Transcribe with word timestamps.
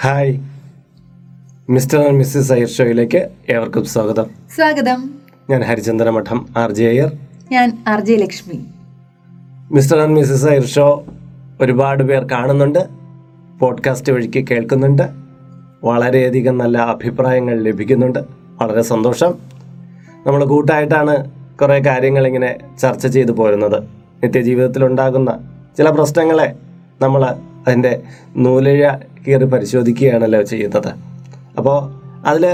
Hi. 0.00 0.40
Mr 1.70 2.00
and 2.00 2.12
Mrs 2.12 2.52
Iyer 2.52 2.68
ഷോയിലേക്ക് 2.68 3.28
ഏവർക്കും 3.48 3.84
സ്വാഗതം. 3.84 4.26
സ്വാഗതം. 4.54 5.10
ഞാൻ 5.50 5.62
ഹരിചന്ദ്ര 5.62 6.10
മഠം 6.10 6.46
ആർ 6.56 6.72
ജെ 6.72 6.88
അയ്യർ 6.88 7.12
ഞാൻ 7.52 7.78
R 7.88 8.00
J 8.00 8.14
Lakshmi. 8.14 8.64
Mr 9.72 9.98
and 9.98 10.16
Mrs 10.16 10.46
Iyer 10.46 10.66
show 10.66 11.04
ഒരുപാട് 11.60 12.02
പേർ 12.02 12.24
കാണുന്നുണ്ട് 12.32 12.88
പോഡ്കാസ്റ്റ് 13.60 14.12
വഴിക്ക് 14.12 14.48
കേൾക്കുന്നുണ്ട് 14.48 15.02
വളരെയധികം 15.84 16.58
നല്ല 16.58 16.78
അഭിപ്രായങ്ങൾ 16.78 17.60
ലഭിക്കുന്നുണ്ട് 17.62 18.18
വളരെ 18.62 18.82
സന്തോഷം. 18.82 19.34
നമ്മൾ 20.26 20.44
കൂട്ടായിട്ടാണ് 20.44 21.30
കുറേ 21.60 21.78
കാര്യങ്ങൾ 21.86 22.26
ഇങ്ങനെ 22.26 22.56
ചർച്ച 22.80 23.06
ചെയ്തു 23.06 23.32
പോരുന്നത്. 23.32 23.82
നിത്യജീവിതത്തിലുണ്ടാകുന്ന 24.24 25.38
ചില 25.78 25.90
പ്രശ്നങ്ങളെ 25.90 26.56
നമ്മൾ 27.00 27.47
അതിന്റെ 27.68 28.02
നൂലഴ 28.36 28.90
കീറി 29.28 29.44
പരിശോധിക്കുകയാണല്ലോ 29.44 30.42
ചെയ്യുന്നത്. 30.42 30.90
അപ്പോൾ 31.58 31.78
അതിൽ 32.26 32.44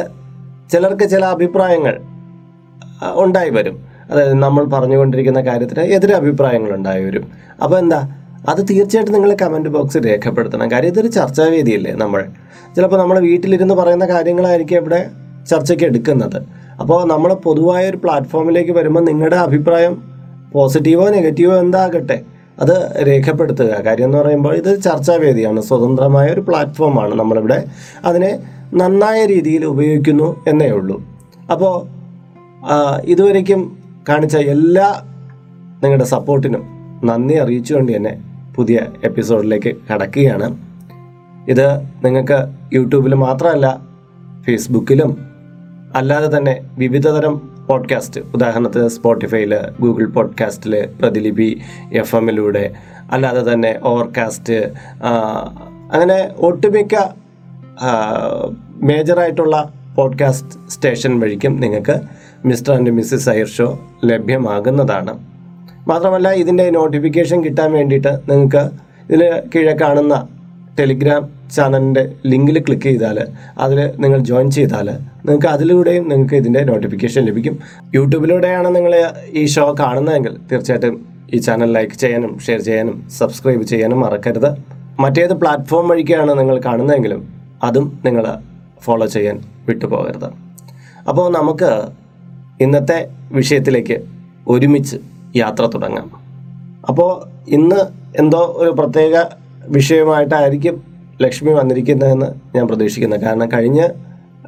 ചിലർക്ക് 0.73 1.09
ചില 1.09 1.25
അഭിപ്രായങ്ങൾ 1.25 2.01
ഉണ്ടായി 3.15 3.51
വരും. 3.51 3.77
അതായത് 4.11 4.34
നമ്മൾ 4.34 4.65
പറഞ്ഞുകൊണ്ടിരിക്കുന്ന 4.65 5.41
കാര്യത്തിന് 5.41 5.80
എതിരെ 5.80 6.15
അഭിപ്രായങ്ങൾ 6.15 6.75
ഉണ്ടായി 6.75 7.05
വരും. 7.05 7.25
അപ്പോൾ 7.62 7.79
എന്താ? 7.79 8.09
അത് 8.48 8.61
തീർച്ചയായിട്ടും 8.70 9.15
നിങ്ങൾ 9.15 9.37
കമന്റ് 9.42 9.69
ബോക്സിൽ 9.69 10.06
രേഖപ്പെടുത്തണം. 10.06 10.70
കാര്യം 10.70 10.89
ഇതൊരു 10.89 11.06
ചർച്ചാവേദിയല്ലേ 11.06 11.92
നമ്മൾ. 11.92 12.25
ചിലപ്പോൾ 12.77 12.98
നമ്മൾ 12.98 13.19
വീട്ടിലിരുന്ന് 13.19 13.75
പറയുന്ന 13.75 14.06
കാര്യങ്ങളായിരിക്കും 14.06 14.77
ഇവിടെ 14.77 15.11
ചർച്ചയ്ക്ക് 15.51 15.84
എടുക്കുന്നത്. 15.84 16.42
അപ്പോൾ 16.81 17.09
നമ്മൾ 17.09 17.34
പൊതുവായ 17.34 17.91
ഒരു 17.91 17.97
പ്ലാറ്റ്ഫോമിലേക്ക് 17.97 18.73
വരുമ്പോൾ 18.73 19.05
നിങ്ങളുടെ 19.05 19.37
അഭിപ്രായം 19.37 20.03
പോസിറ്റീവോ 20.53 21.09
നെഗറ്റീവോ 21.09 21.59
എന്താകട്ടെ 21.59 22.23
അത് 22.61 23.07
രേഖപ്പെടുത്തുക. 23.07 23.67
കാര്യം 23.67 24.05
എന്ന് 24.05 24.19
പറയുമ്പോൾ 24.19 24.55
ഇത് 24.55 24.83
ചർച്ചാവേദിയാണ്. 24.83 25.61
സ്വതന്ത്രമായ 25.61 26.29
ഒരു 26.31 26.41
പ്ലാറ്റ്ഫോമാണ് 26.41 27.15
നമ്മളിവിടെ 27.15 27.65
അതിനെ 28.05 28.39
നന്നായ 28.75 29.27
രീതിയിൽ 29.27 29.65
ഉപയോഗിക്കുന്നു 29.65 30.45
എന്നേ 30.49 30.69
ഉള്ളൂ. 30.71 31.03
അപ്പോൾ 31.53 31.87
ഇതുവരേക്കും 33.05 33.78
കാണിച്ച 34.09 34.37
എല്ലാ 34.37 35.03
നിങ്ങളുടെ 35.83 36.05
സപ്പോർട്ടിനും 36.05 36.62
നന്ദി 37.05 37.34
അറിയിച്ചുകൊണ്ട് 37.34 37.97
തന്നെ 37.97 38.23
പുതിയ 38.55 38.81
എപ്പിസോഡിലേക്ക് 39.05 39.77
കടക്കുകയാണ്. 39.93 40.56
ഇത് 41.48 41.81
നിങ്ങൾക്ക് 42.05 42.48
യൂട്യൂബിൽ 42.73 43.15
മാത്രമല്ല 43.15 43.81
ഫേസ്ബുക്കിലും 44.47 45.34
അല്ലാതെ 45.97 46.39
തന്നെ 46.39 46.61
വിവിധതരം 46.78 47.53
പോഡ്കാസ്റ്റ് 47.69 48.20
ഉദാഹരണത്തിന് 48.34 48.89
സ്പോട്ടിഫൈയിൽ 48.89 49.59
ഗൂഗിൾ 49.81 50.07
പോഡ്കാസ്റ്റിൽ 50.07 50.89
പ്രതിലിപി 51.01 51.61
എഫ് 51.93 52.17
എമ്മിലൂടെ 52.17 52.75
അല്ലാതെ 53.11 53.53
തന്നെ 53.53 53.81
ഓവർകാസ്റ്റ് 53.83 54.73
അങ്ങനെ 55.93 56.31
ഒട്ടുമിക്ക 56.39 56.95
മേജറായിട്ടുള്ള 58.83 59.73
പോഡ്കാസ്റ്റ് 59.97 60.71
സ്റ്റേഷൻ 60.71 61.21
വഴിക്കും 61.21 61.61
നിങ്ങൾക്ക് 61.61 62.01
Mr 62.45 62.75
and 62.75 62.91
Mrs 62.91 63.31
Iyer 63.31 63.47
show 63.47 63.81
ലഭ്യമാകുന്നതാണ്. 64.05 65.27
മാത്രമല്ല 65.89 66.28
ഇതിന്റെ 66.28 66.71
നോട്ടിഫിക്കേഷൻ 66.71 67.45
കിട്ടാൻ 67.45 67.73
വേണ്ടിയിട്ട് 67.73 68.21
നിങ്ങൾക്ക് 68.31 68.71
ഇതിൽ 69.11 69.43
കീഴെ 69.55 69.77
കാണുന്ന 69.81 70.28
ടെലിഗ്രാം 70.78 71.28
ചാനലിന്റെ 71.56 72.12
ലിങ്കിൽ 72.27 72.61
ക്ലിക്ക് 72.61 72.83
ചെയ്താൽ 72.83 73.27
അതിൽ 73.59 73.93
നിങ്ങൾ 73.99 74.19
ജോയിൻ 74.19 74.51
ചെയ്താൽ 74.51 74.91
നിങ്ങൾക്ക് 75.25 75.47
അതിലൂടെയും 75.47 76.05
നിങ്ങൾക്ക് 76.08 76.34
ഇതിന്റെ 76.34 76.61
നോട്ടിഫിക്കേഷൻ 76.70 77.22
ലഭിക്കും. 77.28 77.55
യൂട്യൂബിലൂടെയാണ് 77.94 78.77
നിങ്ങൾ 78.77 78.94
ഈ 79.41 79.47
ഷോ 79.47 79.64
കാണുന്നതെങ്കിൽ 79.81 80.34
തീർച്ചയായിട്ടും 80.50 80.97
ഈ 81.34 81.39
ചാനൽ 81.39 81.70
ലൈക്ക് 81.72 81.94
ചെയ്യാനും 81.94 82.33
ഷെയർ 82.47 82.61
ചെയ്യാനും 82.61 82.97
സബ്സ്ക്രൈബ് 83.19 83.62
ചെയ്യാനും 83.62 84.00
മറക്കരുത്. 84.00 84.50
മറ്റേത് 85.00 85.34
പ്ലാറ്റ്ഫോം 85.42 85.89
വഴിക്കാണ് 85.89 86.33
നിങ്ങൾ 86.41 86.61
കാണുന്നതെങ്കിലും 86.61 87.22
അതും 87.62 88.00
നിങ്ങൾ 88.05 88.25
ഫോളോ 88.84 89.06
ചെയ്യാൻ 89.06 89.36
വിട്ടുപോകരുത്. 89.69 90.28
അപ്പോൾ 91.08 91.33
നമുക്ക് 91.33 91.70
ഇന്നത്തെ 92.61 92.98
വിഷയത്തിലേക്ക് 93.33 93.97
ഒരുമിച്ച് 94.48 94.97
യാത്ര 95.37 95.65
തുടങ്ങാം. 95.75 96.09
അപ്പോൾ 96.88 97.10
ഇന്ന് 97.49 97.81
എന്തോ 98.19 98.41
ഒരു 98.62 98.70
പ്രത്യേക 98.70 99.16
വിഷയമായിട്ടായിരിക്കും 99.69 100.82
ലക്ഷ്മി 101.22 101.53
വന്നിരിക്കുന്നതെന്ന് 101.53 102.26
ഞാൻ 102.56 102.65
പ്രതീക്ഷിക്കുന്നത് 102.69 103.20
കാരണം 103.20 103.49
കഴിഞ്ഞ 103.54 103.81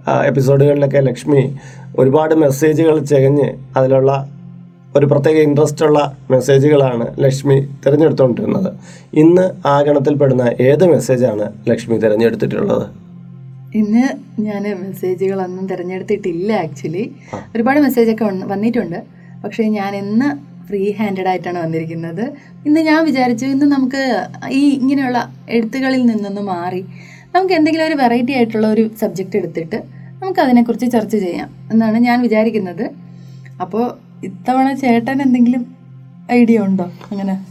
എപ്പിസോഡുകളിലൊക്കെ 0.06 1.00
ലക്ഷ്മി 1.00 1.56
ഒരുപാട് 1.98 2.34
മെസ്സേജുകൾ 2.34 2.98
ചെകഞ്ഞ് 3.04 3.54
അതിലുള്ള 3.76 4.28
ഒരു 4.96 5.06
പ്രത്യേക 5.06 5.36
ഇൻട്രസ്റ്റ് 5.36 5.84
ഉള്ള 5.84 6.16
മെസ്സേജുകളാണ് 6.30 7.06
ലക്ഷ്മി 7.20 7.68
തിരഞ്ഞെടുത്തുകൊണ്ടിരുന്നത് 7.86 8.70
ഇന്ന് 9.14 9.68
ആ 9.68 9.82
ഗണത്തിൽപ്പെടുന്ന 9.82 10.52
ഏത് 10.60 10.84
മെസ്സേജാണ് 10.84 11.52
ലക്ഷ്മി 11.68 11.96
തിരഞ്ഞെടുത്തിട്ടുള്ളത്? 11.96 12.86
ഇന്ന് 13.74 14.06
ഞാൻ 14.40 14.62
മെസ്സേജുകളൊന്നും 14.62 15.66
തിരഞ്ഞെടുത്തിട്ടില്ല 15.66 16.52
ആക്ച്വലി 16.52 17.12
ഒരുപാട് 17.56 17.80
മെസ്സേജൊക്കെ 17.80 18.24
ഒക്കെ 18.24 18.46
വന്നിട്ടുണ്ട്. 18.46 19.02
പക്ഷേ 19.44 19.62
ഞാൻ 19.62 19.96
ഇന്ന് 19.96 20.56
ഫ്രീ 20.68 20.92
ഹാൻഡഡ് 20.98 21.28
ആയിട്ടാണ് 21.28 21.58
വന്നിരിക്കുന്നത്. 21.58 22.32
ഇന്ന് 22.66 22.80
ഞാൻ 22.80 23.04
വിചാരിച്ചു 23.04 23.44
ഇന്ന് 23.46 23.66
നമുക്ക് 23.66 24.26
ഈ 24.50 24.70
ഇങ്ങനെയുള്ള 24.70 25.30
എഴുത്തുകളിൽ 25.48 26.06
നിന്നൊന്ന് 26.06 26.40
മാറി. 26.40 26.84
നമുക്ക് 27.34 27.54
എന്തെങ്കിലും 27.54 27.86
ഒരു 27.86 27.94
വെറൈറ്റി 27.94 28.32
ആയിട്ടുള്ള 28.32 28.66
ഒരു 28.66 28.90
സബ്ജക്റ്റ് 29.00 29.36
എടുത്തിട്ട് 29.36 29.95
നമുക്ക് 30.26 30.40
അതിനെക്കുറിച്ച് 30.40 30.86
ചർച്ച 30.92 31.16
ചെയ്യാം 31.16 31.50
എന്നാണ് 31.72 31.98
ഞാൻ 31.98 32.22
വിചാരിക്കുന്നത്. 32.22 32.90
അപ്പോൾ 33.60 33.90
ഇത്തവണ 34.24 34.72
ചേട്ടൻ 34.72 35.22
എന്തെങ്കിലും 35.22 35.66
ഐഡിയ 36.32 36.58
ഉണ്ടോ 36.58 36.84
അങ്ങനെ? 36.84 37.46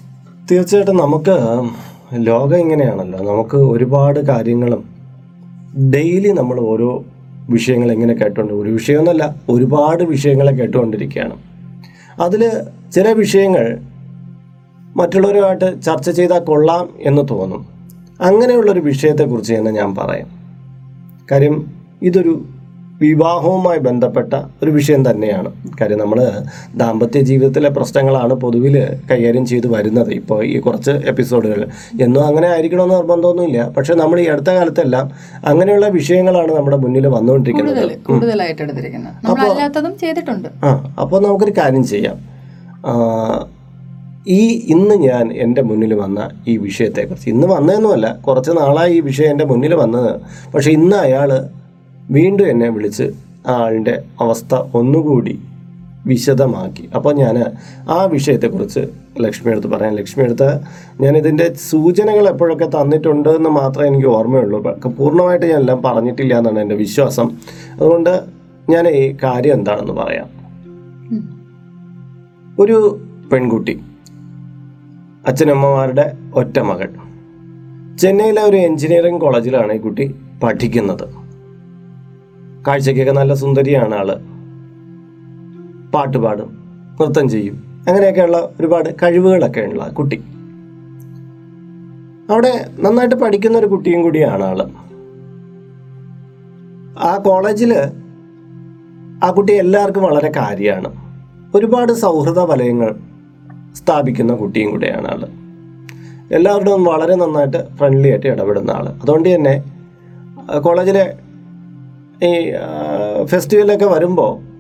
തീർച്ചയായിട്ടും 0.52 0.98
നമുക്ക് 0.98 1.36
ലോകം 2.14 2.58
ഇങ്ങനെയാണല്ലോ. 2.58 3.20
നമുക്ക് 3.20 3.58
ഒരുപാട് 3.58 4.20
കാര്യങ്ങളും 4.20 4.82
ഡെയിലി 5.94 6.30
നമ്മൾ 6.30 6.60
ഓരോ 6.60 7.06
വിഷയങ്ങൾ 7.50 7.92
എങ്ങനെ 7.92 8.14
കേട്ടുകൊണ്ട് 8.14 8.54
ഒരു 8.54 8.70
വിഷയമൊന്നുമല്ല 8.70 9.36
ഒരുപാട് 9.50 10.04
വിഷയങ്ങളെ 10.04 10.52
കേട്ടുകൊണ്ടിരിക്കുകയാണ് 10.52 11.36
അതിൽ 12.22 12.52
ചില 12.96 13.08
വിഷയങ്ങൾ 13.12 13.80
മറ്റുള്ളവരുമായിട്ട് 14.96 15.82
ചർച്ച 15.82 16.10
ചെയ്താൽ 16.10 16.40
കൊള്ളാം 16.40 16.90
എന്ന് 17.00 17.22
തോന്നും. 17.32 17.66
അങ്ങനെയുള്ളൊരു 18.22 18.80
വിഷയത്തെക്കുറിച്ച് 18.80 19.54
തന്നെ 19.54 19.72
ഞാൻ 19.72 19.96
പറയാം. 19.96 20.30
കാര്യം 21.32 21.66
ഇതൊരു 22.02 22.34
വിവാഹവുമായി 23.02 23.80
ബന്ധപ്പെട്ട 23.80 24.34
ഒരു 24.64 24.72
വിഷയം 24.72 25.10
തന്നെയാണ്. 25.10 25.54
കാര്യം 25.82 26.00
നമ്മൾ 26.00 26.32
ദാമ്പത്യ 26.76 27.22
ജീവിതത്തിലെ 27.22 27.70
പ്രശ്നങ്ങളാണ് 27.70 28.34
പൊതുവിൽ 28.34 28.98
കൈകാര്യം 29.12 29.46
ചെയ്തു 29.46 29.68
വരുന്നത്. 29.68 30.12
ഇപ്പോൾ 30.12 30.46
ഈ 30.46 30.60
കുറച്ച് 30.60 30.92
എപ്പിസോഡുകൾ. 30.92 31.68
എന്നും 32.02 32.26
അങ്ങനെ 32.26 32.48
ആയിരിക്കണമെന്ന് 32.48 32.96
നിർബന്ധമൊന്നുമില്ല. 32.96 33.70
പക്ഷേ 33.78 33.94
നമ്മൾ 33.94 34.20
ഈ 34.20 34.26
അടുത്ത 34.26 34.48
കാലത്തെല്ലാം 34.48 35.12
അങ്ങനെയുള്ള 35.46 35.88
വിഷയങ്ങളാണ് 35.88 36.52
നമ്മുടെ 36.56 36.78
മുന്നിൽ 36.78 37.08
വന്നുകൊണ്ടിരിക്കുന്നത്. 37.08 37.92
അപ്പോൾ 39.30 39.52
ആ 40.64 40.96
അപ്പോൾ 41.02 41.22
നമുക്കൊരു 41.24 41.54
കാര്യം 41.58 41.88
ചെയ്യാം. 41.88 42.18
ഈ 44.28 44.66
ഇന്ന് 44.70 44.96
ഞാൻ 44.96 45.34
എന്റെ 45.34 45.62
മുന്നിൽ 45.62 45.94
വന്ന 45.94 46.30
ഈ 46.48 46.58
വിഷയത്തെക്കുറിച്ച്. 46.58 47.30
ഇന്ന് 47.30 47.48
വന്നതെന്നുമല്ല. 47.48 48.16
കുറച്ച് 48.28 48.52
നാളായി 48.52 48.94
ഈ 48.94 49.00
വിഷയം 49.00 49.32
എന്റെ 49.32 49.46
മുന്നിൽ 49.46 49.76
വന്നത്. 49.76 50.22
പക്ഷേ 50.52 50.72
ഇന്ന് 50.72 50.96
അയാൾ 50.96 51.50
വീണ്ടും 52.12 52.48
എന്നെ 52.48 52.70
വിളിച്ച് 52.70 53.04
ആ 53.48 53.54
ആളിന്റെ 53.54 54.04
അവസ്ഥ 54.22 54.56
ഒന്നുകൂടി 54.56 55.40
വിശദമാക്കി. 56.06 56.90
അപ്പോൾ 56.96 57.14
ഞാൻ 57.16 57.44
ആ 57.90 58.04
വിഷയത്തെക്കുറിച്ച് 58.04 58.80
ലക്ഷ്മി 59.22 59.52
എടുത്ത് 59.52 59.68
പറയാം. 59.68 59.96
ലക്ഷ്മി 59.96 60.24
എടുത്ത് 60.24 60.60
ഞാൻ 61.02 61.18
ഇതിന്റെ 61.18 61.54
സൂചനകൾ 61.54 62.28
എപ്പോഴൊക്കെ 62.30 62.66
തന്നിട്ടുണ്ട് 62.66 63.30
എന്ന് 63.30 63.50
മാത്രമേ 63.50 63.88
എനിക്ക് 63.88 64.08
ഓർമ്മയുള്ളൂ. 64.08 64.62
പൂർണമായിട്ട് 64.88 65.46
ഞാൻ 65.46 65.60
എല്ലാം 65.60 65.82
പറഞ്ഞിട്ടില്ല 65.82 66.38
എന്നാണ് 66.38 66.60
എന്റെ 66.60 66.76
വിശ്വാസം. 66.76 67.30
അതുകൊണ്ട് 67.74 68.24
ഞാൻ 68.70 68.88
ഈ 68.88 69.18
കാര്യം 69.24 69.54
എന്താണെന്ന് 69.54 69.94
പറയാം. 69.94 70.30
ഒരു 72.60 73.00
പെൺകുട്ടി 73.32 73.80
അച്ഛനമ്മമാരുടെ 75.28 76.18
ഒറ്റ 76.36 76.60
മകൾ 76.60 76.90
ചെന്നൈയിലെ 77.98 78.42
ഒരു 78.42 78.58
എഞ്ചിനീയറിംഗ് 78.58 79.22
കോളേജിലാണ് 79.22 79.74
ഈ 79.74 79.78
കുട്ടി 79.78 80.16
പഠിക്കുന്നത്. 80.44 81.25
കാഴ്ചയ്ക്കൊക്കെ 82.68 83.12
നല്ല 83.12 83.34
സുന്ദരിയാണ് 83.34 83.96
ആൾ. 83.96 84.16
പാട്ട് 85.92 86.18
പാടും 86.18 86.58
നൃത്തം 87.02 87.30
ചെയ്യും. 87.30 87.84
അങ്ങനെയൊക്കെയുള്ള 87.88 88.50
ഒരുപാട് 88.60 88.90
കഴിവുകളൊക്കെ 89.04 89.62
ഉള്ള 89.62 89.90
കുട്ടി. 89.90 90.24
അവിടെ 92.30 92.66
നന്നായിട്ട് 92.80 93.16
പഠിക്കുന്ന 93.16 93.58
ഒരു 93.58 93.66
കുട്ടിയും 93.66 94.04
കൂടിയാണ് 94.04 94.44
ആൾ. 94.44 94.62
ആ 97.00 97.18
കോളേജിൽ 97.18 97.74
ആ 99.24 99.32
കുട്ടി 99.32 99.54
എല്ലാവർക്കും 99.54 100.04
വളരെ 100.04 100.32
കാര്യമാണ്. 100.36 100.92
ഒരുപാട് 101.56 101.94
സൗഹൃദ 101.94 102.40
വലയങ്ങൾ 102.40 102.96
സ്ഥാപിക്കുന്ന 103.76 104.36
കുട്ടിയും 104.36 104.72
കൂടെയാണ് 104.72 105.08
ആൾ. 105.08 105.26
എല്ലാവരുടെയും 106.36 106.84
വളരെ 106.84 107.16
നന്നായിട്ട് 107.16 107.68
ഫ്രണ്ട്ലി 107.76 108.10
ആയിട്ട് 108.10 108.28
ഇടപെടുന്ന 108.28 108.72
ആൾ. 108.72 108.90
അതുകൊണ്ട് 108.90 109.36
തന്നെ 109.36 109.64
കോളേജിലെ 110.60 111.25
ഈ 112.24 112.52
ഫെസ്റ്റിവലൊക്കെ 113.26 113.86
വരുമ്പോൾ 113.86 114.56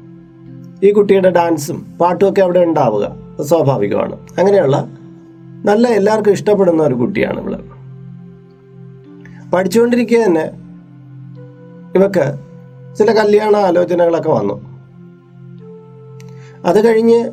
ഈ 0.85 0.91
കുട്ടിയുടെ 0.91 1.29
ഡാൻസും 1.29 1.97
പാട്ടുമൊക്കെ 2.01 2.41
അവിടെ 2.41 2.59
ഉണ്ടാവുക 2.59 3.05
സ്വാഭാവികമാണ്. 3.43 4.13
അങ്ങനെയുള്ള 4.37 4.77
നല്ല 5.65 5.87
എല്ലാവർക്കും 5.87 6.31
ഇഷ്ടപ്പെടുന്ന 6.31 6.83
ഒരു 6.83 6.93
കുട്ടിയാണ് 6.93 7.39
ഇവൾ. 7.41 7.55
പഠിച്ചുകൊണ്ടിരിക്കുക 9.53 10.17
തന്നെ 10.17 10.45
ഇവക്ക് 11.95 12.35
ചില 12.95 13.11
കല്യാണ 13.13 13.55
ആലോചനകളൊക്കെ 13.55 14.29
വന്നു. 14.29 14.55
അത് 16.65 16.87
കഴിഞ്ഞ് 16.87 17.31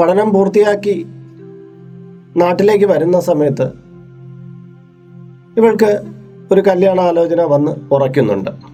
പഠനം 0.00 0.32
പൂർത്തിയാക്കി 0.32 1.06
നാട്ടിലേക്ക് 2.36 2.84
വരുന്ന 2.84 3.20
സമയത്ത് 3.20 3.72
ഇവൾക്ക് 5.56 6.02
ഒരു 6.52 6.60
കല്യാണ 6.60 7.00
ആലോചന 7.00 7.42
വന്ന് 7.42 7.94
ഉറയ്ക്കുന്നുണ്ട്. 7.94 8.71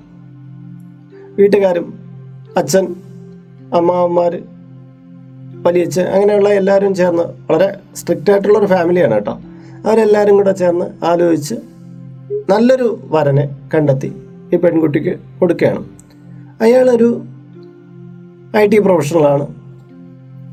വീട്ടുകാരും 1.39 1.87
അച്ഛൻ 2.57 2.87
അമ്മാവന്മാർ 3.79 4.33
വലിയച്ഛൻ 5.67 6.07
അങ്ങനെയുള്ള 6.07 6.49
എല്ലാവരും 6.49 6.95
ചേർന്ന് 6.95 7.23
വളരെ 7.23 7.69
സ്ട്രിക്റ്റ് 7.97 8.31
ആയിട്ടുള്ള 8.33 8.59
ഒരു 8.59 8.67
ഫാമിലിയാണ് 8.67 9.15
കേട്ടോ. 9.15 9.35
അവരെല്ലാവരും 9.87 10.37
കൂടെ 10.37 10.53
ചേർന്ന് 10.53 10.87
ആലോചിച്ച് 11.05 11.57
നല്ലൊരു 12.51 12.89
വരനെ 13.11 13.45
കണ്ടെത്തി 13.75 14.11
ഈ 14.53 14.57
പെൺകുട്ടിക്ക് 14.57 15.15
കൊടുക്കുകയാണ്. 15.39 15.83
അയാളൊരു 16.61 17.23
ഐ 18.57 18.67
ടി 18.67 18.79
പ്രൊഫഷണലാണ് 18.79 19.47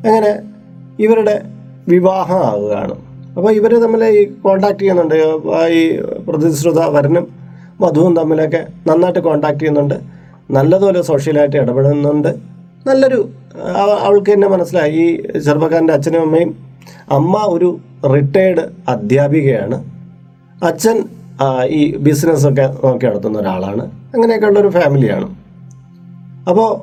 അങ്ങനെ 0.06 0.32
ഇവരുടെ 1.00 1.36
വിവാഹം 1.88 2.42
ആവുകയാണ്. 2.46 2.96
അപ്പോൾ 3.38 3.52
ഇവർ 3.52 3.72
തമ്മിൽ 3.84 4.04
ഈ 4.06 4.24
കോണ്ടാക്ട് 4.44 4.80
ചെയ്യുന്നുണ്ട്. 4.80 5.16
ഈ 5.80 5.82
പ്രതിശ്രുത 6.28 6.80
വരനും 6.96 7.28
വധുവും 7.82 8.16
തമ്മിലൊക്കെ 8.16 8.68
നന്നായിട്ട് 8.88 9.20
കോണ്ടാക്ട് 9.20 9.60
ചെയ്യുന്നുണ്ട്. 9.60 10.15
നല്ലതുപോലെ 10.52 11.02
സോഷ്യലായിട്ട് 11.02 11.58
ഇടപെടുന്നുണ്ട്. 11.58 12.36
നല്ലൊരു 12.88 13.30
അവൾക്ക് 14.06 14.34
തന്നെ 14.34 14.48
മനസ്സിലായി. 14.48 14.92
ഈ 14.92 15.40
ചെറുപ്പക്കാരന്റെ 15.40 15.94
അച്ഛനും 15.94 16.22
അമ്മയും 16.22 16.58
അമ്മ 17.12 17.38
ഒരു 17.38 17.80
റിട്ടയേർഡ് 18.14 18.62
അധ്യാപികയാണ്. 18.90 19.84
അച്ഛൻ 20.64 21.04
ഈ 21.66 21.98
ബിസിനസ്സൊക്കെ 21.98 22.76
നോക്കി 22.84 23.06
നടത്തുന്ന 23.06 23.40
ഒരാളാണ്. 23.40 23.92
അങ്ങനെയൊക്കെ 24.16 24.60
ഒരു 24.60 24.68
ഫാമിലിയാണ് 24.68 25.36
അപ്പോൾ 26.50 26.82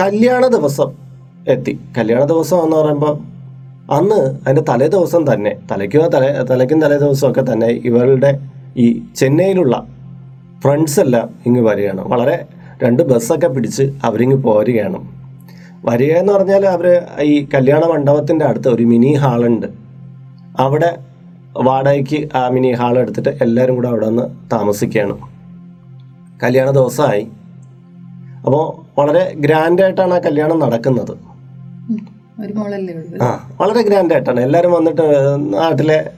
കല്യാണ 0.00 0.46
ദിവസം 0.46 0.90
എത്തി. 1.48 1.80
കല്യാണ 1.98 2.24
ദിവസം 2.24 2.62
എന്ന് 2.62 2.76
പറയുമ്പോൾ 2.76 3.18
അന്ന് 3.92 4.14
അതിന്റെ 4.14 4.72
തലേ 4.72 4.86
ദിവസം 4.86 5.34
തന്നെ 5.34 5.56
തലയ്ക്കോ 5.72 6.06
തലേ 6.06 6.42
തലയ്ക്കും 6.50 6.80
തലേ 6.80 6.98
ദിവസമൊക്കെ 6.98 7.52
തന്നെ 7.52 7.66
ഇവരുടെ 7.66 8.38
ഈ 8.76 9.02
ചെന്നൈയിലുള്ള 9.16 9.95
ഫ്രണ്ട്സ് 10.62 11.00
എല്ലാം 11.00 11.30
ഇങ്ങ് 11.46 11.60
വരികയാണ്. 11.60 12.08
വളരെ 12.08 12.46
രണ്ട് 12.82 13.02
ബസ്സൊക്കെ 13.02 13.46
പിടിച്ച് 13.46 13.82
അവരിങ്ങ് 14.04 14.36
പോരുകയാണ്. 14.36 15.08
വരിക 15.84 16.12
എന്ന് 16.12 16.32
പറഞ്ഞാൽ 16.32 16.66
അവർ 16.66 17.02
ഈ 17.20 17.48
കല്യാണ 17.54 17.80
മണ്ഡപത്തിന്റെ 17.84 18.44
അടുത്ത് 18.44 18.68
ഒരു 18.68 18.82
മിനി 18.82 19.14
ഹാളുണ്ട്. 19.14 19.66
അവിടെ 20.58 20.96
വാടകയ്ക്ക് 21.56 22.28
ആ 22.36 22.48
മിനി 22.48 22.72
ഹാൾ 22.72 22.98
എടുത്തിട്ട് 22.98 23.28
എല്ലാവരും 23.42 23.74
കൂടെ 23.74 23.88
അവിടെ 23.88 24.06
നിന്ന് 24.06 24.22
താമസിക്കുകയാണ്. 24.52 25.18
കല്യാണ 26.42 26.70
ദിവസമായി. 26.70 27.28
അപ്പോൾ 28.44 29.00
വളരെ 29.00 29.32
ഗ്രാൻഡായിട്ടാണ് 29.36 30.14
ആ 30.14 30.18
കല്യാണം 30.18 30.58
നടക്കുന്നത്. 30.58 31.14
ആ 33.22 33.50
വളരെ 33.60 33.82
ഗ്രാൻഡായിട്ടാണ്. 33.82 34.40
എല്ലാവരും 34.40 34.72
വന്നിട്ട് 34.72 35.02
നാട്ടിലെ 35.54 36.10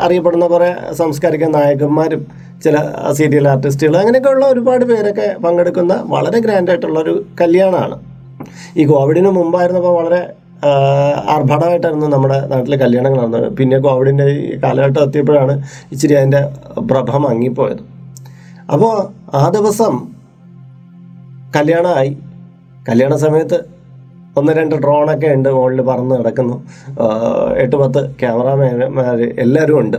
അറിയപ്പെടുന്ന 0.00 0.46
കുറേ 0.46 0.76
സാംസ്കാരിക 0.92 1.44
നായകന്മാരും 1.44 2.26
ചില 2.64 2.76
സീരിയൽ 3.18 3.46
ആർട്ടിസ്റ്റുകൾ 3.48 3.94
അങ്ങനെയൊക്കെയുള്ള 3.96 4.44
ഒരുപാട് 4.46 4.84
പേരൊക്കെ 4.90 5.28
പങ്കെടുക്കുന്ന 5.44 5.94
വളരെ 6.14 6.38
ഗ്രാൻഡായിട്ടുള്ളൊരു 6.38 7.14
കല്യാണമാണ്. 7.40 7.96
ഈ 8.76 8.84
കോവിഡിന് 8.86 9.30
മുമ്പായിരുന്നപ്പോൾ 9.38 9.94
വളരെ 10.00 10.20
ആർഭാടമായിട്ടായിരുന്നു 11.34 12.06
നമ്മുടെ 12.06 12.38
നാട്ടിലെ 12.52 12.76
കല്യാണങ്ങൾ 12.76 13.18
നടന്നത്. 13.20 13.46
പിന്നെ 13.56 13.78
കോവിഡിന്റെ 13.78 14.24
ഈ 14.24 14.60
കാലഘട്ടം 14.62 15.02
എത്തിയപ്പോഴാണ് 15.02 15.54
ഇച്ചിരി 15.92 16.14
അതിന്റെ 16.14 16.40
പ്രഭ 16.90 17.10
മങ്ങിപ്പോയത് 17.16 17.82
അപ്പോൾ 18.72 18.94
ആ 19.36 19.42
ദിവസം 19.56 19.94
കല്യാണമായി. 21.56 22.12
കല്യാണ 22.88 23.14
സമയത്ത് 23.16 23.58
ഒന്ന് 24.38 24.52
രണ്ട് 24.52 24.74
ഡ്രോണൊക്കെ 24.74 25.28
ഉണ്ട് 25.34 25.48
മുകളിൽ 25.48 25.82
പറന്ന് 25.82 26.14
കിടക്കുന്നു. 26.18 26.56
എട്ട് 27.62 27.76
പത്ത് 27.76 28.00
ക്യാമറാമാൻമാർ 28.20 29.20
എല്ലാവരും 29.44 29.78
ഉണ്ട്. 29.80 29.96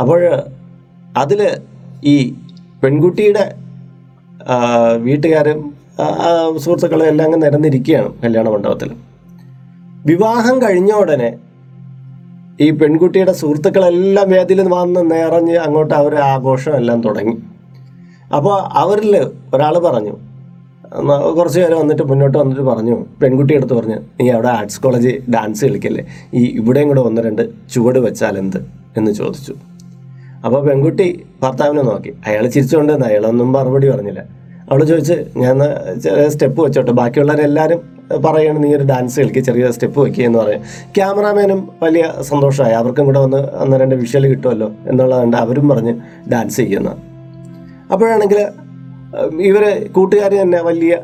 അപ്പോൾ 0.00 0.20
അതിൽ 1.20 1.40
ഈ 2.12 2.16
പെൺകുട്ടിയുടെ 2.82 3.44
വീട്ടുകാരും 5.06 5.58
സുഹൃത്തുക്കളും 6.62 7.06
എല്ലാം 7.10 7.26
അങ്ങ് 7.28 7.38
നിരന്നിരിക്കുകയാണ് 7.44 8.08
കല്യാണ 8.22 8.46
മണ്ഡപത്തിൽ. 8.54 8.90
വിവാഹം 10.10 10.54
കഴിഞ്ഞ 10.64 10.92
ഉടനെ 11.02 11.30
ഈ 12.64 12.66
പെൺകുട്ടിയുടെ 12.80 13.34
സുഹൃത്തുക്കളെല്ലാം 13.40 14.26
വേദിയിൽ 14.34 14.60
വന്ന് 14.74 15.00
നിറഞ്ഞ് 15.12 15.56
അങ്ങോട്ട് 15.66 15.94
അവർ 16.00 16.14
ആഘോഷം 16.32 16.74
എല്ലാം 16.80 16.98
തുടങ്ങി. 17.06 17.36
അപ്പോൾ 18.36 18.56
അവരിൽ 18.82 19.14
ഒരാൾ 19.54 19.74
പറഞ്ഞു 19.86 20.14
കുറച്ച് 21.36 21.58
പേര് 21.60 21.74
വന്നിട്ട് 21.80 22.04
മുന്നോട്ട് 22.10 22.36
വന്നിട്ട് 22.40 22.64
പറഞ്ഞു 22.70 22.96
പെൺകുട്ടി 23.22 23.52
എടുത്ത് 23.58 23.74
പറഞ്ഞു 23.78 23.98
നീ 24.18 24.26
അവിടെ 24.34 24.50
ആർട്സ് 24.56 24.80
കോളേജ് 24.84 25.12
ഡാൻസ് 25.34 25.62
കളിക്കല്ലേ? 25.66 26.04
ഈ 26.38 26.42
ഇവിടെയും 26.60 26.88
കൂടെ 26.90 27.02
ഒന്ന് 27.08 27.22
രണ്ട് 27.28 27.42
ചുവട് 27.74 27.98
വെച്ചാൽ 28.06 28.36
എന്ത്? 28.42 28.60
എന്ന് 28.98 29.12
ചോദിച്ചു. 29.20 29.54
അപ്പോൾ 30.44 30.60
പെൺകുട്ടി 30.68 31.24
ഭർത്താവിനെ 31.42 31.82
നോക്കി. 31.82 32.12
അയാൾ 32.26 32.46
ചിരിച്ചുകൊണ്ട് 32.46 33.04
അയാളൊന്നും 33.08 33.52
മറുപടി 33.52 33.88
പറഞ്ഞില്ല. 33.90 34.22
അവൾ 34.70 34.84
ചോദിച്ച് 34.84 35.16
ഞാൻ 35.36 35.58
ചെറിയ 36.04 36.28
സ്റ്റെപ്പ് 36.28 36.60
വെച്ചോട്ടെ. 36.64 36.92
ബാക്കിയുള്ളവരെല്ലാവരും 36.92 37.80
പറയാണ് 38.24 38.64
നീ 38.64 38.76
ഒരു 38.76 38.84
ഡാൻസ് 38.84 39.20
കളിക്കുക 39.20 39.42
ചെറിയ 39.42 39.70
സ്റ്റെപ്പ് 39.70 39.98
വെക്കുക 40.00 40.24
എന്ന് 40.24 40.38
പറയും. 40.38 40.62
ക്യാമറാമാനും 40.96 41.68
വലിയ 41.82 42.04
സന്തോഷമായി. 42.20 42.74
അവർക്കും 42.74 43.04
കൂടെ 43.04 43.20
വന്ന് 43.20 43.40
ഒന്ന് 43.62 43.76
രണ്ട് 43.80 43.94
വിഷ്വൽ 43.94 44.26
കിട്ടുമല്ലോ 44.26 44.68
എന്നുള്ളതുകൊണ്ട് 44.86 45.36
അവരും 45.36 45.68
പറഞ്ഞ് 45.68 45.94
ഡാൻസ് 46.32 46.56
ചെയ്യുന്ന. 46.56 46.90
അപ്പോഴാണെങ്കിൽ 47.92 48.40
ഇവർ 49.50 49.88
കൂട്ടുകാർ 49.92 50.32
തന്നെ 50.42 50.62
വലിയ 50.62 50.94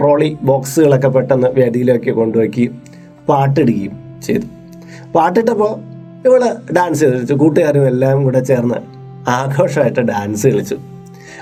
ട്രോളി 0.00 0.38
ബോക്സുകളൊക്കെ 0.42 1.08
പെട്ടെന്ന് 1.08 1.48
വേദിയിലൊക്കെ 1.58 2.10
കൊണ്ടുവയ്ക്കുകയും 2.10 2.82
പാട്ടിടുകയും 3.28 4.20
ചെയ്തു. 4.22 4.46
പാട്ടിട്ടപ്പോൾ 5.14 5.72
ഇവൾ 6.26 6.42
ഡാൻസ് 6.76 7.04
കളിച്ചു. 7.04 7.34
കൂട്ടുകാരും 7.34 7.84
എല്ലാം 7.86 8.24
കൂടെ 8.24 8.40
ചേർന്ന് 8.40 8.78
ആഘോഷമായിട്ട് 9.28 10.00
ഡാൻസ് 10.00 10.46
കളിച്ചു. 10.46 10.76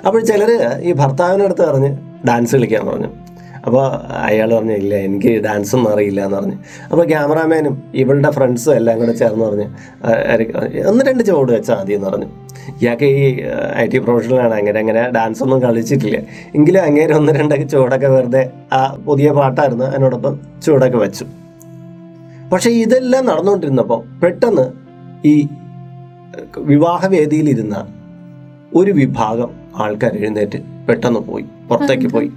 അപ്പോൾ 0.07 0.21
ചിലർ 0.21 0.51
ഈ 0.89 0.93
ഭർത്താവിനടുത്ത് 0.93 1.65
പറഞ്ഞ് 1.71 1.91
ഡാൻസ് 2.29 2.53
കളിക്കാൻ 2.57 2.87
പറഞ്ഞു. 2.87 3.11
അപ്പോൾ 3.67 3.85
അയാൾ 4.27 4.51
പറഞ്ഞു 4.55 4.73
ഇല്ല 4.73 4.95
എനിക്ക് 5.07 5.31
ഡാൻസ് 5.47 5.73
ഒന്നും 5.77 5.93
അറിയില്ല 5.93 6.21
എന്ന് 6.25 6.37
പറഞ്ഞു. 6.37 6.57
അപ്പോൾ 6.91 7.05
ക്യാമറാമാനും 7.05 7.75
ഇവളുടെ 7.95 8.31
ഫ്രണ്ട്സും 8.31 8.75
എല്ലാം 8.75 8.99
കൂടെ 8.99 9.13
ചേർന്ന് 9.13 9.45
പറഞ്ഞ് 9.45 9.67
ഒന്ന് 10.91 11.05
രണ്ട് 11.09 11.23
ചുവട് 11.29 11.53
വെച്ചാൽ 11.53 11.79
മതി 11.81 11.93
എന്ന് 11.93 12.09
പറഞ്ഞു. 12.09 12.29
ഇയാൾക്ക് 12.81 13.05
ഈ 13.05 13.25
ഐ 13.77 13.87
ടി 13.93 13.99
പ്രൊഫഷണലാണ് 13.99 14.55
അങ്ങനെ 14.61 14.79
അങ്ങനെ 14.81 15.03
ഡാൻസ് 15.17 15.43
ഒന്നും 15.43 15.63
കളിച്ചിട്ടില്ല. 15.63 16.21
എങ്കിലും 16.55 16.81
അങ്ങേരെ 16.85 17.15
ഒന്ന് 17.15 17.33
രണ്ടൊക്കെ 17.33 17.65
ചുവടൊക്കെ 17.65 18.07
വെറുതെ 18.07 18.43
ആ 18.73 18.81
പുതിയ 19.09 19.31
പാട്ടായിരുന്നു. 19.31 19.85
അതിനോടൊപ്പം 19.85 20.41
ചുവടൊക്കെ 20.67 20.99
വെച്ചു. 20.99 21.27
പക്ഷേ 22.53 22.71
ഇതെല്ലാം 22.71 23.27
നടന്നുകൊണ്ടിരുന്നപ്പോൾ 23.27 24.01
പെട്ടെന്ന് 24.23 24.67
ഈ 25.25 25.35
വിവാഹവേദിയിലിരുന്ന 26.71 27.77
ഒരു 28.75 28.91
വിഭാഗം 28.91 29.51
ആൾക്കാർ 29.77 30.13
എഴുന്നേറ്റ് 30.17 30.59
പെട്ടെന്ന് 30.89 31.21
പോയി 31.21 31.45
പുറത്തേക്ക് 31.69 32.09
പോയി. 32.13 32.29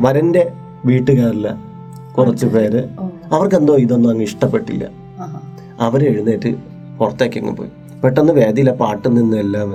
വരന്റെ 0.00 0.02
വരന്റെ 0.04 0.42
വീട്ടുകാരിൽ 0.86 1.46
കുറച്ച് 2.16 2.46
പേര് 2.46 2.80
അവർക്ക് 2.98 3.34
അവർക്കെന്തോ 3.34 3.74
ഇതൊന്നും 3.76 4.10
അങ്ങ് 4.10 4.24
ഇഷ്ടപ്പെട്ടില്ല. 4.24 4.84
എഴുന്നേറ്റ് 6.12 6.50
പുറത്തേക്ക് 6.98 7.38
അങ്ങ് 7.40 7.54
പോയി. 7.56 7.70
പെട്ടെന്ന് 8.02 8.32
വേദിയിലെ 8.32 8.72
പാട്ട് 8.72 9.08
നിന്നെല്ലാം 9.16 9.68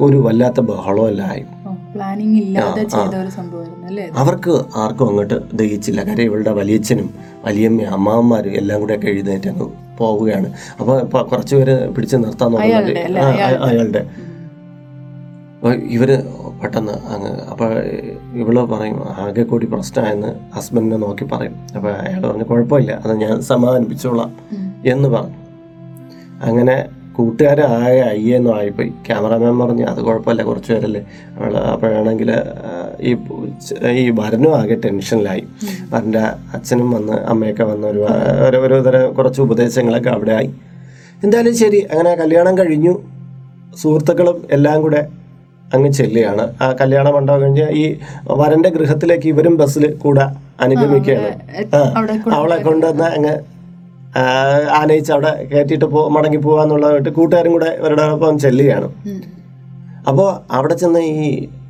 ഒരു 0.00 0.16
വല്ലാത്ത 0.16 0.60
ബഹളമെല്ലാം 0.60 1.28
ആയി 1.30 1.44
പ്ലാനിങ് 1.94 2.36
ഇല്ലാതെ 2.36 2.84
ചെയ്ത 2.84 3.14
ഒരു 3.14 3.28
സംഭവമായിരുന്നു 3.28 3.86
അല്ലേ? 3.86 4.06
അവർക്ക് 4.16 4.54
ആർക്കും 4.76 5.08
അങ്ങോട്ട് 5.08 5.56
ദഹിച്ചില്ല. 5.56 6.04
കാര്യം 6.04 6.24
ഇവളുടെ 6.24 6.52
വലിയച്ഛനും 6.52 7.14
വലിയമ്മയും 7.44 7.92
അമ്മാവന്മാരും 7.92 8.52
എല്ലാം 8.52 8.80
കൂടെ 8.80 8.94
ഒക്കെ 8.94 9.06
എഴുന്നേറ്റ് 9.06 9.48
അങ്ങ് 9.48 9.66
പോവുകയാണ്. 9.98 10.52
അപ്പോൾ 10.80 11.02
കുറച്ചുപേര് 11.02 11.30
കുറച്ച് 11.30 11.56
പേര് 11.56 11.94
പിടിച്ച് 11.94 12.16
നിർത്താൻ 12.16 12.50
നോക്കുന്നുണ്ട് 12.52 13.00
അയാളുടെ 13.68 14.04
അപ്പോൾ 15.56 15.74
ഇവർ 15.74 16.10
പെട്ടെന്ന് 16.62 16.92
അങ്ങ് 16.92 17.30
അപ്പോൾ 17.42 17.70
ഇവൾ 18.34 18.64
പറയും 18.64 19.08
ആകെ 19.08 19.42
കൂടി 19.42 19.66
പ്രശ്നമായെന്ന് 19.66 20.30
ഹസ്ബൻഡിനെ 20.56 20.96
നോക്കി 20.96 21.24
പറയും. 21.24 21.54
അപ്പോൾ 21.76 21.90
അയാൾ 21.92 22.20
പറഞ്ഞു 22.26 22.44
കുഴപ്പമില്ല. 22.44 22.92
അത് 23.04 23.14
ഞാൻ 23.16 23.40
സമാധാനിപ്പിച്ചോളാം. 23.40 24.32
എന്ന് 24.86 25.08
പറഞ്ഞു. 25.08 25.38
അങ്ങനെ 26.42 26.76
കൂട്ടുകാരായ 27.16 27.96
അയ്യെന്നും 28.12 28.52
ആയിപ്പോയി. 28.56 28.90
ക്യാമറാമാൻ 29.06 29.58
പറഞ്ഞു 29.58 29.84
അത് 29.84 30.00
കുഴപ്പമില്ല 30.02 30.42
കുറച്ച് 30.42 30.72
പേരല്ലേ. 30.72 31.02
അവൾ 31.38 31.56
അപ്പോഴാണെങ്കിൽ 31.56 32.30
ഈ 33.00 33.12
ഈ 33.90 34.04
വരനും 34.20 34.52
ആകെ 34.58 34.76
ടെൻഷനിലായി. 34.84 35.44
വരന്റെ 35.92 36.22
അച്ഛനും 36.54 36.90
വന്ന് 36.90 37.12
അമ്മയൊക്കെ 37.12 37.64
വന്ന് 37.64 37.88
ഒരു 37.88 38.02
ഒരു 38.48 38.56
ഒരു 38.56 38.80
തരം 38.80 39.14
കുറച്ച് 39.14 39.40
ഉപദേശങ്ങളൊക്കെ 39.40 40.10
അവിടെ 40.10 40.32
ആയി 40.32 40.50
എന്തായാലും 41.24 41.54
ശരി 41.56 41.80
അങ്ങനെ 41.92 42.14
കല്യാണം 42.14 42.58
കഴിഞ്ഞു. 42.58 42.94
സുഹൃത്തുക്കളും 43.82 44.36
എല്ലാം 44.52 44.82
കൂടെ 44.82 45.06
അങ്ങ് 45.74 45.90
ചെല്ലുകയാണ്. 45.92 46.44
ആ 46.62 46.66
കല്യാണ 46.80 47.06
മണ്ഡപം 47.10 47.40
കഴിഞ്ഞ് 47.42 47.66
ഈ 47.82 47.84
വരന്റെ 48.40 48.68
ഗൃഹത്തിലേക്ക് 48.68 49.28
ഇവരും 49.28 49.56
ബസ്സിൽ 49.56 49.84
കൂടെ 49.94 50.24
അനുഗമിക്കുകയാണ്. 50.60 51.32
അവളെ 52.34 52.56
കൊണ്ടുവന്ന 52.56 53.02
അങ്ങ് 53.16 53.34
ആനയിച്ച് 54.78 55.12
അവിടെ 55.12 55.30
കയറ്റിയിട്ട് 55.50 55.86
പോ 55.94 56.00
മടങ്ങി 56.14 56.38
പോകാന്നുള്ളതായിട്ട് 56.46 57.10
കൂട്ടുകാരും 57.18 57.52
കൂടെ 57.52 57.70
ഇവരുടെ 57.80 58.02
ഒപ്പം 58.16 58.38
ചെല്ലുകയാണ്. 58.44 58.88
അപ്പോൾ 60.10 60.28
അവിടെ 60.56 60.74
ചെന്ന് 60.82 61.00
ഈ 61.14 61.28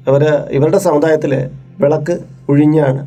ഇവർ 0.09 0.23
ഇവരുടെ 0.57 0.81
സമുദായത്തിൽ 0.87 1.33
വിളക്ക് 1.83 2.15
ഒഴിഞ്ഞാണ് 2.53 3.03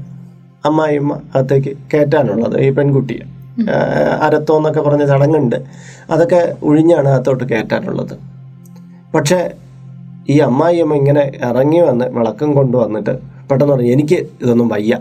അമ്മായിയമ്മ 0.68 1.14
അകത്തേക്ക് 1.34 1.72
കയറ്റാനുള്ളത് 1.92 2.56
ഈ 2.66 2.70
പെൺകുട്ടിയെ 2.78 3.26
അരത്തോന്നൊക്കെ 3.66 4.24
അരത്തോ 4.26 4.56
എന്നൊക്കെ 4.58 4.82
പറഞ്ഞ 4.88 5.04
ചടങ്ങുണ്ട്. 5.12 5.56
അതൊക്കെ 6.14 6.42
ഒഴിഞ്ഞാണ് 6.70 7.08
അകത്തോട്ട് 7.10 7.44
കയറ്റാനുള്ളത്. 7.52 8.16
പക്ഷേ 9.16 9.40
ഈ 10.34 10.38
അമ്മായിയമ്മ 10.48 10.96
ഇങ്ങനെ 11.02 11.24
ഇറങ്ങി 11.50 11.80
വന്ന് 11.90 12.06
വിളക്കം 12.18 12.50
കൊണ്ടുവന്നിട്ട് 12.54 13.14
പെട്ടെന്ന് 13.50 13.74
പറഞ്ഞു 13.74 13.92
എനിക്ക് 13.96 14.20
ഇതൊന്നും 14.44 14.68
വയ്യ. 14.74 14.96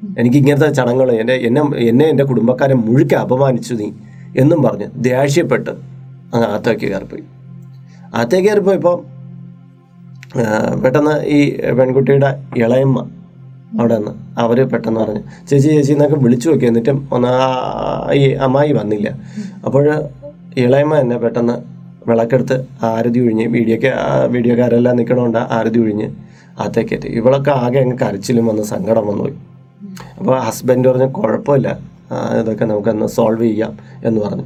എനിക്ക് 0.00 0.36
ഇങ്ങനത്തെ 0.36 0.68
ചടങ്ങുകൾ 0.68 1.10
എന്റെ 1.12 1.34
എന്നെ 1.48 1.62
എന്നെ 1.88 2.06
എന്റെ 2.08 2.24
കുടുംബക്കാരെ 2.24 2.74
മുഴുക്ക 2.74 3.14
അപമാനിച്ചു 3.14 3.74
നീ 3.74 3.88
എന്നും 4.38 4.58
പറഞ്ഞ് 4.62 4.88
ദേഷ്യപ്പെട്ട് 5.08 5.70
അങ്ങ് 6.32 6.46
അകത്തേക്ക് 6.48 6.86
കയറിപ്പോയി. 6.86 7.24
അകത്തേക്ക് 8.14 8.48
കയറിപ്പോയപ്പോൾ 8.48 8.96
പെട്ടെന്ന് 10.82 11.14
ഈ 11.26 11.38
പെൺകുട്ടിയുടെ 11.78 12.30
ഇളയമ്മ 12.56 12.98
അവിടെ 13.78 13.96
നിന്ന് 13.98 14.12
അവർ 14.38 14.58
പെട്ടെന്ന് 14.72 15.00
പറഞ്ഞു 15.00 15.22
ചേച്ചി 15.48 15.68
ചേച്ചി 15.68 15.92
എന്നൊക്കെ 15.92 16.16
വിളിച്ചു 16.16 16.46
നോക്കി 16.50 16.66
എന്നിട്ടും 16.66 17.08
ഒന്ന് 17.12 17.30
ഈ 18.14 18.22
അമ്മായി 18.34 18.72
വന്നില്ല. 18.72 19.08
അപ്പോൾ 19.66 19.82
ഇളയമ്മ 20.56 20.94
എന്നെ 20.98 21.16
പെട്ടെന്ന് 21.16 21.56
വിളക്കെടുത്ത് 22.08 22.56
ആരതി 22.88 23.18
ഒഴിഞ്ഞ് 23.18 23.46
വീഡിയോക്ക് 23.46 23.90
വീഡിയോക്കാരെല്ലാം 24.34 24.96
നിൽക്കണോണ്ട് 24.96 25.38
ആരതി 25.38 25.78
ഒഴിഞ്ഞ് 25.78 26.08
അകത്തേക്കേറ്റ് 26.58 27.08
ഇവളൊക്കെ 27.08 27.50
ആകെ 27.64 27.80
അങ്ങ് 27.80 27.96
കരച്ചിലും 28.02 28.46
വന്ന് 28.46 28.62
സങ്കടം 28.62 29.06
വന്നു 29.06 29.22
പോയി 29.22 29.36
അപ്പോൾ 30.18 30.38
ഹസ്ബൻഡ് 30.38 30.88
പറഞ്ഞു 30.88 31.06
കുഴപ്പമില്ല. 31.06 31.78
ഇതൊക്കെ 32.40 32.64
നമുക്കൊന്ന് 32.64 33.06
സോൾവ് 33.06 33.42
ചെയ്യാം 33.42 33.78
എന്ന് 34.04 34.20
പറഞ്ഞു. 34.20 34.44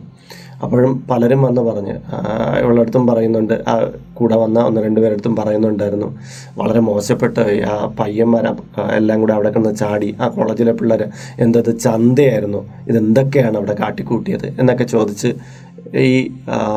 അപ്പോഴും 0.62 1.04
പലരും 1.10 1.42
വന്ന് 1.42 1.60
പറഞ്ഞ്. 1.60 1.92
ഇവളടുത്തും 2.60 3.06
പറയുന്നുണ്ട്. 3.06 3.54
ആ 3.68 3.90
കൂടെ 4.14 4.36
വന്ന 4.36 4.60
ഒന്ന് 4.60 4.80
രണ്ട് 4.80 5.00
പേരടുത്തും 5.00 5.36
പറയുന്നുണ്ടായിരുന്നു. 5.36 6.18
വളരെ 6.58 6.80
മോശപ്പെട്ട 6.80 7.38
ആ 7.40 7.94
പയ്യന്മാർ 8.00 8.56
എല്ലാം 8.92 9.20
കൂടെ 9.20 9.32
അവിടെ 9.32 9.50
കിടന്ന് 9.50 9.76
ചാടി. 9.76 10.16
ആ 10.20 10.28
കോളേജിലെ 10.28 10.72
പിള്ളേർ 10.72 11.08
എന്തത് 11.40 11.78
ചന്തയായിരുന്നു. 11.78 12.70
ഇതെന്തൊക്കെയാണ് 12.88 13.56
അവിടെ 13.56 13.76
കാട്ടിക്കൂട്ടിയത്? 13.80 14.46
എന്നൊക്കെ 14.46 14.84
ചോദിച്ച് 14.84 15.34
ഈ 15.96 16.30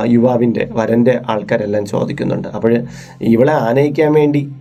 യുവാവിന്റെ 0.06 0.70
വരന്റെ 0.72 1.22
ആൾക്കാരെല്ലാം 1.30 1.86
ചോദിക്കുന്നുണ്ട്. 1.86 2.48
അപ്പോൾ 2.48 2.84
ഇവളെ 3.22 3.54
ആനയിക്കാൻ 3.54 4.14
വേണ്ടി 4.14 4.52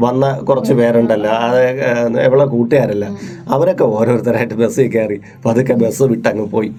വന്ന 0.00 0.24
കുറച്ച് 0.48 0.72
പേരുണ്ടല്ലോ. 0.72 1.30
അത് 1.30 2.20
എവിടെ 2.20 2.44
കൂട്ടുകാരല്ല. 2.44 3.06
അവരൊക്കെ 3.48 3.84
ഓരോരുത്തരായിട്ട് 3.84 4.54
ബസ്സിൽ 4.54 4.88
കയറി 4.88 5.20
പതുക്കെ 5.46 5.74
ബസ് 5.74 6.02
വിട്ടങ്ങ് 6.02 6.46
പോയി. 6.46 6.72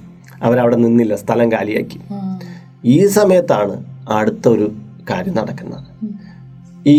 അവരവിടെ 0.43 0.75
നിന്നില്ല 0.75 1.15
സ്ഥലം 1.15 1.51
കാലിയാക്കി. 1.51 1.99
ഈ 2.85 3.07
സമയത്താണ് 3.07 3.85
അടുത്തൊരു 4.09 4.71
കാര്യം 5.09 5.35
നടക്കുന്നത്. 5.35 5.87
ഈ 6.89 6.97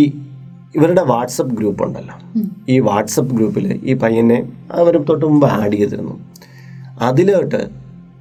ഇവരുടെ 0.76 1.02
വാട്സപ്പ് 1.02 1.57
ഗ്രൂപ്പ് 1.57 1.83
ഉണ്ടല്ലോ. 1.85 2.14
ഈ 2.69 2.79
വാട്സപ്പ് 2.79 3.37
ഗ്രൂപ്പിൽ 3.37 3.81
ഈ 3.85 3.95
പയ്യനെ 3.95 4.38
അവർ 4.73 5.05
തൊട്ട് 5.09 5.26
മുമ്പ് 5.26 5.47
ആഡ് 5.47 5.73
ചെയ്തിരുന്നു. 5.73 6.21
അതിലോട്ട് 7.00 7.61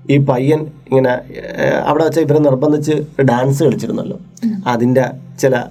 ഈ 0.10 0.18
പയ്യൻ 0.18 0.60
ഇങ്ങനെ 0.60 1.12
അവിടെ 1.86 2.04
വെച്ച് 2.04 2.20
ഇവരെ 2.20 2.40
നിർബന്ധിച്ച് 2.40 3.22
ഡാൻസ് 3.22 3.64
കളിച്ചിരുന്നല്ലോ. 3.64 4.20
അതിന്റെ 4.68 5.06
ചില 5.40 5.64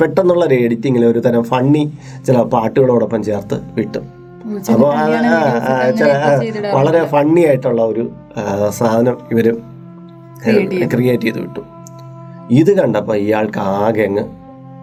പെട്ടെന്നുള്ള 0.00 0.44
ഒരു 0.44 0.54
എഡിറ്റിങ്ങിൽ 0.54 1.04
ഒരു 1.04 1.18
തരം 1.18 1.42
ഫണ്ണി 1.42 1.82
ചില 2.26 2.36
പാട്ടുകളോടൊപ്പം 2.54 3.22
ചേർത്ത് 3.28 3.56
വിട്ടു. 3.78 4.00
അപ്പോൾ 4.72 4.90
ചില 5.98 6.10
വളരെ 6.76 7.02
ഫണ്ണി 7.04 7.42
ആയിട്ടുള്ള 7.48 7.82
ഒരു 7.82 8.04
സാധനം 8.68 9.16
ഇവർ. 9.32 9.46
ക്രിയേറ്റ് 10.92 11.26
ചെയ്ത്. 11.26 11.38
വിട്ടു. 11.38 11.62
ഇത് 12.50 12.70
കണ്ടപ്പോൾ 12.80 13.16
ഇയാൾക്ക് 13.16 13.60
ആകെ 13.60 14.04
അങ്ങ് 14.04 14.24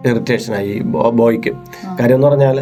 ഇറിറ്റേഷനായി 0.08 0.74
ബോയ്ക്ക്. 1.20 1.52
കാര്യം 2.00 2.14
എന്ന് 2.14 2.26
പറഞ്ഞാൽ 2.26 2.58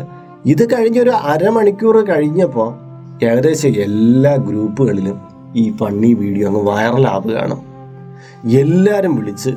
ഇത് 0.47 0.65
കഴിഞ്ഞൊരു 0.75 1.11
അരമണിക്കൂർ 1.11 1.97
കഴിഞ്ഞപ്പോൾ 2.11 2.69
ഏകദേശം 3.25 3.69
എല്ലാ 3.69 4.37
ഗ്രൂപ്പുകളിലും 4.37 5.17
ഈ 5.57 5.65
ഫണ്ണി 5.81 6.15
വീഡിയോ 6.15 6.47
അങ്ങ് 6.49 6.63
വൈറലാവുകയാണ് 6.71 7.57
എല്ലാവരും 8.59 9.17
വിളിച്ച് 9.17 9.53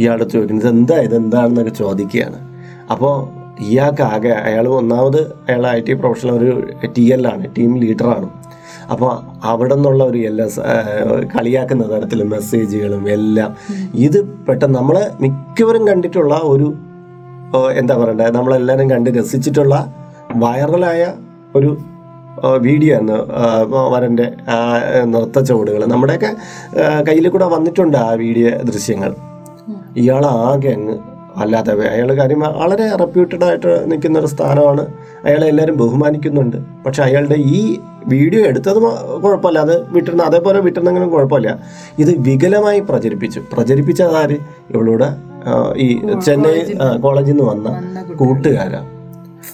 ഇയാളുടെ 0.00 0.26
ചോദിക്കുന്നത് 0.34 0.68
എന്താ 0.74 0.96
ഇതെന്താണെന്നൊക്കെ 1.06 1.74
ചോദിക്കുകയാണ്. 1.82 2.38
അപ്പോൾ 2.94 3.14
ഇയാൾക്ക് 3.68 4.02
ആകെ 4.12 4.32
അയാൾ 4.46 4.66
ഒന്നാമത് 4.80 5.20
അയാൾ 5.48 5.64
ഐ 5.76 5.78
ടി 5.86 5.94
പ്രൊഫഷണൽ 6.00 6.34
ഒരു 6.38 6.52
ടി 6.96 7.04
എൽ 7.14 7.22
ആണ് 7.32 7.44
ടീം 7.56 7.70
ലീഡറാണ് 7.82 8.28
അപ്പോൾ 8.92 9.10
അവിടെ 9.50 9.74
നിന്നുള്ള 9.74 10.02
ഒരു 10.10 10.18
എല്ലാ 10.30 10.46
കളിയാക്കുന്ന 11.34 11.84
തരത്തിൽ 11.92 12.20
മെസ്സേജുകളും 12.34 13.04
എല്ലാം 13.16 13.50
ഇത് 14.06 14.18
പെട്ടെന്ന് 14.48 14.76
നമ്മൾ 14.78 14.96
മിക്കവരും 15.24 15.84
കണ്ടിട്ടുള്ള 15.88 16.36
ഒരു 16.52 16.68
എന്താ 17.80 17.94
പറയണ്ടേ 18.00 18.26
നമ്മളെല്ലാവരും 18.36 18.88
കണ്ട് 18.90 19.10
രസിച്ചിട്ടുള്ള 19.18 19.76
വൈറലായ 20.44 21.02
ഒരു 21.58 21.70
വീഡിയോ 22.66 22.94
ആണ് 22.98 23.16
വരന്റെ 23.92 24.26
നൃത്ത 25.12 25.40
ചുവടുകൾ 25.48 25.82
നമ്മുടെയൊക്കെ 25.92 26.30
കയ്യിൽ 27.08 27.28
കൂടെ 27.28 27.46
വന്നിട്ടുണ്ട് 27.54 27.98
ആ 28.06 28.10
വീഡിയോ 28.24 28.50
ദൃശ്യങ്ങൾ. 28.70 29.12
ഇയാൾ 29.96 30.26
ആകെ 30.26 30.68
അങ്ങ് 30.68 30.98
അല്ലാതെ 31.36 31.72
അയാൾ 31.88 32.12
കാര്യം 32.14 32.40
വളരെ 32.40 32.96
റെപ്യൂട്ടഡ് 32.96 33.44
ആയിട്ട് 33.44 33.90
നിൽക്കുന്ന 33.90 34.18
ഒരു 34.18 34.26
സ്ഥാനമാണ്. 34.26 34.86
അയാളെ 35.24 35.46
എല്ലാവരും 35.46 35.76
ബഹുമാനിക്കുന്നുണ്ട്. 35.76 36.56
പക്ഷെ 36.86 37.02
അയാളുടെ 37.02 37.34
ഈ 37.34 37.78
വീഡിയോ 38.06 38.42
എടുത്തത് 38.46 38.78
കുഴപ്പമില്ല. 39.22 39.58
അത് 39.58 39.90
വിട്ടിരുന്ന 39.90 40.22
അതേപോലെ 40.22 40.60
വിട്ടിരുന്നെങ്കിലും 40.60 41.10
കുഴപ്പമില്ല. 41.10 41.58
ഇത് 41.98 42.18
വികലമായി 42.18 42.80
പ്രചരിപ്പിച്ചു. 42.80 43.42
പ്രചരിപ്പിച്ചതാര് 43.52 44.36
ഇവളുടെ 44.70 45.08
ഈ 45.76 45.88
ചെന്നൈ 46.26 46.58
കോളേജിൽ 47.02 47.32
നിന്ന് 47.32 47.44
വന്ന 47.50 48.02
കൂട്ടുകാരാണ് 48.12 48.88
കുട്ടി. 48.88 48.94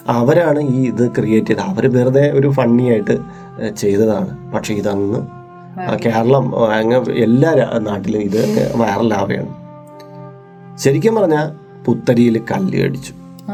അവരാണ് 0.08 0.60
ഈ 0.60 0.86
ഇത് 0.88 1.10
ക്രിയേറ്റ് 1.10 1.46
ചെയ്തത്. 1.46 1.64
അവർ 1.64 1.92
വെറുതെ 1.96 2.32
ഒരു 2.32 2.48
ഫണ്ണി 2.48 2.82
ആയിട്ട് 2.82 3.16
ചെയ്തതാണ്. 3.76 4.52
പക്ഷെ 4.52 4.74
ഇതങ്ങ് 4.74 5.20
കേരളം 6.04 6.72
അങ്ങ് 6.74 7.10
എല്ലാ 7.16 7.50
നാട്ടിലും 7.78 8.20
ഇത് 8.20 8.72
വൈറലാവുകയാണ്. 8.76 9.61
ശരിക്കും 10.78 11.14
പറഞ്ഞ 11.14 11.50
പുത്തരിയിൽ 11.84 12.38
കല്ല് 12.38 12.84
അടിച്ചു 12.84 13.12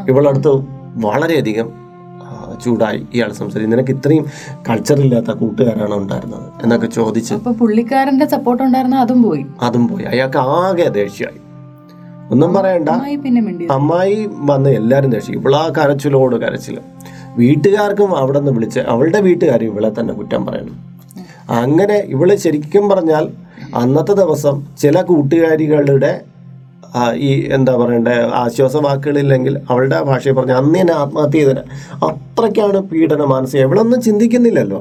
ഇവളടുത്ത് 0.08 0.48
വളരെയധികം 0.94 1.88
ചൂടായി 2.64 3.06
ഇയാൾ 3.14 3.32
സംസാരിച്ചു. 3.32 3.76
നിനക്ക് 3.76 3.90
ഇത്രയും 3.90 4.26
കൾച്ചർ 4.70 5.00
ഇല്ലാത്ത 5.00 5.30
കൂട്ടുകാരാണ് 5.30 5.94
ഉണ്ടായിരുന്നത്? 5.94 6.52
എന്നൊക്കെ 6.62 6.86
ചോദിച്ചു 6.86 7.34
പുള്ളിക്കാരന്റെ 7.34 8.26
സപ്പോർട്ട് 8.26 8.62
ഉണ്ടായിരുന്ന 8.62 8.96
അതും 8.96 9.22
പോയി. 9.22 9.46
അതും 9.62 9.88
പോയി. 9.88 10.04
അയാൾക്ക് 10.04 10.38
ആകെ 10.38 10.88
ദേഷ്യമായി. 10.88 11.40
ഒന്നും 12.30 12.54
പറയണ്ട. 12.54 12.88
അമ്മായി 13.70 14.28
വന്ന് 14.30 14.70
എല്ലാരും 14.70 15.10
ദേഷ്യം. 15.10 15.40
ഇവളാ 15.40 15.72
കരച്ചിലോട് 15.78 16.36
കരച്ചിൽ. 16.36 16.78
വീട്ടുകാർക്കും 17.36 18.16
അവിടെ 18.16 18.38
നിന്ന് 18.38 18.52
വിളിച്ച് 18.52 18.80
അവളുടെ 18.80 19.20
വീട്ടുകാർ 19.20 19.64
ഇവളെ 19.64 20.00
തന്നെ 20.00 20.14
കുറ്റം 20.14 20.46
പറയണം. 20.46 20.88
അങ്ങനെ 21.50 21.94
ഇവൾ 21.94 22.34
ശരിക്കും 22.34 22.88
പറഞ്ഞാൽ 22.88 23.28
അന്നത്തെ 23.74 24.12
ദിവസം 24.12 24.66
ചില 24.78 25.02
കൂട്ടുകാരികളുടെ 25.02 26.20
ഈ 27.14 27.30
എന്താ 27.52 27.72
പറയണ്ടേ 27.76 28.14
ആശ്വാസ 28.42 28.76
വാക്കുകളില്ലെങ്കിൽ 28.76 29.54
അവളുടെ 29.70 29.98
ഭാഷയിൽ 30.02 30.34
പറഞ്ഞ 30.34 30.52
അന്ന് 30.52 30.78
തന്നെ 30.80 30.94
ആത്മഹത്യ 30.94 31.38
ചെയ്തതിന് 31.38 31.64
അത്രയ്ക്കാണ് 32.08 32.80
പീഡന 32.82 33.24
മാനസികം. 33.24 33.64
ഇവളൊന്നും 33.68 34.00
ചിന്തിക്കുന്നില്ലല്ലോ. 34.02 34.80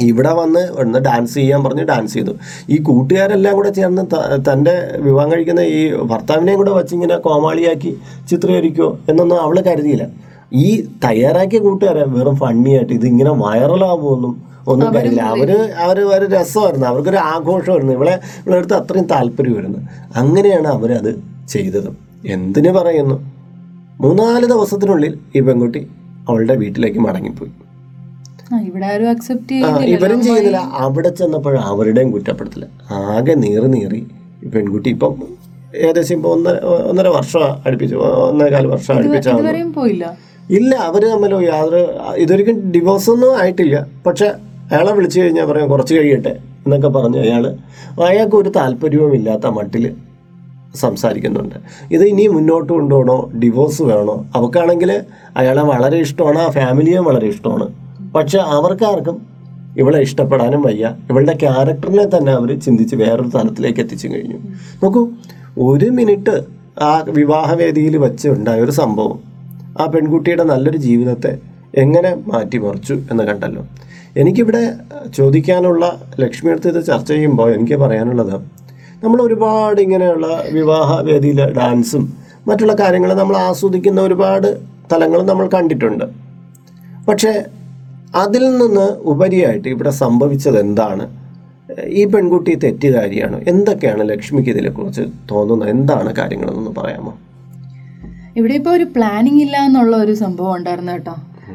ഇവിടെ 0.00 0.32
വന്ന് 0.34 0.62
ഒന്ന് 0.82 0.98
ഡാൻസ് 0.98 1.34
ചെയ്യാൻ 1.34 1.60
പറഞ്ഞ് 1.64 1.82
ഡാൻസ് 1.82 2.14
ചെയ്തു. 2.14 2.32
ഈ 2.70 2.76
കൂട്ടുകാരെല്ലാം 2.82 3.54
കൂടെ 3.54 3.70
ചേർന്ന് 3.70 4.02
തന്റെ 4.02 4.38
തന്റെ 4.48 4.74
വിവാഹം 5.06 5.30
കഴിക്കുന്ന 5.32 5.60
ഈ 5.60 5.80
ഭർത്താവിനെയും 6.12 6.58
കൂടെ 6.58 6.70
വച്ചിങ്ങനെ 6.70 7.16
കോമാളിയാക്കി 7.16 7.92
ചിത്രീകരിക്കുമോ 8.30 8.98
എന്നൊന്നും 9.10 9.38
അവൾ 9.40 9.56
കരുതിയില്ല. 9.60 10.06
ഈ 10.52 10.68
തയ്യാറാക്കിയ 11.04 11.58
കൂട്ടുകാരെ 11.58 12.04
വെറും 12.16 12.36
ഫണ്ണിയായിട്ട് 12.36 12.92
ഇതിങ്ങനെ 12.92 13.12
ഇങ്ങനെ 13.12 13.32
വൈറലാവുമെന്നും 13.44 14.34
ഒന്നും 14.70 14.88
കരുതില്ല 14.94 15.22
അവർ 15.34 15.50
അവർ 15.84 15.98
ഒരു 16.16 16.26
രസമായിരുന്നു. 16.34 16.86
അവർക്കൊരു 16.90 17.20
ആഘോഷമായിരുന്നു. 17.32 17.94
ഇവളെ 17.98 18.14
ഇവളെടുത്ത് 18.44 18.76
അത്രയും 18.80 19.06
താല്പര്യമായിരുന്നു 19.14 19.80
അങ്ങനെയാണ് 20.22 20.68
അവരത് 20.76 21.12
ചെയ്തത്. 21.54 21.90
എന്തിനു 22.36 22.70
പറയുന്നു? 22.78 23.16
മൂന്നാൽ 24.04 24.42
ദിവസത്തിനുള്ളിൽ 24.52 25.12
ഈ 25.36 25.40
പെൺകുട്ടി 25.48 25.82
അവളുടെ 26.28 26.54
വീട്ടിലേക്ക് 26.62 27.00
മടങ്ങിപ്പോയി. 27.06 27.52
ഇവരും 29.94 30.18
ചെയ്യുന്നില്ല. 30.24 30.58
അവിടെ 30.84 31.10
ചെന്നപ്പോൾ 31.18 31.54
അവരുടെയും 31.70 32.10
കുറ്റപ്പെടുത്തില്ല 32.14 32.66
ആകെ 33.14 33.34
നീറി 33.44 33.68
നീറി 33.76 34.00
പെൺകുട്ടി 34.54 34.88
ഇപ്പം 34.96 35.14
ഏകദേശം 35.82 36.14
ഇപ്പൊ 36.16 36.30
ഒന്നര 36.36 36.56
ഒന്നര 36.90 37.08
വർഷം 37.18 37.44
അടുപ്പിച്ചു 37.66 37.96
ഒന്നേകാൽ 38.28 38.64
വർഷം 38.72 38.92
അടുപ്പിച്ചാണ് 38.98 39.62
പോയില്ല? 39.78 40.04
ഇല്ല 40.58 40.72
അവർ 40.88 41.02
തമ്മിലോ 41.12 41.38
യാതൊരു 41.50 41.82
ഇതൊരിക്കലും 42.22 42.58
ഡിവോഴ്സ് 42.74 43.08
ഒന്നും 43.14 43.30
ആയിട്ടില്ല. 43.40 43.76
പക്ഷെ 44.06 44.28
അയാളെ 44.72 44.92
വിളിച്ചു 44.92 45.20
കഴിഞ്ഞാൽ 45.20 45.44
പറയാം 45.44 45.68
കുറച്ച് 45.68 45.94
കഴിയട്ടെ 45.94 46.28
എന്നൊക്കെ 46.28 46.88
പറഞ്ഞു 46.88 47.18
അയാൾ 47.18 47.56
അയാൾക്ക് 48.02 48.36
ഒരു 48.36 48.48
താല്പര്യവും 48.48 49.14
ഇല്ലാത്ത 49.14 49.46
മട്ടിൽ 49.46 49.94
സംസാരിക്കുന്നുണ്ട്. 50.74 51.54
ഇത് 51.90 52.04
ഇനി 52.04 52.26
മുന്നോട്ട് 52.26 52.72
കൊണ്ടുപോകണോ? 52.72 53.30
ഡിവോഴ്സ് 53.42 53.82
വേണോ? 53.82 54.26
അവക്കാണെങ്കിൽ 54.34 55.02
അയാളെ 55.36 55.62
വളരെ 55.62 55.98
ഇഷ്ടമാണ് 55.98 56.38
ആ 56.38 56.50
ഫാമിലിയെ 56.50 56.98
വളരെ 56.98 57.26
ഇഷ്ടമാണ്. 57.26 57.68
പക്ഷെ 58.12 58.38
അവർക്കാർക്കും 58.38 59.26
ഇവളെ 59.78 60.00
ഇഷ്ടപ്പെടാനും 60.00 60.62
വയ്യ. 60.62 60.96
ഇവളുടെ 61.10 61.32
ക്യാരക്ടറിനെ 61.32 62.16
തന്നെ 62.16 62.32
അവർ 62.32 62.60
ചിന്തിച്ച് 62.60 62.96
വേറൊരു 62.96 63.28
തലത്തിലേക്ക് 63.28 63.80
എത്തിച്ചു 63.80 64.08
കഴിഞ്ഞു. 64.08 64.36
നോക്കൂ 64.82 65.08
ഒരു 65.58 65.86
മിനിറ്റ് 65.90 66.44
ആ 66.82 67.04
വിവാഹവേദിയിൽ 67.08 67.96
വെച്ച് 67.96 68.28
ഉണ്ടായ 68.28 68.60
ഒരു 68.60 68.70
സംഭവം 68.70 69.20
ആ 69.80 69.86
പെൺകുട്ടിയുടെ 69.86 70.42
നല്ലൊരു 70.42 70.76
ജീവിതത്തെ 70.76 71.38
എങ്ങനെ 71.74 72.14
മാറ്റിമറിച്ചു 72.26 72.94
എന്ന് 73.10 73.24
കണ്ടല്ലോ. 73.24 73.66
എനിക്കിവിടെ 74.16 74.62
ചോദിക്കാനുള്ള 75.18 75.84
ലക്ഷ്മി 76.20 76.50
അടുത്ത് 76.50 76.68
ഇത് 76.68 76.80
ചർച്ച 76.86 77.08
ചെയ്യുമ്പോൾ 77.12 77.54
എനിക്ക് 77.54 77.74
പറയാനുള്ളത് 77.74 78.34
നമ്മൾ 79.04 79.22
ഒരുപാട് 79.22 79.80
ഇങ്ങനെയുള്ള 79.80 80.26
വിവാഹ 80.50 81.00
വേദിയിൽ 81.00 81.40
ഡാൻസും 81.58 82.04
മറ്റുള്ള 82.48 82.74
കാര്യങ്ങൾ 82.74 83.14
നമ്മൾ 83.14 83.36
ആസ്വദിക്കുന്ന 83.36 84.00
ഒരുപാട് 84.00 84.48
തലങ്ങൾ 84.92 85.22
നമ്മൾ 85.22 85.46
കണ്ടിട്ടുണ്ട്. 85.46 86.04
പക്ഷേ 87.08 87.32
അതിൽ 88.14 88.58
നിന്ന് 88.58 88.86
ഉപരിയായിട്ട് 89.12 89.68
ഇവിടെ 89.68 89.90
സംഭവിച്ചത് 89.90 90.58
എന്താണ്? 90.58 91.04
ഈ 91.88 92.04
പെൺകുട്ടി 92.04 92.54
തെറ്റുകാരിയാണ് 92.54 93.36
എന്തൊക്കെയാണ് 93.48 94.08
ലക്ഷ്മിക്ക് 94.08 94.50
ഇതിനെക്കുറിച്ച് 94.50 95.04
തോന്നുന്നത്? 95.30 95.70
എന്താണ് 95.70 96.16
കാര്യങ്ങളെന്നൊന്ന് 96.16 96.80
പറയാമോ? 96.80 97.12
ഇവിടെ 98.36 98.54
ഇപ്പോൾ 98.54 98.70
ഒരു 98.70 98.86
പ്ലാനിങ് 98.96 99.42
ഇല്ല 99.42 99.56
എന്നുള്ള 99.68 99.96
ഒരു 99.96 100.14
സംഭവം 100.14 100.54
ഉണ്ടായിരുന്നു 100.56 100.92
കേട്ടോ. 100.92 101.14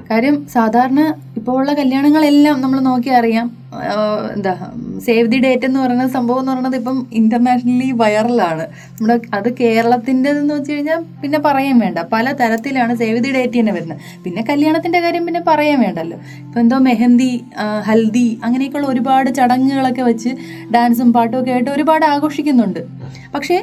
കാര്യം 0.10 0.36
സാധാരണ 0.54 1.02
ഇപ്പോൾ 1.38 1.56
ഉള്ള 1.60 1.72
കല്യാണങ്ങളെല്ലാം 1.74 2.58
നമ്മൾ 2.62 2.80
നോക്കി 2.88 3.12
അറിയാം. 3.20 3.48
എന്താ 4.36 4.54
സേവ് 5.06 5.28
ദി 5.32 5.40
ഡേറ്റ് 5.46 5.66
എന്ന് 5.68 5.80
പറയുന്ന 5.80 6.06
സംഭവം 6.16 6.40
എന്ന് 6.42 6.52
പറയുന്നത് 6.52 6.76
ഇപ്പം 6.80 6.98
ഇന്റർനാഷണലി 7.20 7.90
വൈറലാണ് 8.02 8.66
നമ്മുടെ 8.98 9.16
അത് 9.38 9.50
കേരളത്തിന്റെതെന്ന് 9.60 10.54
വെച്ച് 10.58 10.72
കഴിഞ്ഞാൽ 10.72 11.02
പിന്നെ 11.22 11.40
പറയാൻ 11.48 11.76
വേണ്ട. 11.84 12.00
പല 12.14 12.32
തരത്തിലാണ് 12.42 12.94
സേവ് 13.02 13.20
ദി 13.26 13.32
ഡേറ്റ് 13.38 13.58
തന്നെ 13.60 13.74
വരുന്നത്. 13.78 14.00
പിന്നെ 14.26 14.44
കല്യാണത്തിന്റെ 14.50 15.02
കാര്യം 15.06 15.26
പിന്നെ 15.30 15.42
പറയാൻ 15.50 15.80
വേണ്ടല്ലോ. 15.86 16.18
ഇപ്പം 16.46 16.62
എന്തോ 16.66 16.80
മെഹന്തി 16.90 17.32
ഹൽദി 17.90 18.28
അങ്ങനെയൊക്കെയുള്ള 18.44 18.90
ഒരുപാട് 18.94 19.30
ചടങ്ങുകളൊക്കെ 19.40 20.06
വെച്ച് 20.12 20.34
ഡാൻസും 20.76 21.12
പാട്ടും 21.18 21.38
ഒക്കെ 21.42 21.54
ആയിട്ട് 21.58 21.72
ഒരുപാട് 21.78 22.06
ആഘോഷിക്കുന്നുണ്ട്. 22.14 22.82
പക്ഷേ 23.36 23.60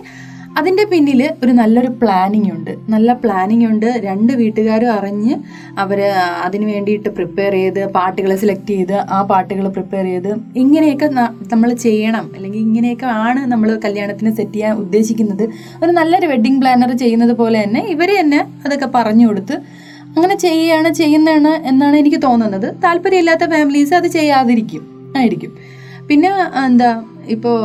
അതിന്റെ 0.58 0.84
പിന്നിൽ 0.90 1.20
ഒരു 1.44 1.52
നല്ലൊരു 1.61 1.88
പ്ലാനിങ് 2.00 2.50
ഉണ്ട്. 2.56 2.70
നല്ല 2.94 3.12
പ്ലാനിങ് 3.12 3.66
ഉണ്ട്. 3.70 3.87
രണ്ട് 4.08 4.32
വീട്ടുകാരും 4.40 4.90
അറിഞ്ഞ് 4.92 5.34
അവർ 5.78 6.00
അതിന് 6.46 6.66
വേണ്ടിയിട്ട് 6.73 7.08
പ്രിപ്പയർ 7.08 7.52
ചെയ്ത് 7.52 7.80
പാട്ടുകൾ 7.96 8.37
സെലക്ട് 8.42 8.70
ചെയ്ത് 8.75 8.94
ആ 9.16 9.23
പാട്ടുകൾ 9.30 9.68
പ്രിപ്പയർ 9.68 10.04
ചെയ്ത് 10.04 10.30
ഇങ്ങനെയൊക്കെ 10.56 11.08
നമ്മൾ 11.52 11.73
ചെയ്യണം. 11.87 12.30
അല്ലെങ്കിൽ 12.37 12.61
ഇങ്ങനെയൊക്കെ 12.61 13.06
ആണ് 13.26 13.40
നമ്മൾ 13.52 13.70
കല്യാണത്തിന് 13.87 14.32
സെറ്റ് 14.34 14.52
ചെയ്യാൻ 14.52 14.76
ഉദ്ദേശിക്കുന്നത്. 14.76 15.44
ഒരു 15.82 15.90
നല്ലൊരു 15.90 16.26
വെഡ്ഡിങ് 16.26 16.61
പ്ലാനർ 16.61 16.92
ചെയ്യുന്നത് 17.04 17.32
പോലെ 17.32 17.64
തന്നെ 17.64 17.82
ഇവർ 17.94 18.12
തന്നെ 18.20 18.40
അതൊക്കെ 18.66 18.90
പറഞ്ഞു 18.94 19.26
കൊടുത്ത് 19.28 19.56
അങ്ങനെ 20.16 20.34
ചെയ്യുകയാണ് 20.34 20.90
ചെയ്യുന്നതാണ് 20.90 21.52
എന്നാണ് 21.70 21.96
എനിക്ക് 21.96 22.23
തോന്നുന്നത്. 22.23 22.68
താല്പര്യമില്ലാത്ത 22.84 23.44
ഫാമിലീസ് 23.54 23.94
അത് 23.94 24.06
ചെയ്യാതിരിക്കും. 24.06 24.82
ആയിരിക്കും. 25.16 25.52
പിന്നെ 26.08 26.30
എന്താ 26.66 26.88
ഇപ്പോൾ 27.28 27.57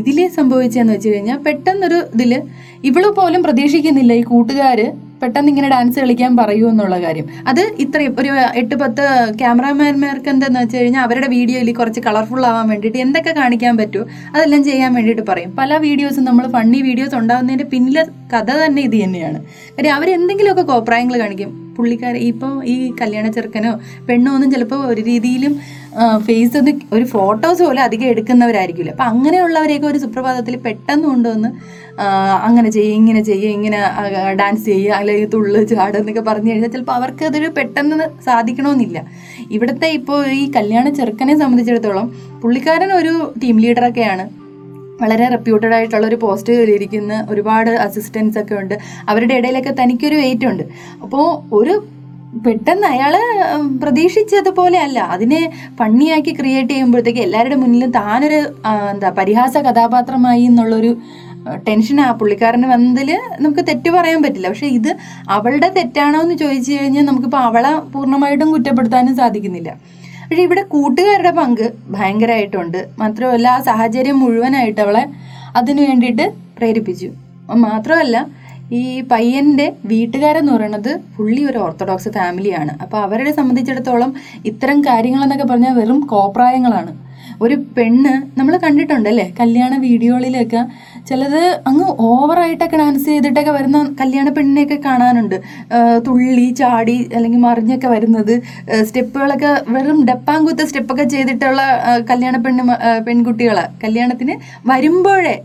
ഇതിൽ 0.00 0.18
സംഭവിച്ചതെന്ന് 0.38 0.92
വെച്ച് 0.92 1.12
കഴിഞ്ഞാൽ 1.12 1.38
പെട്ടെന്നൊരു 1.46 2.00
ഇതിൽ 2.14 2.42
ഇവൾ 2.88 3.04
പോലും 3.20 3.40
പ്രതീക്ഷിക്കുന്നില്ല 3.42 4.12
ഈ 4.12 4.24
കൂട്ടുകാർ 4.32 4.80
പെട്ടെന്ന് 5.22 5.50
ഇങ്ങനെ 5.52 5.68
ഡാൻസ് 5.68 6.00
കളിക്കാൻ 6.00 6.36
പറയൂ 6.36 6.68
എന്നുള്ള 6.68 7.00
കാര്യം. 7.00 7.26
അത് 7.50 7.60
ഇത്രയും 7.84 8.14
ഒരു 8.20 8.30
എട്ട് 8.60 8.74
പത്ത് 8.82 9.02
ക്യാമറാമാൻമാർക്ക് 9.40 10.30
എന്താന്ന് 10.32 10.60
വെച്ച് 10.62 10.76
കഴിഞ്ഞാൽ 10.76 11.02
അവരുടെ 11.06 11.28
വീഡിയോയിൽ 11.36 11.72
കുറച്ച് 11.80 12.00
കളർഫുൾ 12.06 12.46
ആവാൻ 12.50 12.68
വേണ്ടിയിട്ട് 12.72 12.98
എന്തൊക്കെ 12.98 13.32
കാണിക്കാൻ 13.40 13.76
പറ്റുമോ 13.80 14.06
അതെല്ലാം 14.34 14.64
ചെയ്യാൻ 14.64 14.94
വേണ്ടിയിട്ട് 14.94 15.26
പറയും. 15.30 15.50
പല 15.60 15.78
വീഡിയോസും 15.86 16.24
നമ്മൾ 16.24 16.46
ഫണ്ണി 16.56 16.80
വീഡിയോസ് 16.88 17.14
ഉണ്ടാകുന്നതിന്റെ 17.14 17.64
പിന്നിലെ 17.64 18.04
കഥ 18.34 18.50
തന്നെ 18.64 18.82
ഇത് 18.82 18.96
തന്നെയാണ്. 19.04 19.40
കാര്യം 19.76 19.94
അവരെന്തെങ്കിലുമൊക്കെ 19.94 20.62
കോപ്രായങ്ങൾ 20.72 21.18
കാണിക്കും. 21.18 21.59
പുള്ളിക്കാർ 21.80 22.16
ഇപ്പോൾ 22.30 22.54
ഈ 22.74 22.76
കല്യാണ 23.00 23.26
ചെറുക്കനോ 23.36 23.72
പെണ്ണോ 24.08 24.30
ഒന്നും 24.36 24.50
ചിലപ്പോൾ 24.54 24.80
ഒരു 24.92 25.00
രീതിയിലും 25.10 25.52
ഫേസ് 26.26 26.56
ഒന്ന് 26.58 26.72
ഒരു 26.96 27.04
ഫോട്ടോസ് 27.12 27.60
പോലും 27.66 27.82
അധികം 27.86 28.08
എടുക്കുന്നവരായിരിക്കില്ല. 28.12 28.90
അപ്പം 28.90 29.06
അങ്ങനെയുള്ളവരെയൊക്കെ 29.12 29.86
ഒരു 29.86 29.98
സുപ്രഭാതത്തിൽ 29.98 30.56
പെട്ടെന്ന് 30.66 31.06
കൊണ്ടുവന്ന് 31.08 31.50
അങ്ങനെ 32.48 32.68
ചെയ്യുക 32.70 32.98
ഇങ്ങനെ 33.00 33.22
ചെയ്യുക 33.28 33.50
ഇങ്ങനെ 33.56 33.78
ഡാൻസ് 34.40 34.64
ചെയ്യുക 34.64 34.92
അല്ലെങ്കിൽ 34.98 35.28
തുള്ളു 35.32 35.60
ചാടുക 35.72 36.00
എന്നൊക്കെ 36.00 36.22
പറഞ്ഞു 36.28 36.50
കഴിഞ്ഞാൽ 36.50 36.70
ചിലപ്പോൾ 36.70 36.92
അവർക്ക് 36.92 37.24
അതൊരു 37.24 37.48
പെട്ടെന്ന് 37.58 38.06
സാധിക്കണമെന്നില്ല. 38.28 38.98
ഇവിടുത്തെ 39.50 39.88
ഇപ്പോൾ 39.98 40.20
ഈ 40.40 40.44
കല്യാണ 40.56 40.88
ചെറുക്കനെ 40.98 41.34
സംബന്ധിച്ചിടത്തോളം 41.38 42.08
പുള്ളിക്കാരൻ 42.42 42.92
ഒരു 43.00 43.14
ടീം 43.42 43.58
ലീഡറൊക്കെയാണ് 43.64 44.26
വളരെ 45.02 45.26
റെപ്യൂട്ടഡ് 45.36 45.74
ആയിട്ടുള്ള 45.78 46.06
ഒരു 46.10 46.18
പോസ്റ്റ് 46.24 46.58
ഇരിക്കുന്ന 46.76 47.14
ഒരുപാട് 47.32 47.70
അസിസ്റ്റൻസ് 47.86 48.38
ഒക്കെ 48.42 48.54
ഉണ്ട്. 48.62 48.74
അവരുടെ 49.10 49.34
ഇടയിലൊക്കെ 49.40 49.72
തനിക്കൊരു 49.80 50.18
വെയിറ്റ് 50.24 50.46
ഉണ്ട്. 50.52 50.64
അപ്പോൾ 51.04 51.24
ഒരു 51.60 51.74
പെട്ടെന്ന് 52.44 52.86
അയാൾ 52.94 53.14
പ്രതീക്ഷിച്ചതുപോലെ 53.82 54.78
അല്ല. 54.86 54.98
അതിനെ 55.14 55.40
ഫണ്ണിയാക്കി 55.78 56.32
ക്രിയേറ്റ് 56.40 56.72
ചെയ്യുമ്പോഴത്തേക്ക് 56.72 57.22
എല്ലാവരുടെ 57.26 57.56
മുന്നിലും 57.62 57.90
താനൊരു 57.96 58.40
എന്താ 58.92 59.08
പരിഹാസ 59.18 59.54
കഥാപാത്രമായി 59.66 60.44
എന്നുള്ളൊരു 60.50 60.92
ടെൻഷൻ 61.68 61.98
ആ 62.04 62.06
പുള്ളിക്കാരന് 62.20 62.66
വന്നതിൽ 62.72 63.10
നമുക്ക് 63.44 63.62
തെറ്റ് 63.68 63.90
പറയാൻ 63.90 64.18
പറ്റില്ല. 64.24 64.48
പക്ഷെ 64.48 64.68
ഇത് 64.78 64.90
അവളുടെ 65.36 65.68
തെറ്റാണോ 65.76 66.18
എന്ന് 66.24 66.36
ചോദിച്ചു 66.42 66.72
കഴിഞ്ഞാൽ 66.72 67.04
നമുക്കിപ്പോൾ 67.04 67.42
അവളെ 67.48 67.72
പൂർണമായിട്ടും 67.92 68.52
കുറ്റപ്പെടുത്താനും 68.54 69.14
സാധിക്കുന്നില്ല. 69.16 69.72
പക്ഷെ 70.30 70.42
ഇവിടെ 70.46 70.62
കൂട്ടുകാരുടെ 70.72 71.30
പങ്ക് 71.38 71.64
ഭയങ്കരമായിട്ടുണ്ട് 71.94 72.76
മാത്രമല്ല 73.00 73.46
ആ 73.54 73.60
സാഹചര്യം 73.68 74.16
മുഴുവനായിട്ട് 74.22 74.80
അവളെ 74.84 75.02
അതിനു 75.58 75.82
വേണ്ടിയിട്ട് 75.86 76.26
പ്രേരിപ്പിച്ചു. 76.58 77.08
മാത്രമല്ല 77.64 78.16
ഈ 78.80 78.82
പയ്യന്റെ 79.12 79.66
വീട്ടുകാരെന്ന് 79.92 80.52
പറയുന്നത് 80.56 80.90
ഫുള്ളി 81.14 81.42
ഒരു 81.50 81.58
ഓർത്തഡോക്സ് 81.64 82.10
ഫാമിലിയാണ്. 82.18 82.72
അപ്പോൾ 82.84 82.98
അവരെ 83.06 83.32
സംബന്ധിച്ചിടത്തോളം 83.38 84.12
ഇത്തരം 84.50 84.80
കാര്യങ്ങളെന്നൊക്കെ 84.88 85.46
പറഞ്ഞാൽ 85.52 85.74
വെറും 85.80 86.00
കോപ്രായങ്ങളാണ്. 86.12 86.92
ഒരു 87.44 87.56
പെണ്ണ് 87.76 88.12
നമ്മൾ 88.38 88.54
കണ്ടിട്ടുണ്ടല്ലേ? 88.64 89.26
കല്യാണ 89.40 89.72
വീഡിയോകളിലൊക്കെ 89.84 90.62
ചിലത് 91.08 91.42
അങ്ങ് 91.70 91.86
ഓവറായിട്ടൊക്കെ 92.08 92.78
ഡാൻസ് 92.82 93.06
ചെയ്തിട്ടൊക്കെ 93.10 93.52
വരുന്ന 93.58 93.78
കല്യാണ 94.00 94.28
പെണ്ണിനെയൊക്കെ 94.36 94.78
കാണാനുണ്ട്. 94.88 95.36
തുള്ളി 96.06 96.48
ചാടി 96.60 96.98
അല്ലെങ്കിൽ 97.16 97.42
മറിഞ്ഞൊക്കെ 97.46 97.88
വരുന്നത്. 97.94 98.34
സ്റ്റെപ്പുകളൊക്കെ 98.88 99.52
വെറും 99.76 100.00
ഡപ്പാങ്കുത്ത 100.10 100.66
സ്റ്റെപ്പൊക്കെ 100.70 101.06
ചെയ്തിട്ടുള്ള 101.14 101.62
കല്യാണ 102.10 102.36
പെണ്ണ് 102.46 102.76
പെൺകുട്ടികളെ 103.08 103.64
കല്യാണത്തിന് 103.84 104.36
വരുമ്പോഴേ 104.72 105.36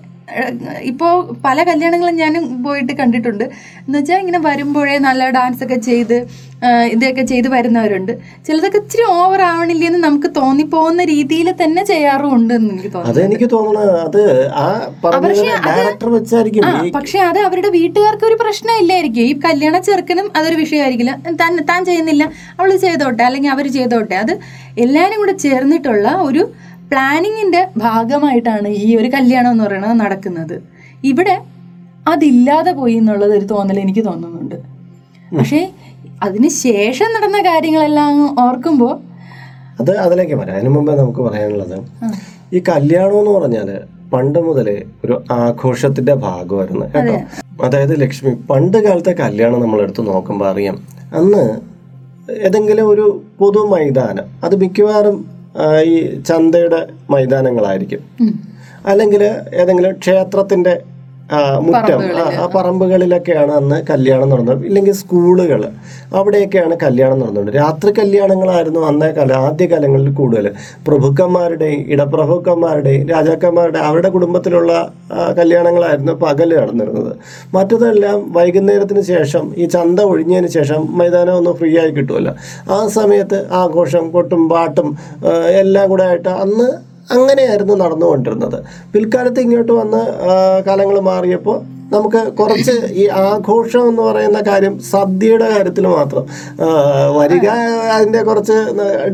ഇപ്പോൾ 0.89 1.11
പല 1.45 1.57
കല്യാണങ്ങളും 1.69 2.15
ഞാനും 2.21 2.43
പോയിട്ട് 2.63 2.93
കണ്ടിട്ടുണ്ട്. 2.99 3.43
എന്ന് 3.85 3.97
വെച്ചാൽ 3.99 4.19
ഇങ്ങനെ 4.23 4.39
വരുമ്പോഴേ 4.47 4.95
നല്ല 5.07 5.29
ഡാൻസ് 5.37 5.61
ഒക്കെ 5.65 5.77
ചെയ്ത് 5.89 6.17
ഇതൊക്കെ 6.93 7.23
ചെയ്ത് 7.31 7.47
വരുന്നവരുണ്ട്. 7.53 8.11
ചിലതൊക്കെ 8.47 8.79
ഇച്ചിരി 8.83 9.03
ഓവർ 9.17 9.41
ആവണില്ലെന്ന് 9.49 9.99
നമുക്ക് 10.05 10.29
തോന്നിപ്പോകുന്ന 10.37 11.01
രീതിയിൽ 11.11 11.47
തന്നെ 11.61 11.81
ചെയ്യാറുമുണ്ട് 11.91 12.53
എന്ന് 12.57 12.71
എനിക്ക് 12.73 13.49
തോന്നുന്നു 13.55 13.83
പക്ഷെ 16.97 17.19
അത് 17.29 17.39
അവരുടെ 17.47 17.69
വീട്ടുകാർക്ക് 17.77 18.25
ഒരു 18.29 18.37
പ്രശ്നമില്ലായിരിക്കും 18.43 19.25
ഈ 19.31 19.33
കല്യാണ 19.47 19.75
ചെറുക്കനും 19.89 20.27
അതൊരു 20.39 20.57
വിഷയമായിരിക്കില്ല. 20.63 21.15
താൻ 21.41 21.51
താൻ 21.71 21.81
ചെയ്യുന്നില്ല. 21.89 22.23
അവൾ 22.59 22.69
ചെയ്തോട്ടെ 22.85 23.23
അല്ലെങ്കിൽ 23.29 23.51
അവർ 23.55 23.67
ചെയ്തോട്ടെ. 23.77 24.15
അത് 24.23 24.33
എല്ലാവരും 24.85 25.19
കൂടെ 25.23 25.35
ചേർന്നിട്ടുള്ള 25.45 26.07
ഒരു 26.29 26.43
പ്ലാനിങ്ങിന്റെ 26.91 27.61
ഭാഗമായിട്ടാണ് 27.77 28.67
ഈ 28.67 28.95
ഒരു 28.95 29.09
കല്യാണം 29.15 29.51
എന്ന് 29.51 29.63
പറയുന്നത് 29.63 29.95
നടക്കുന്നത്. 29.99 30.55
ഇവിടെ 31.03 31.35
അതില്ലാതെ 32.07 32.71
പോയി 32.71 32.95
എന്നുള്ളത് 33.01 33.33
ഒരു 33.37 33.45
തോന്നൽ 33.45 33.79
എനിക്ക് 33.79 34.05
തോന്നുന്നുണ്ട്. 34.05 34.55
പക്ഷേ 35.37 35.61
അതിന് 36.23 36.49
ശേഷം 36.49 37.09
നടന്ന 37.15 37.39
കാര്യങ്ങളെല്ലാം 37.49 38.39
ഓർക്കുമ്പോൾ 38.45 38.93
അത് 39.79 39.91
അതിലേക്ക് 39.97 40.35
വരാം. 40.35 40.55
അതിനു 40.55 40.69
മുമ്പേ 40.69 40.93
നമുക്ക് 40.95 41.19
പറയാനുള്ളത് 41.19 41.77
ഈ 42.55 42.59
കല്യാണം 42.69 43.19
എന്ന് 43.19 43.31
പറഞ്ഞാൽ 43.31 43.69
പണ്ട് 44.13 44.39
മുതലേ 44.39 44.75
ഒരു 45.05 45.15
ആഘോഷത്തിന്റെ 45.31 46.13
ഭാഗമായിരുന്നു 46.25 46.85
കേട്ടോ. 46.95 47.15
അതായത് 47.63 48.01
ലക്ഷ്മി 48.01 48.31
പണ്ട് 48.49 48.77
കാലത്തെ 48.77 49.13
കല്യാണം 49.21 49.61
നമ്മൾ 49.61 49.79
എടുത്ത് 49.81 50.07
നോക്കുമ്പോൾ 50.07 50.47
അറിയാം. 50.51 50.75
അന്ന് 51.15 51.43
ഏതെങ്കിലും 52.45 52.89
ഒരു 52.89 53.05
പൊതു 53.39 53.61
മൈതാനം 53.73 54.27
അത് 54.43 54.55
മിക്കവാറും 54.55 55.17
ഈ 55.81 56.15
ചന്തയുടെ 56.17 56.87
മൈതാനങ്ങളായിരിക്കും. 57.09 58.01
അല്ലെങ്കിൽ 58.85 59.23
ഏതെങ്കിലും 59.53 59.91
ക്ഷേത്രത്തിന്റെ 59.91 60.73
ആ, 60.73 60.94
മുറ്റം. 61.31 61.99
ആ, 62.39 62.45
പറമ്പുകളിലൊക്കെയാണ് 62.55 63.51
അന്ന് 63.51 63.83
കല്യാണം 63.89 64.29
നടന്നത്. 64.29 64.65
ഇല്ലെങ്കിൽ 64.65 64.93
സ്കൂളുകൾ 64.93 65.69
അവിടെയൊക്കെയാണ് 66.13 66.77
കല്യാണം 66.83 67.19
നടന്നത്. 67.19 67.55
രാത്രി 67.55 67.91
കല്യാണങ്ങളായിരുന്നു 67.91 68.79
അന്നേ 68.79 69.11
കാല 69.11 69.33
ആദ്യ 69.33 69.65
കാലങ്ങളിൽ 69.65 70.13
കൂടുതൽ 70.13 70.51
പ്രഭുക്കന്മാരുടെയും 70.87 71.85
ഇടപ്രഭുക്കന്മാരുടെയും 71.87 73.07
രാജാക്കന്മാരുടെ 73.07 73.79
അവരുടെ 73.79 74.09
കുടുംബത്തിലുള്ള 74.09 74.91
കല്യാണങ്ങളായിരുന്നു 75.37 76.11
പകൽ 76.11 76.57
നടന്നിരുന്നത്. 76.59 77.15
മറ്റതെല്ലാം 77.53 78.31
വൈകുന്നേരത്തിന് 78.31 79.01
ശേഷം 79.01 79.53
ഈ 79.57 79.65
ചന്ത 79.65 79.99
ഒഴിഞ്ഞതിന് 79.99 80.47
ശേഷം 80.47 80.87
മൈതാനം 80.91 81.33
ഒന്നും 81.33 81.55
ഫ്രീ 81.55 81.79
ആയി 81.79 81.91
കിട്ടുമല്ലോ 81.91 82.35
ആ 82.71 82.87
സമയത്ത് 82.87 83.47
ആഘോഷം 83.51 84.11
കൊട്ടും 84.11 84.49
പാട്ടും 84.49 84.97
എല്ലാം 85.49 85.89
കൂടെ 85.89 86.03
ആയിട്ട് 86.03 86.29
അന്ന് 86.29 86.94
അങ്ങനെയായിരുന്നു 87.11 87.73
നടന്നുകൊണ്ടിരുന്നത്. 87.73 88.57
പിൽക്കാലത്ത് 88.93 89.39
ഇങ്ങോട്ട് 89.39 89.71
വന്ന് 89.71 90.01
കാലങ്ങൾ 90.67 90.99
മാറിയപ്പോൾ 90.99 91.57
നമുക്ക് 91.93 92.21
കുറച്ച് 92.37 92.73
ഈ 93.01 93.03
ആഘോഷം 93.23 93.83
എന്ന് 93.89 94.03
പറയുന്ന 94.07 94.39
കാര്യം 94.47 94.73
സദ്യയുടെ 94.91 95.47
കാര്യത്തിൽ 95.53 95.85
മാത്രം. 95.87 96.23
വരിക 97.17 97.47
അതിന്റെ 97.95 98.21
കുറച്ച് 98.29 98.57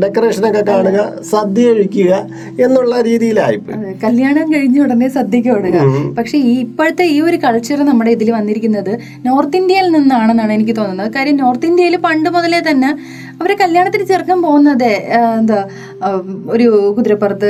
ഡെക്കറേഷനൊക്കെ 0.04 0.62
കാണുക 0.70 1.00
സദ്യ 1.32 1.66
കഴിക്കുക 1.78 2.12
എന്നുള്ള 2.66 2.94
രീതിയിലായിപ്പോയി. 3.10 3.78
കല്യാണം 4.06 4.46
കഴിഞ്ഞ 4.54 4.78
ഉടനെ 4.86 5.10
സദ്യക്ക് 5.18 5.52
ഓടുക 5.56 5.82
പക്ഷെ 6.20 6.38
ഈ 6.52 6.54
ഇപ്പോഴത്തെ 6.66 7.08
ഈ 7.16 7.18
ഒരു 7.28 7.40
കൾച്ചർ 7.46 7.82
നമ്മുടെ 7.90 8.14
ഇതിൽ 8.18 8.32
വന്നിരിക്കുന്നത് 8.38 8.94
നോർത്ത് 9.28 9.60
ഇന്ത്യയിൽ 9.62 9.90
നിന്നാണെന്നാണ് 9.98 10.54
എനിക്ക് 10.60 10.76
തോന്നുന്നത്. 10.80 11.12
കാര്യം 11.18 11.38
നോർത്ത് 11.44 11.68
ഇന്ത്യയിൽ 11.72 11.98
പണ്ട് 12.08 12.30
മുതലേ 12.38 12.62
തന്നെ 12.70 12.92
അവർ 13.42 13.52
കല്യാണത്തിന് 13.62 14.06
ചെറുക്കം 14.10 14.40
പോകുന്നത് 14.48 14.90
എന്താ 15.40 15.60
ഒരു 16.56 16.68
കുതിരപ്പുറത്ത് 16.98 17.50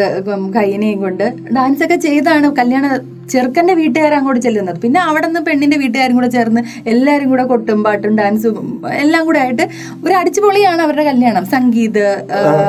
കൈനെയും 0.57 0.99
കൊണ്ട് 1.05 1.25
ഡാൻസ് 1.57 1.83
ഒക്കെ 1.85 1.97
ചെയ്താണ് 2.07 2.47
കല്യാണ 2.59 2.85
ചെറുക്കന്റെ 3.33 3.73
വീട്ടുകാരും 3.81 4.17
അങ്ങോട്ട് 4.19 4.41
ചെല്ലുന്നത്. 4.47 4.77
പിന്നെ 4.85 4.99
അവിടെ 5.09 5.25
നിന്ന് 5.27 5.41
പെണ്ണിന്റെ 5.47 5.77
വീട്ടുകാരും 5.83 6.15
കൂടെ 6.19 6.29
ചേർന്ന് 6.35 6.61
എല്ലാവരും 6.93 7.29
കൂടെ 7.33 7.45
കൊട്ടും 7.51 7.81
പാട്ടും 7.87 8.13
ഡാൻസും 8.19 8.57
എല്ലാം 9.03 9.23
കൂടെ 9.29 9.41
ആയിട്ട് 9.45 9.65
ഒരു 10.05 10.13
അടിച്ചുപൊളിയാണ് 10.21 10.81
അവരുടെ 10.87 11.05
കല്യാണം. 11.09 11.43
സംഗീത് 11.55 12.03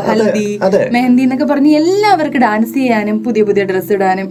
ഹൽദി. 0.09 0.49
മെഹന്തി 0.97 1.23
എന്നൊക്കെ 1.27 1.49
പറഞ്ഞ് 1.53 1.73
എല്ലാവർക്കും 1.83 2.43
ഡാൻസ് 2.47 2.75
ചെയ്യാനും 2.81 3.19
പുതിയ 3.29 3.45
പുതിയ 3.51 3.65
ഡ്രസ്സ് 3.71 3.95
ഇടാനും 3.97 4.29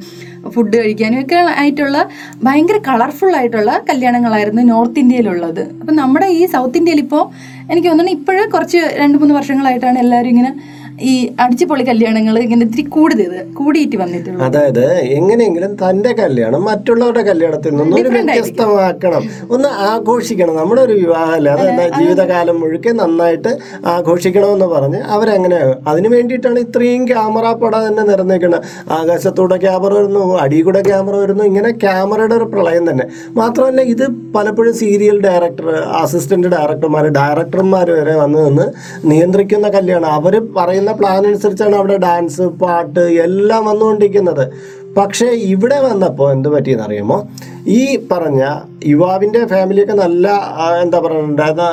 ഫുഡ് 0.54 0.76
കഴിക്കാനും 0.82 1.20
ഒക്കെ 1.24 1.40
ആയിട്ടുള്ള 1.62 1.98
ഭയങ്കര 2.46 2.78
കളർഫുൾ 2.90 3.32
ആയിട്ടുള്ള 3.40 3.72
കല്യാണങ്ങളായിരുന്നു 3.90 4.62
നോർത്ത് 4.72 5.00
ഇന്ത്യയിലുള്ളത് 5.04 5.64
അപ്പം 5.82 5.94
നമ്മുടെ 6.02 6.28
ഈ 6.40 6.44
സൗത്ത് 6.54 6.80
ഇന്ത്യയിൽ 6.80 7.02
ഇപ്പോൾ 7.06 7.24
എനിക്ക് 7.72 7.88
തോന്നുന്നു 7.90 8.14
ഇപ്പോഴും 8.18 8.48
കുറച്ച് 8.56 8.80
രണ്ട് 9.02 9.18
മൂന്ന് 9.18 9.36
വർഷങ്ങളായിട്ടാണ് 9.40 10.00
എല്ലാവരും 10.00 10.32
ഇങ്ങനെ 10.34 10.52
ഈ 11.02 11.14
അടിച്ചുപൊളി 11.40 11.84
കല്യാണങ്ങൾ 11.90 12.36
ഇങ്ങനെ 12.40 12.66
ഇത്തിരി 12.66 12.84
കൂടുതൽ 12.96 13.32
കൂടിയിട്ട് 13.60 13.98
വന്നിട്ടുള്ളൂ. 13.98 14.40
അതായത് 14.46 14.86
എങ്ങനെയെങ്കിലും 15.18 15.72
തന്റെ 15.76 16.12
കല്യാണം 16.14 16.62
മറ്റുള്ളവരുടെ 16.64 17.24
കല്യാണത്തിൽ 17.30 17.72
നിന്നും 17.76 17.98
ഒരു 18.02 18.10
വ്യത്യസ്തമാക്കണം. 18.10 19.24
ഒന്ന് 19.56 19.70
ആഘോഷിക്കണം. 19.92 20.56
നമ്മുടെ 20.56 20.82
ഒരു 20.82 20.94
വിവാഹമല്ല? 20.94 21.50
അതെന്താ 21.50 21.88
ജീവിതകാലം 22.00 22.60
മുഴുക്കെ 22.62 22.92
നന്നായിട്ട് 22.92 23.52
ആഘോഷിക്കണമെന്ന് 23.96 24.66
പറഞ്ഞ് 24.66 25.02
അവരങ്ങനെ 25.16 25.60
അതിനു 25.88 26.10
വേണ്ടിയിട്ടാണ് 26.10 26.60
ഇത്രയും 26.60 27.08
ക്യാമറ 27.08 27.54
പട 27.64 27.74
തന്നെ 27.88 28.04
നിറഞ്ഞേക്കുന്നത് 28.04 28.62
ആകാശത്തൂടെ 29.00 29.58
ക്യാമറ 29.58 29.92
വരുന്നു 29.94 30.24
അടിയിൽ 30.38 30.64
കൂടെ 30.64 30.82
ക്യാമറ 30.82 31.16
വരുന്നു 31.16 31.44
ഇങ്ങനെ 31.44 31.72
ക്യാമറയുടെ 31.86 32.36
ഒരു 32.36 32.44
പ്രളയം 32.44 32.86
തന്നെ. 32.92 33.06
മാത്രമല്ല 33.40 33.82
ഇത് 33.94 34.06
പലപ്പോഴും 34.36 34.74
സീരിയൽ 34.74 35.18
ഡയറക്ടർ 35.28 35.68
അസിസ്റ്റന്റ് 36.04 36.48
ഡയറക്ടർമാർ 36.48 37.06
ഡയറക്ടർമാർ 37.20 37.92
വരെ 37.92 38.16
വന്ന് 38.16 38.40
നിന്ന് 38.48 38.66
നിയന്ത്രിക്കുന്ന 39.12 39.70
കല്യാണം. 39.70 40.10
അവർ 40.14 40.34
പറയുന്ന 40.58 40.91
പ്ലാൻ 41.00 41.22
അനുസരിച്ചാണ് 41.28 41.76
അവിടെ 41.80 41.98
ഡാൻസ് 42.06 42.46
പാട്ട് 42.62 43.04
എല്ലാം 43.26 43.66
വന്നുകൊണ്ടിരിക്കുന്നത്. 43.66 44.46
പക്ഷേ 44.98 45.26
ഇവിടെ 45.26 45.78
വന്നപ്പോൾ 45.80 46.28
എന്ത് 46.32 46.48
പറ്റിയെന്ന് 46.50 46.86
അറിയുമോ? 46.86 47.18
ഈ 47.80 47.82
പറഞ്ഞ 48.12 48.42
യുവാവിന്റെ 48.86 49.42
ഫാമിലിയൊക്കെ 49.52 49.96
നല്ല 50.02 50.28
എന്താ 50.84 51.00
പറയുക 51.00 51.68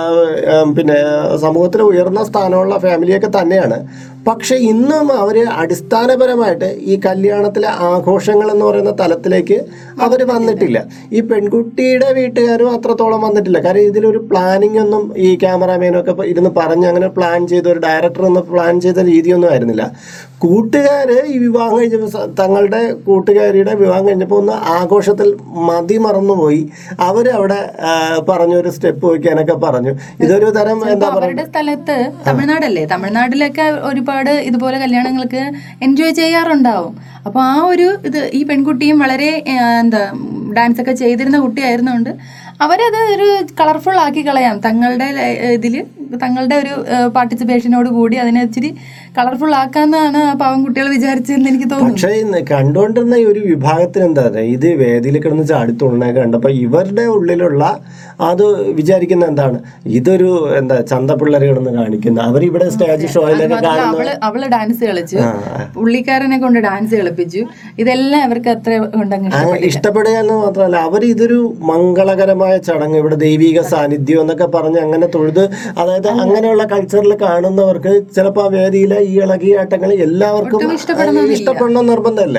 പിന്നെ 0.76 0.98
സമൂഹത്തിൽ 1.44 1.82
ഉയർന്ന 1.82 2.22
സ്ഥാനമുള്ള 2.24 2.78
ഫാമിലിയൊക്കെ 2.78 3.30
തന്നെയാണ്. 3.38 3.78
പക്ഷെ 4.26 4.56
ഇന്നും 4.56 5.06
അവർ 5.22 5.36
അടിസ്ഥാനപരമായിട്ട് 5.62 6.68
ഈ 6.92 7.00
കല്യാണത്തിലെ 7.06 7.68
ആഘോഷങ്ങൾ 7.90 8.48
എന്ന് 8.52 8.64
പറയുന്ന 8.64 8.92
തലത്തിലേക്ക് 9.00 9.58
അവർ 10.06 10.20
വന്നിട്ടില്ല. 10.32 10.78
ഈ 11.12 11.20
പെൺകുട്ടിയുടെ 11.20 12.08
വീട്ടുകാരും 12.18 12.70
അത്രത്തോളം 12.76 13.20
വന്നിട്ടില്ല. 13.26 13.60
കാരണം 13.66 13.86
ഇതിലൊരു 13.90 14.20
പ്ലാനിംഗ് 14.30 14.80
ഒന്നും 14.84 15.04
ഈ 15.16 15.28
ക്യാമറാമാനൊക്കെ 15.44 16.14
ഇരുന്ന് 16.32 16.50
പറഞ്ഞ് 16.50 16.88
അങ്ങനെ 16.88 17.08
പ്ലാൻ 17.08 17.46
ചെയ്ത 17.52 17.66
ഒരു 17.74 17.80
ഡയറക്ടർ 17.86 18.22
ഒന്ന് 18.22 18.40
പ്ലാൻ 18.40 18.80
ചെയ്ത 18.80 19.06
രീതിയൊന്നും 19.12 19.50
ആയിരുന്നില്ല. 19.50 19.86
കൂട്ടുകാർ 20.44 21.08
ഈ 21.34 21.38
വിവാഹം 21.38 21.76
കഴിഞ്ഞപ്പോൾ 21.78 22.34
തങ്ങളുടെ 22.40 22.92
കൂട്ടുകാരിയുടെ 23.06 23.72
വിവാഹം 23.74 24.04
കഴിഞ്ഞപ്പോൾ 24.08 24.38
ഒന്ന് 24.40 24.52
ആഘോഷത്തിൽ 24.52 25.36
മതി 25.68 25.96
മറന്നുപോയി. 25.98 26.62
അവരവിടെ 27.08 27.60
പറഞ്ഞു 28.28 28.48
പറഞ്ഞൊരു 28.48 28.70
സ്റ്റെപ്പ് 28.74 29.04
വയ്ക്കാനൊക്കെ 29.06 29.54
പറഞ്ഞു. 29.64 29.92
ഇതൊരു 30.24 30.46
തരം 30.58 30.78
എന്താ 30.92 31.08
പറയുക 31.08 31.44
സ്ഥലത്ത് 31.48 31.96
തമിഴ്നാടല്ലേ? 32.26 32.84
തമിഴ്നാട്ടിലൊക്കെ 32.92 33.66
ഒരുപാട് 33.90 34.16
ഇതുപോലെ 34.48 34.78
കല്യാണങ്ങൾക്ക് 34.84 35.42
എൻജോയ് 35.86 36.14
ചെയ്യാറുണ്ടാവും. 36.20 36.94
അപ്പോൾ 37.26 37.42
ആ 37.52 37.54
ഒരു 37.72 37.88
ഇത് 38.08 38.20
ഈ 38.38 38.42
പെൺകുട്ടിയും 38.50 38.98
വളരെ 39.04 39.30
എന്താ 39.82 40.02
ഡാൻസ് 40.56 40.80
ഒക്കെ 40.82 40.94
ചെയ്തിരുന്ന 41.02 41.38
കുട്ടിയായിരുന്നുകൊണ്ട് 41.46 42.12
അവരത് 42.64 43.00
ഒരു 43.14 43.26
കളർഫുൾ 43.58 43.96
ആക്കി 44.04 44.22
കളയാം. 44.28 44.56
തങ്ങളുടെ 44.66 45.08
ഇതിൽ 45.56 45.74
തങ്ങളുടെ 46.22 46.56
ഒരു 46.62 46.72
പാർട്ടിസിപ്പേഷനോട് 47.16 47.88
കൂടി 47.96 48.16
അതിനെ 48.22 48.40
ഇച്ചിരി 48.46 48.70
കളർഫുൾ 49.18 49.52
ആക്കാന്നാണ് 49.60 50.20
ആ 50.30 50.32
പാവം 50.42 50.60
കുട്ടികൾ 50.64 50.88
വിചാരിച്ചതെന്ന് 50.96 51.50
എനിക്ക് 51.52 51.68
തോന്നുന്നു. 51.72 51.96
പക്ഷേ 51.96 52.42
കണ്ടുകൊണ്ടിരുന്ന 52.52 53.16
ഈ 53.22 53.26
ഒരു 53.32 53.40
വിഭാഗത്തിന് 53.52 54.04
എന്താ 54.08 54.22
പറയുക 54.26 54.54
ഇത് 54.56 54.68
വേദിയിൽ 54.82 55.18
കിടന്ന് 55.24 55.46
ചാടിത്തുള്ളനൊക്കെ 55.52 56.20
കണ്ടപ്പോൾ 56.20 56.52
ഇവരുടെ 56.64 57.04
ഉള്ളിലുള്ള 57.16 57.64
അത് 58.26 58.44
വിചാരിക്കുന്ന 58.78 59.24
എന്താണ്? 59.32 59.58
ഇതൊരു 59.98 60.30
എന്താ 60.58 60.76
ചന്തപ്പിള്ളേർ 60.90 61.42
കിടന്ന് 61.48 61.72
കാണിക്കുന്ന 61.78 62.20
അവരിവിടെ 62.30 62.66
സ്റ്റേജ് 62.74 63.08
ഷോയിലൊക്കെ 63.14 63.56
അവൾ 63.88 64.08
അവൾ 64.28 64.40
ഡാൻസ് 64.54 64.82
കളിച്ചു. 64.88 65.18
പുള്ളിക്കാരനെ 65.76 66.38
കൊണ്ട് 66.44 66.58
ഡാൻസ് 66.66 66.94
കളിപ്പിച്ചു. 67.00 67.42
ഇതെല്ലാം 67.82 68.22
അവർക്ക് 68.28 68.50
അത്ര 68.54 68.72
ഇഷ്ടപ്പെടുക 69.70 70.14
എന്ന് 70.22 70.34
മാത്രമല്ല 70.44 70.76
അവർ 70.88 71.04
ഇതൊരു 71.12 71.38
മംഗളകരമായ 71.70 72.54
ചടങ്ങ്. 72.68 72.98
ഇവിടെ 73.02 73.18
ദൈവിക 73.24 73.60
സാന്നിധ്യം 73.72 74.20
എന്നൊക്കെ 74.24 74.48
പറഞ്ഞ് 74.56 74.80
അങ്ങനെ 74.86 75.08
തൊഴുത് 75.14 75.44
അതായത് 75.80 76.08
അങ്ങനെയുള്ള 76.24 76.64
കൾച്ചറിൽ 76.72 77.14
കാണുന്നവർക്ക് 77.24 77.94
ചിലപ്പോൾ 78.16 78.44
ആ 78.46 78.52
വേദിയിലെ 78.56 78.98
ഈ 79.10 79.14
ഇളകിയ 79.24 79.60
ആട്ടങ്ങൾ 79.62 79.92
എല്ലാവർക്കും 80.06 80.74
ഇഷ്ടപ്പെടണം 81.38 81.86
നിർബന്ധമല്ല. 81.92 82.38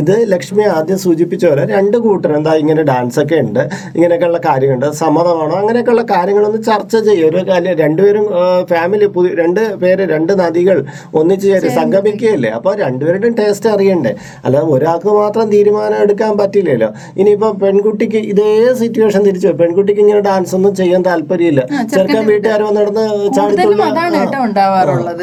ഇത് 0.00 0.14
ലക്ഷ്മി 0.34 0.64
ആദ്യം 0.76 0.98
സൂചിപ്പിച്ച 1.06 1.44
പോലെ 1.46 1.64
രണ്ട് 1.74 1.96
കൂട്ടർ 2.04 2.30
എന്താ 2.38 2.52
ഇങ്ങനെ 2.62 2.82
ഡാൻസ് 2.90 3.18
ഒക്കെ 3.22 3.36
ഉണ്ട് 3.46 3.62
ഇങ്ങനെയൊക്കെയുള്ള 3.96 4.40
കാര്യമുണ്ട് 4.48 4.86
സമ്മതമാണോ 5.20 5.54
അങ്ങനെയൊക്കെയുള്ള 5.62 6.02
കാര്യങ്ങളൊന്ന് 6.12 6.58
ചർച്ച 6.68 6.94
ചെയ്യും. 7.06 7.24
ഒരു 7.30 7.40
കാര്യം 7.48 7.74
രണ്ടുപേരും 7.82 8.26
ഫാമിലി 8.70 9.06
പുതിയ 9.14 9.30
രണ്ട് 9.40 9.60
പേര് 9.82 10.02
രണ്ട് 10.12 10.32
നദികൾ 10.40 10.76
ഒന്നിച്ച് 11.18 11.46
ചേരും 11.52 11.72
സംഗമിക്കുകയല്ലേ? 11.78 12.50
അപ്പോൾ 12.58 12.72
രണ്ടുപേരുടെയും 12.84 13.34
ടേസ്റ്റ് 13.40 13.68
അറിയണ്ടേ? 13.74 14.12
അല്ലാതെ 14.44 14.68
ഒരാൾക്ക് 14.76 15.10
മാത്രം 15.20 15.46
തീരുമാനം 15.54 15.98
എടുക്കാൻ 16.04 16.32
പറ്റില്ലല്ലോ. 16.40 16.88
ഇനിയിപ്പോൾ 17.20 17.52
പെൺകുട്ടിക്ക് 17.62 18.20
ഇതേ 18.32 18.48
സിറ്റുവേഷൻ 18.82 19.20
തിരിച്ചു. 19.28 19.52
പെൺകുട്ടിക്ക് 19.60 20.02
ഇങ്ങനെ 20.04 20.22
ഡാൻസ് 20.28 20.54
ഒന്നും 20.58 20.74
ചെയ്യാൻ 20.80 21.02
താല്പര്യമില്ല. 21.08 21.62
ചെറുക്കൻ 21.94 22.24
വീട്ടുകാർ 22.30 22.62
വന്നിടന്ന് 22.68 23.06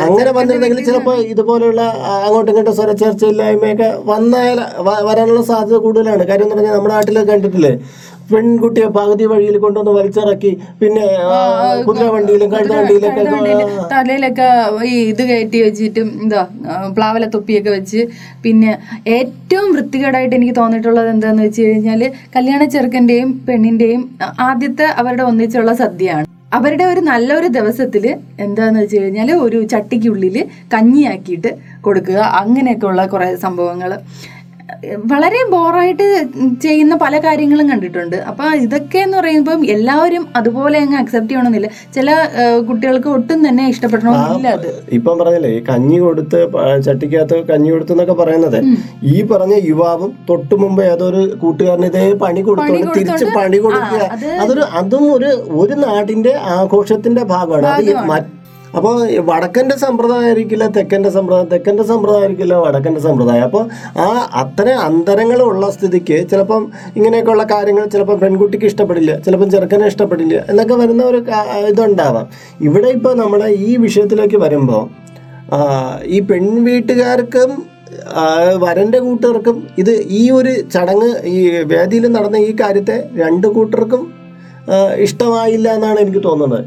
അങ്ങനെ 0.08 0.32
വന്നിരുന്നെങ്കിൽ 0.40 0.80
ചിലപ്പോൾ 0.90 1.18
ഇതുപോലെയുള്ള 1.34 1.82
അങ്ങോട്ടും 2.26 2.52
ഇങ്ങോട്ടും 2.52 2.76
സ്വരച്ചേർച്ചയില്ലായ്മയൊക്കെ 2.82 3.90
വന്നാൽ 4.12 4.60
വരാനുള്ള 5.10 5.42
സാധ്യത 5.52 5.80
കൂടുതലാണ്. 5.88 6.24
കാര്യം 6.32 6.46
എന്ന് 6.46 6.56
പറഞ്ഞാൽ 6.58 6.76
നമ്മുടെ 6.78 6.94
നാട്ടിലൊക്കെ 6.98 7.32
കണ്ടിട്ടില്ലേ? 7.34 7.74
പെൺകുട്ടിയെ 8.32 8.88
പകുതി 8.98 9.26
വഴിയിൽ 9.32 9.58
കൊണ്ടുവന്ന് 9.66 9.94
വലിച്ചിറക്കി 9.98 10.52
പിന്നെ 10.82 11.06
കുതിരവണ്ടിയിലും 11.88 12.48
കുതിര 12.50 12.76
വണ്ടിയിലും 12.78 13.12
കഴുത 13.18 13.34
വണ്ടിയിലൊക്കെ 13.38 13.86
തലയിലൊക്കെ 13.94 14.48
ഈ 14.92 14.94
ഇത് 15.12 15.24
കയറ്റി 15.30 15.60
വെച്ചിട്ടും 15.66 16.08
എന്താ 16.24 16.42
പ്ലാവല 16.96 17.26
തൊപ്പിയൊക്കെ 17.36 17.72
വെച്ച്. 17.78 18.02
പിന്നെ 18.46 18.72
ഏറ്റവും 19.18 19.68
വൃത്തികേടായിട്ട് 19.76 20.36
എനിക്ക് 20.40 20.56
തോന്നിയിട്ടുള്ളത് 20.62 21.10
എന്താന്ന് 21.16 21.44
വെച്ച് 21.48 21.62
കഴിഞ്ഞാൽ 21.68 22.04
കല്യാണ 22.36 22.64
ചെറുക്കന്റെയും 22.76 23.30
പെണ്ണിന്റെയും 23.50 24.04
ആദ്യത്തെ 24.50 24.88
അവരുടെ 25.02 25.26
ഒന്നിച്ചുള്ള 25.30 25.74
സദ്യയാണ്. 25.84 26.26
അവരുടെ 26.58 26.86
ഒരു 26.92 27.02
നല്ലൊരു 27.10 27.48
ദിവസത്തിൽ 27.56 28.04
എന്താന്ന് 28.44 28.80
വെച്ച് 28.82 28.98
കഴിഞ്ഞാൽ 29.02 29.30
ഒരു 29.46 29.58
ചട്ടിക്കുള്ളിൽ 29.72 30.36
കഞ്ഞിയാക്കിയിട്ട് 30.74 31.50
കൊടുക്കുക. 31.86 32.20
അങ്ങനെയൊക്കെ 32.42 32.86
കുറേ 32.88 33.06
കുറെ 33.14 33.28
സംഭവങ്ങൾ 33.46 33.92
വളരെ 35.12 35.42
ബോറായിട്ട് 35.52 36.06
ചെയ്യുന്ന 36.64 36.94
പല 37.04 37.16
കാര്യങ്ങളും 37.26 37.68
കണ്ടിട്ടുണ്ട്. 37.72 38.16
അപ്പൊ 38.30 38.46
ഇതൊക്കെ 38.64 39.00
എന്ന് 39.06 39.16
പറയുമ്പോൾ 39.20 39.64
എല്ലാവരും 39.76 40.24
അതുപോലെ 40.40 40.78
അങ്ങ് 40.84 40.98
അക്സെപ്റ്റ് 41.02 41.32
ചെയ്യണമെന്നില്ല. 41.32 41.70
ചില 41.96 42.16
കുട്ടികൾക്ക് 42.70 43.10
ഒട്ടും 43.18 43.40
തന്നെ 43.48 43.66
ഇഷ്ടപ്പെടണമെന്നില്ല 43.74 44.48
അത്. 44.58 44.70
ഇപ്പം 44.98 45.16
പറഞ്ഞില്ലേ 45.22 45.52
ഈ 45.58 45.60
കഞ്ഞി 45.72 46.00
കൊടുത്ത് 46.06 46.40
ചട്ടിക്കകത്ത് 46.88 47.38
കഞ്ഞി 47.52 47.72
കൊടുത്തു 47.74 47.94
എന്നൊക്കെ 47.96 48.18
പറയുന്നത് 48.22 48.60
ഈ 49.16 49.18
പറഞ്ഞ 49.32 49.58
യുവാവും 49.72 50.14
തൊട്ടു 50.30 50.56
മുമ്പ് 50.64 50.84
ഏതൊരു 50.92 51.24
കൂട്ടുകാരന് 51.44 51.90
ഇതേ 51.92 52.06
പണി 52.26 52.44
കൊടുത്തോണ്ട് 52.50 52.94
തിരിച്ച് 53.00 53.28
പണി 53.40 53.60
കൊടുക്കുക. 53.66 54.04
അതൊരു 54.44 54.66
അതും 54.82 55.06
ഒരു 55.18 55.32
ഒരു 55.62 55.78
നാടിന്റെ 55.86 56.36
ആഘോഷത്തിന്റെ 56.58 57.26
ഭാഗമാണ്. 57.36 57.68
അത് 57.78 57.94
മറ്റ് 58.12 58.36
അപ്പോൾ 58.76 59.22
വടക്കന്റെ 59.30 59.76
സമ്പ്രദായം 59.76 60.26
ആയിരിക്കില്ല 60.28 60.68
തെക്കന്റെ 60.68 61.10
സമ്പ്രദായം 61.10 61.48
തെക്കന്റെ 61.54 61.84
സമ്പ്രദായം 61.84 62.22
ആയിരിക്കില്ല 62.22 62.56
വടക്കന്റെ 62.56 63.02
സമ്പ്രദായം. 63.06 63.44
അപ്പോൾ 63.44 63.64
ആ 64.00 64.08
അത്തരം 64.42 64.80
അന്തരങ്ങളുള്ള 64.80 65.70
സ്ഥിതിക്ക് 65.72 66.30
ചിലപ്പം 66.32 66.72
ഇങ്ങനെയൊക്കെയുള്ള 66.96 67.44
കാര്യങ്ങൾ 67.44 67.86
ചിലപ്പം 67.86 68.20
പെൺകുട്ടിക്ക് 68.20 68.66
ഇഷ്ടപ്പെടില്ല 68.66 69.20
ചിലപ്പം 69.20 69.52
ചെറുക്കനെ 69.52 69.88
ഇഷ്ടപ്പെടില്ല 69.88 70.44
എന്നൊക്കെ 70.50 70.74
വരുന്ന 70.74 71.04
ഒരു 71.04 71.22
ഇതുണ്ടാവാം. 71.72 72.28
ഇവിടെ 72.62 72.88
ഇപ്പോൾ 72.88 73.16
നമ്മുടെ 73.16 73.46
ഈ 73.46 73.78
വിഷയത്തിലേക്ക് 73.78 74.36
വരുമ്പോൾ 74.36 75.08
ഈ 76.06 76.20
പെൺവീട്ടുകാർക്കും 76.20 77.52
വരന്റെ 78.60 79.00
കൂട്ടുകാർക്കും 79.00 79.68
ഇത് 79.78 79.92
ഈ 80.20 80.30
ഒരു 80.30 80.54
ചടങ്ങ് 80.74 81.28
ഈ 81.36 81.64
വേദിയിൽ 81.72 82.08
നടന്ന 82.08 82.38
ഈ 82.38 82.56
കാര്യത്തെ 82.62 83.10
രണ്ട് 83.16 83.48
കൂട്ടർക്കും 83.48 84.17
ഇഷ്ടമായില്ല 85.02 85.74
എന്നാണ് 85.74 86.00
എനിക്ക് 86.00 86.24
തോന്നുന്നത്. 86.24 86.64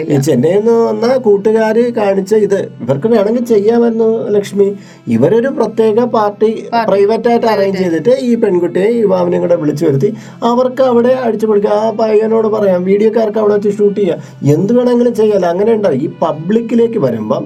ഈ, 0.00 0.16
ചെന്നൈയിൽ 0.18 0.58
നിന്ന് 0.58 0.72
വന്ന 0.86 1.16
കൂട്ടുകാർ 1.16 1.76
കാണിച്ച 1.96 2.34
ഇത് 2.34 2.68
ഇവർക്ക് 2.82 3.08
വേണമെങ്കിൽ 3.08 3.44
ചെയ്യാമെന്നു 3.44 4.28
ലക്ഷ്മി 4.28 4.68
ഇവരൊരു 5.08 5.48
പ്രത്യേക 5.48 6.04
പാർട്ടി 6.04 6.50
പ്രൈവറ്റ് 6.88 7.28
ആയിട്ട് 7.28 7.46
അറേഞ്ച് 7.46 7.78
ചെയ്തിട്ട് 7.78 8.10
ഈ 8.20 8.34
പെൺകുട്ടിയെ 8.34 8.88
യുവാവിനെ 9.00 9.38
കൂടെ 9.38 9.54
വിളിച്ചു 9.54 9.86
വരുത്തി 9.86 10.10
അവർക്ക് 10.42 10.82
അവിടെ 10.82 11.08
അടിച്ചു 11.08 11.46
പൊളിക്കുക. 11.46 11.70
ആ 11.70 11.90
പയ്യനോട് 11.90 12.48
പറയാം 12.48 12.84
വീഡിയോക്കാർക്ക് 12.84 13.38
അവിടെ 13.38 13.54
വെച്ച് 13.54 13.78
ഷൂട്ട് 13.78 14.00
ചെയ്യാം. 14.00 14.18
എന്ത് 14.54 14.72
വേണമെങ്കിലും 14.72 15.14
ചെയ്യാമല്ലോ 15.14 15.48
അങ്ങനെ 15.48 15.72
ഉണ്ടാവും 15.72 15.96
ഈ 15.96 16.06
പബ്ലിക്കിലേക്ക് 16.22 16.98
വരുമ്പം 16.98 17.44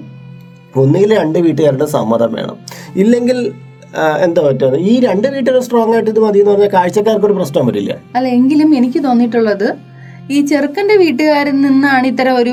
ഒന്നുകിൽ 0.76 1.14
രണ്ട് 1.14 1.38
വീട്ടുകാരുടെ 1.38 1.86
സമ്മതം 1.86 2.32
വേണം. 2.32 2.56
ഇല്ലെങ്കിൽ 2.96 3.38
എന്താ 4.24 4.40
പറ്റുന്നത് 4.46 4.78
ഈ 4.90 4.92
രണ്ട് 5.06 5.26
വീട്ടുകാർ 5.34 5.62
സ്ട്രോങ് 5.66 5.94
ആയിട്ട് 5.94 6.10
ഇത് 6.14 6.20
മതി 6.24 6.38
എന്ന് 6.42 6.52
പറഞ്ഞാൽ 6.52 6.70
കാഴ്ചക്കാർക്ക് 6.74 7.26
ഒരു 7.28 7.36
പ്രശ്നം 7.38 7.66
വരില്ല. 7.68 7.92
അല്ല 8.16 8.26
എങ്കിലും 8.38 8.68
എനിക്ക് 8.78 9.00
തോന്നിയിട്ടുള്ളത് 9.06 9.68
ഈ 10.34 10.40
ചെറുക്കന്റെ 10.50 10.96
വീട്ടുകാരിൽ 11.04 11.56
നിന്നാണ് 11.66 12.06
ഇത്തരം 12.12 12.34
ഒരു 12.42 12.52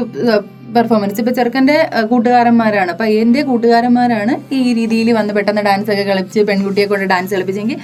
പെർഫോമൻസ് 0.76 1.19
ഇപ്പൊ 1.21 1.34
ചെറുക്കന്റെ 1.38 1.76
കൂട്ടുകാരന്മാരാണ്. 2.12 2.89
അപ്പൊ 2.95 3.06
എന്റെ 3.21 3.41
കൂട്ടുകാരന്മാരാണ് 3.50 4.34
ഈ 4.60 4.62
രീതിയിൽ 4.80 5.10
വന്ന് 5.19 5.32
പെട്ടെന്ന് 5.38 5.63
ഡാൻസ് 5.67 5.89
ഒക്കെ 5.93 6.06
കളിച്ച് 6.10 6.39
പെൺകുട്ടിയെ 6.50 6.86
കൊണ്ട് 6.91 7.06
ഡാൻസ് 7.13 7.34
കളിപ്പിച്ചെങ്കിൽ 7.36 7.78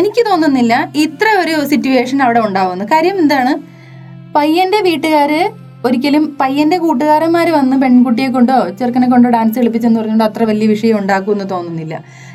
എനിക്ക് 0.00 0.22
തോന്നുന്നില്ല 0.28 0.74
ഇത്ര 1.04 1.26
ഒരു 1.42 1.54
സിറ്റുവേഷൻ 1.72 2.18
അവിടെ 2.26 2.40
ഉണ്ടാവുന്നു 2.48 2.84
കാര്യം 2.92 3.16
എന്താണ്? 3.24 3.52
പയ്യന്റെ 4.36 4.80
വീട്ടുകാര് 4.88 5.40
ഒരിക്കലും 5.86 6.24
പയ്യന്റെ 6.40 6.76
കൂട്ടുകാരന്മാർ 6.84 7.46
വന്ന് 7.56 7.76
പെൺകുട്ടിയെ 7.82 8.28
കൊണ്ടോ 8.36 8.58
ചെറുക്കനെ 8.78 9.06
കൊണ്ടോ 9.14 9.30
ഡാൻസ് 9.36 9.56
കളിപ്പിച്ചെന്ന് 9.60 9.98
പറഞ്ഞുകൊണ്ട് 10.00 10.26
അത്ര 10.28 10.42
വലിയ 10.50 10.66
വിഷയം 10.74 10.96
ഉണ്ടാക്കുമെന്ന് 11.00 11.46
തോന്നുന്നില്ല. 11.54 11.94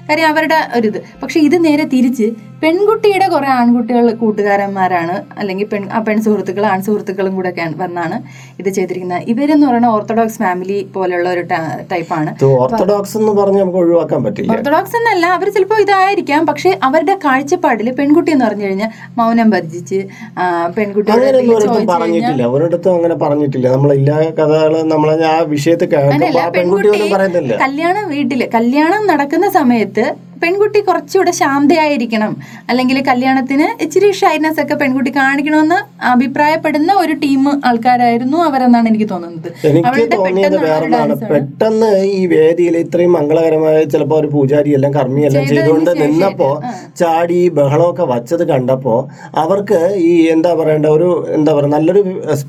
കാര്യം 0.09 0.27
അവരുടെ 0.27 0.59
ഒരിത് 0.75 0.99
പക്ഷെ 1.21 1.39
ഇത് 1.39 1.65
നേരെ 1.65 1.85
തിരിച്ച് 1.85 2.27
പെൺകുട്ടിയുടെ 2.61 3.27
കുറെ 3.33 3.49
ആൺകുട്ടികൾ 3.59 4.05
കൂട്ടുകാരന്മാരാണ്. 4.21 5.15
അല്ലെങ്കിൽ 5.39 5.65
പെൺ 5.73 5.83
ആ 5.97 5.99
പെൺ 6.07 6.17
സുഹൃത്തുക്കൾ 6.25 6.65
ആൺ 6.73 6.79
സുഹൃത്തുക്കളും 6.87 7.33
കൂടെ 7.37 7.49
ഒക്കെ 7.53 7.65
വന്നാണ് 7.83 8.17
ഇത് 8.61 8.69
ചെയ്തിരിക്കുന്നത്. 8.77 9.23
ഇവരെന്ന് 9.33 9.65
പറയുന്ന 9.67 9.89
ഓർത്തഡോക്സ് 9.95 10.39
ഫാമിലി 10.43 10.79
പോലെയുള്ള 10.95 11.27
ഒരു 11.35 11.43
ടൈപ്പാണ്. 11.91 12.15
ആണ് 12.17 12.45
ഓർത്തഡോക്സ് 12.61 13.15
എന്ന് 13.17 13.33
പറഞ്ഞ് 13.39 13.59
നമുക്ക് 13.63 13.79
ഒഴിവാക്കാൻ 13.83 14.21
പറ്റില്ല. 14.25 14.51
ഓർത്തഡോക്സ് 14.53 14.95
എന്നല്ല 14.99 15.25
അവർ 15.37 15.47
ചിലപ്പോൾ 15.55 15.79
ഇതായിരിക്കാം. 15.85 16.41
പക്ഷെ 16.49 16.69
അവരുടെ 16.87 17.15
കാഴ്ചപ്പാടിൽ 17.25 17.87
പെൺകുട്ടി 17.99 18.31
എന്ന് 18.35 18.45
പറഞ്ഞു 18.45 18.65
കഴിഞ്ഞാൽ 18.67 18.91
മൗനം 19.19 19.49
ഭർജിച്ച് 19.55 19.99
കഴിഞ്ഞാൽ 20.77 21.85
പറഞ്ഞിട്ടില്ല. 21.93 22.45
ഒരിടത്തും 22.55 22.93
അങ്ങനെ 22.97 23.17
പറഞ്ഞിട്ടില്ല. 23.25 23.67
നമ്മളെല്ലാ 23.75 24.17
കഥകൾ 24.39 24.73
നമ്മളെ 24.93 25.15
ആ 25.33 25.35
വിഷയത്തിൽ 25.55 25.89
കേൾക്കുമ്പോ 25.93 26.13
അങ്ങനെയല്ല 26.13 26.45
ആ 26.47 26.49
പെൺകുട്ടി 26.57 27.57
കല്യാണം 27.65 28.05
വീട്ടിൽ 28.15 28.41
കല്യാണം 28.57 29.03
നടക്കുന്ന 29.11 29.49
സമയത്ത് 29.59 30.05
പെൺകുട്ടി 30.41 30.80
കുറച്ചുകൂടെ 30.89 31.34
ശാന്തയായിരിക്കണം. 31.41 32.34
അല്ലെങ്കിൽ 32.71 32.97
കല്യാണത്തിന് 33.10 33.67
ഇച്ചിരി 33.86 34.10
ഷൈനസ് 34.21 34.60
ഒക്കെ 34.63 34.76
പെൺകുട്ടി 34.82 35.12
കാണിക്കണമെന്ന് 35.19 35.80
അഭിപ്രായപ്പെടുന്ന 36.13 36.91
ഒരു 37.04 37.13
ടീം 37.23 37.43
ആൾക്കാരായിരുന്നു 37.69 38.38
അവരെന്നാണ് 38.47 38.88
എനിക്ക് 38.91 39.08
തോന്നുന്നത്. 39.13 39.50
എനിക്ക് 39.69 40.06
തോന്നിയത് 40.15 40.58
വേറൊന്നാണ്. 40.65 41.15
പെട്ടെന്ന് 41.32 41.91
ഈ 42.19 42.21
വേദിയിൽ 42.34 42.78
ഇത്രയും 42.84 43.13
മംഗളകരമായ 43.17 43.78
ചിലപ്പോ 43.93 44.17
ഒരു 44.21 44.30
പൂജാരി 44.36 44.71
എല്ലാം 44.78 44.93
കർമ്മി 44.97 45.21
എല്ലാം 45.30 45.45
ചെയ്തുകൊണ്ട് 45.52 45.91
നിന്നപ്പോ 46.02 46.50
ചാടി 47.02 47.39
ബഹളമൊക്കെ 47.58 48.06
വച്ചത് 48.13 48.43
കണ്ടപ്പോ 48.52 48.95
അവർക്ക് 49.43 49.80
ഈ 50.10 50.12
എന്താ 50.36 50.52
പറയണ്ട 50.60 50.88
ഒരു 50.97 51.10
എന്താ 51.38 51.52
പറയുക 51.58 51.73
നല്ലൊരു 51.76 52.02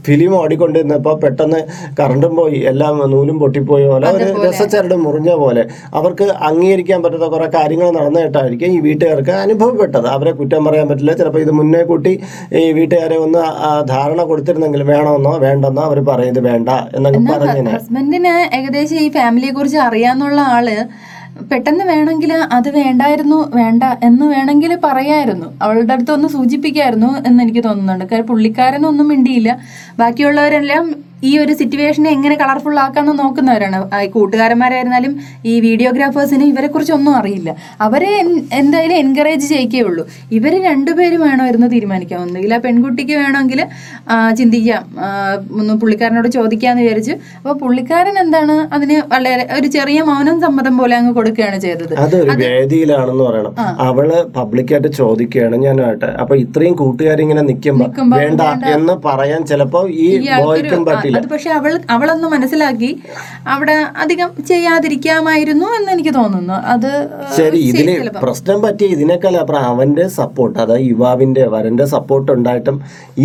ഫിലിം 0.07 0.33
ഓടിക്കൊണ്ടിരുന്നപ്പോ 0.41 1.13
പെട്ടെന്ന് 1.25 1.61
കറണ്ടും 2.01 2.33
പോയി 2.39 2.59
എല്ലാം 2.71 2.95
നൂലും 3.13 3.37
പൊട്ടിപ്പോയ 3.43 3.85
പോലെ 3.93 4.09
ഒരു 4.17 4.29
രസച്ചരട് 4.45 4.97
മുറിഞ്ഞ 5.05 5.31
പോലെ. 5.43 5.63
അവർക്ക് 5.99 6.27
അംഗീകരിക്കാൻ 6.49 6.99
പറ്റാത്ത 7.05 7.27
കുറെ 7.35 7.47
കാര്യങ്ങൾ 7.57 7.78
നടന്നിട്ടായിരിക്കും 7.85 8.73
ഈ 8.73 8.81
വീട്ടുകാർക്ക് 8.81 9.31
അനുഭവപ്പെട്ടത്. 9.31 10.07
അവരെ 10.07 10.31
കുറ്റം 10.31 10.65
പറയാൻ 10.65 10.89
പറ്റില്ല. 10.89 11.13
ചിലപ്പോൾ 11.13 11.39
ഇത് 11.39 11.51
മുന്നേ 11.51 11.83
കൂട്ടി 11.83 12.21
ഈ 12.53 12.73
വീട്ടുകാരെ 12.73 13.17
ഒന്ന് 13.17 13.43
ധാരണ 13.89 14.23
കൊടുത്തിരുന്നെങ്കിൽ 14.23 14.83
വേണമെന്നോ 14.83 15.39
വേണ്ടെന്നോ 15.39 15.83
അവർ 15.83 16.01
പറയുന്നത് 16.01 16.45
വേണ്ട 16.45 16.69
എന്നൊക്കെ 16.69 17.21
പറഞ്ഞു 17.33 17.71
ഹസ്ബൻഡിന് 17.71 18.57
ഏകദേശം 18.57 18.97
ഈ 18.97 19.09
ഫാമിലിയെ 19.09 19.51
കുറിച്ച് 19.51 19.79
അറിയാന്നുള്ള 19.79 20.41
ആൾ 20.41 20.69
പെട്ടെന്ന് 21.51 21.85
വേണമെങ്കിൽ 21.85 22.33
അത് 22.33 22.69
വേണ്ടായിരുന്നു 22.77 23.37
വേണ്ട 23.57 23.83
എന്ന് 24.03 24.27
വേണമെങ്കിൽ 24.27 24.79
പറയായിരുന്നു. 24.85 25.47
അവളുടെ 25.63 25.93
അടുത്ത് 25.93 26.13
ഒന്ന് 26.13 26.29
സൂചിപ്പിക്കായിരുന്നു 26.29 27.11
എന്ന് 27.27 27.43
എനിക്ക് 27.43 27.65
തോന്നുന്നുണ്ട്. 27.65 28.05
കാര്യം 28.05 28.27
പുള്ളിക്കാരനൊന്നും 28.27 29.09
മിണ്ടിയില്ല. 29.09 29.59
ബാക്കിയുള്ളവരെല്ലാം 29.99 31.08
ഈ 31.23 31.31
ഒരു 31.43 31.53
സിറ്റുവേഷനെ 31.61 32.11
എങ്ങനെ 32.17 32.35
കളർഫുൾ 32.43 32.77
ആക്കാമെന്ന് 32.85 33.15
നോക്കുന്നവരാണ്. 33.23 33.79
കൂട്ടുകാരന്മാരായിരുന്നാലും 34.15 35.13
ഈ 35.53 35.55
വീഡിയോഗ്രാഫേഴ്സിന് 35.67 36.45
ഇവരെ 36.53 36.69
കുറിച്ച് 36.75 36.95
ഒന്നും 36.99 37.15
അറിയില്ല. 37.21 37.51
അവരെ 37.87 38.13
എന്തായാലും 38.61 38.97
എൻകറേജ് 39.03 39.47
ചെയ്യിക്കേ 39.53 39.81
ഉള്ളൂ. 39.89 40.05
ഇവർ 40.39 40.55
രണ്ടുപേരും 40.71 41.25
എന്ന് 41.55 41.69
തീരുമാനിക്കാം. 41.75 42.21
ഒന്നുകിൽ 42.27 42.53
ആ 42.55 42.59
പെൺകുട്ടിക്ക് 42.67 43.15
വേണമെങ്കിൽ 43.23 43.61
ചിന്തിക്കാം. 44.39 44.85
ഒന്ന് 45.61 45.75
പുള്ളിക്കാരനോട് 45.83 46.29
ചോദിക്കാമെന്ന് 46.37 46.83
വിചാരിച്ചു. 46.85 47.15
അപ്പോൾ 47.39 47.55
പുള്ളിക്കാരൻ 47.63 48.15
എന്താണ് 48.25 48.55
അതിന് 48.77 48.97
വളരെ 49.13 49.45
ഒരു 49.59 49.69
ചെറിയ 49.77 49.99
മൗനം 50.11 50.37
സമ്മതം 50.45 50.75
പോലെ 50.81 50.95
അങ്ങ് 51.01 51.13
കൊടുക്കുകയാണ് 51.19 51.59
ചെയ്തത്. 51.67 51.95
അതൊരു 52.05 52.35
വേദിയിലാണെന്ന് 52.43 53.25
പറയണം. 53.29 53.55
അവൾ 53.89 54.09
പബ്ലിക്കായിട്ട് 54.37 54.91
ചോദിക്കുകയാണ് 55.01 55.57
ഞാനായിട്ട് 55.67 56.09
അപ്പൊ 56.23 56.37
ഇത്രയും 56.45 56.75
കൂട്ടുകാരിങ്ങനെ 56.83 57.43
നിൽക്കുമ്പോൾ 57.51 57.91
വേണ്ട 58.19 58.43
എന്ന് 58.77 58.97
പറയാൻ 59.07 59.41
ചിലപ്പോ 59.53 59.83
ഈ 60.07 60.09
ബോയ്ക്കും 60.43 60.85
പറ്റില്ല 61.09 61.27
അത് 61.27 61.33
പക്ഷെ 61.35 61.51
അവൾ 61.59 61.73
അവളൊന്ന് 61.95 62.29
മനസ്സിലാക്കി 62.35 62.91
അവിടെ 63.55 63.77
അധികം 64.03 64.31
ചെയ്യാതിരിക്കാമായിരുന്നു 64.51 65.67
എന്ന് 65.79 65.91
എനിക്ക് 65.97 66.13
തോന്നുന്നു. 66.19 66.57
അത് 66.75 66.91
ശരി 67.39 67.61
ഇതിന് 67.71 67.95
പ്രശ്നം 68.25 68.59
പറ്റിയ 68.65 68.97
ഇതിനേക്കാൾ 68.97 69.37
അപ്പുറം 69.43 69.67
അവന്റെ 69.73 70.07
സപ്പോർട്ട് 70.19 70.57
അതായത് 70.65 70.87
യുവാവിന്റെ 70.93 71.45
വരന്റെ 71.55 71.87
സപ്പോർട്ട് 71.95 72.31
ഉണ്ടായിട്ടും 72.37 72.79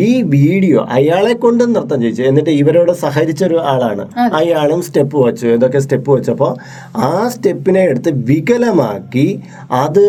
ഈ 0.07 0.09
വീഡിയോ 0.35 0.79
അയാളെ 0.97 1.33
കൊണ്ട് 1.45 1.63
നൃത്തം 1.75 1.99
ചെയ്യിച്ചു. 2.01 2.23
എന്നിട്ട് 2.31 2.53
ഇവരോട് 2.61 2.93
സഹരിച്ച 3.03 3.43
ഒരു 3.49 3.59
ആളാണ് 3.73 4.05
അയാളും 4.41 4.81
സ്റ്റെപ്പ് 4.89 5.17
വെച്ചു. 5.25 5.47
ഇതൊക്കെ 5.57 5.79
സ്റ്റെപ്പ് 5.85 6.09
വെച്ചപ്പോൾ 6.15 6.53
ആ 7.09 7.11
സ്റ്റെപ്പിനെ 7.35 7.83
എടുത്ത് 7.91 8.11
വികലമാക്കി 8.31 9.27
അത് 9.83 10.05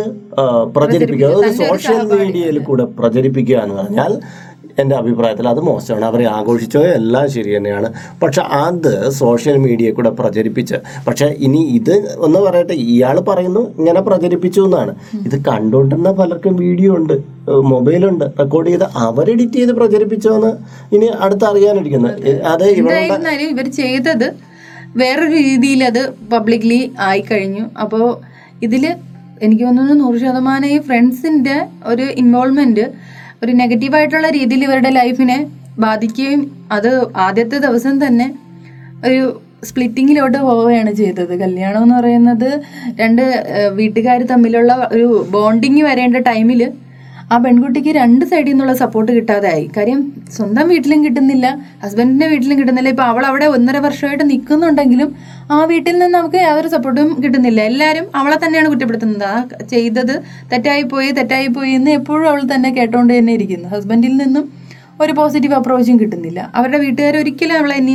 പ്രചരിപ്പിക്കുക. 0.76 1.50
സോഷ്യൽ 1.62 2.00
മീഡിയയിൽ 2.12 2.56
കൂടെ 2.68 2.84
പ്രചരിപ്പിക്കുക 2.98 3.58
എന്ന് 3.64 3.76
പറഞ്ഞാൽ 3.80 4.12
എന്റെ 4.80 4.94
അഭിപ്രായത്തിൽ 5.00 5.46
അത് 5.52 5.60
മോശമാണ്. 5.68 6.04
അവരെ 6.10 6.24
ആഘോഷിച്ചോ 6.37 6.80
എല്ലാം 6.98 7.26
ശരി 7.34 7.50
തന്നെയാണ്. 7.56 7.88
പക്ഷെ 8.22 8.42
അത് 8.60 8.92
സോഷ്യൽ 9.20 9.56
മീഡിയയിൽ 9.64 9.94
കൂടെ 9.98 10.10
പ്രചരിപ്പിച്ച് 10.20 10.76
പക്ഷേ 11.06 11.26
ഇനി 11.46 11.60
ഇത് 11.78 11.94
ഒന്ന് 12.26 12.40
പറയട്ടെ 12.46 12.76
ഇയാൾ 12.87 13.18
പറയുന്നു 13.28 13.62
ഇങ്ങനെ 13.78 14.00
പ്രചരിപ്പിച്ചു 14.08 14.62
എന്നാണ്. 14.68 14.94
ഇത് 15.26 15.37
കണ്ടുകൊണ്ടിരുന്ന 15.50 16.12
പലർക്കും 16.20 16.56
വീഡിയോ 16.64 16.92
ഉണ്ട് 16.96 17.14
മൊബൈലുണ്ട് 17.72 18.24
റെക്കോർഡ് 18.40 18.68
ചെയ്ത് 18.68 18.87
അവർ 19.06 19.28
എഡിറ്റ് 19.30 19.58
ചെയ്ത് 19.60 19.72
പ്രചരിപ്പിച്ചോന്ന് 19.80 20.52
ഇനി 20.96 21.08
അടുത്ത് 21.26 21.44
അറിയാനിരിക്കുന്നു. 21.50 22.10
അത് 22.52 22.66
ഇവർ 23.54 23.66
ചെയ്തത് 23.80 24.28
വേറൊരു 25.00 25.37
രീതിയിൽ 25.48 25.80
അത് 25.84 26.02
പബ്ലിക്ലി 26.32 26.80
ആയിക്കഴിഞ്ഞു 27.06 27.64
അപ്പോൾ 27.82 28.04
ഇതിൽ 28.62 28.84
എനിക്ക് 29.42 29.64
തോന്നുന്നു 29.64 29.94
നൂറ് 29.94 30.18
ശതമാനം 30.24 30.68
ഈ 30.74 30.76
ഫ്രണ്ട്സിന്റെ 30.88 31.56
ഒരു 31.87 32.04
ഇൻവോൾവ്മെന്റ് 32.22 32.84
ഒരു 33.44 33.52
നെഗറ്റീവായിട്ടുള്ള 33.52 34.28
രീതിയിൽ 34.30 34.62
ഇവരുടെ 34.64 34.90
ലൈഫിനെ 34.98 35.38
ബാധിക്കുകയും 35.78 36.42
അത് 36.72 36.90
ആദ്യത്തെ 37.26 37.59
ദിവസം 37.59 37.94
തന്നെ 38.07 38.26
ഒരു 39.09 39.22
സ്പ്ലിറ്റിങ്ങിലോട്ട് 39.68 40.38
പോവുകയാണ് 40.38 40.92
ചെയ്തത്. 40.92 41.33
കല്യാണം 41.42 41.83
എന്ന് 41.83 41.94
പറയുന്നത് 41.94 42.48
രണ്ട് 43.00 43.22
വീട്ടുകാർ 43.78 44.22
തമ്മിലുള്ള 44.33 44.72
ഒരു 44.92 45.07
ബോണ്ടിങ് 45.30 45.83
വരേണ്ട 45.88 46.18
ടൈമിൽ 46.30 46.61
ആ 47.35 47.37
പെൺകുട്ടിക്ക് 47.44 47.92
രണ്ട് 47.99 48.25
സൈഡിൽ 48.31 48.51
നിന്നുള്ള 48.53 48.73
സപ്പോർട്ട് 48.81 49.11
കിട്ടാതെ 49.16 49.49
ആയി. 49.53 49.64
കാര്യം 49.77 50.01
സ്വന്തം 50.37 50.66
വീട്ടിലും 50.73 51.01
കിട്ടുന്നില്ല 51.07 51.47
ഹസ്ബൻഡിന്റെ 51.85 52.27
വീട്ടിലും 52.33 52.57
കിട്ടുന്നില്ല. 52.61 52.90
ഇപ്പൊ 52.94 53.05
അവൾ 53.12 53.25
അവിടെ 53.31 53.47
ഒന്നര 53.57 53.79
വർഷമായിട്ട് 53.87 54.25
നിൽക്കുന്നുണ്ടെങ്കിലും 54.33 55.09
ആ 55.55 55.57
വീട്ടിൽ 55.70 55.92
നിന്ന് 55.94 56.09
നമുക്ക് 56.16 56.38
യാതൊരു 56.47 56.68
സപ്പോർട്ടും 56.75 57.09
കിട്ടുന്നില്ല. 57.23 57.61
എല്ലാവരും 57.70 58.07
അവളെ 58.20 58.37
തന്നെയാണ് 58.44 58.68
കുറ്റപ്പെടുത്തുന്നത്. 58.73 59.25
ആ 59.33 59.64
ചെയ്തത് 59.73 60.14
തെറ്റായി 60.53 60.85
പോയി 60.92 61.11
തെറ്റായി 61.18 61.49
പോയി 61.57 61.73
എന്ന് 61.79 61.92
എപ്പോഴും 62.01 62.27
അവൾ 62.33 62.42
തന്നെ 62.55 62.70
കേട്ടോണ്ട് 62.79 63.12
തന്നെ 63.18 63.35
ഇരിക്കുന്നു. 63.38 63.68
ഹസ്ബൻഡിൽ 63.75 64.14
നിന്നും 64.23 64.44
ഒരു 65.05 65.12
പോസിറ്റീവ് 65.20 65.57
അപ്രോച്ചും 65.61 65.97
കിട്ടുന്നില്ല. 66.03 66.40
അവരുടെ 66.59 66.79
വീട്ടുകാർ 66.85 67.14
ഒരിക്കലും 67.23 67.57
അവളെ 67.61 67.77
ഇനി 67.83 67.94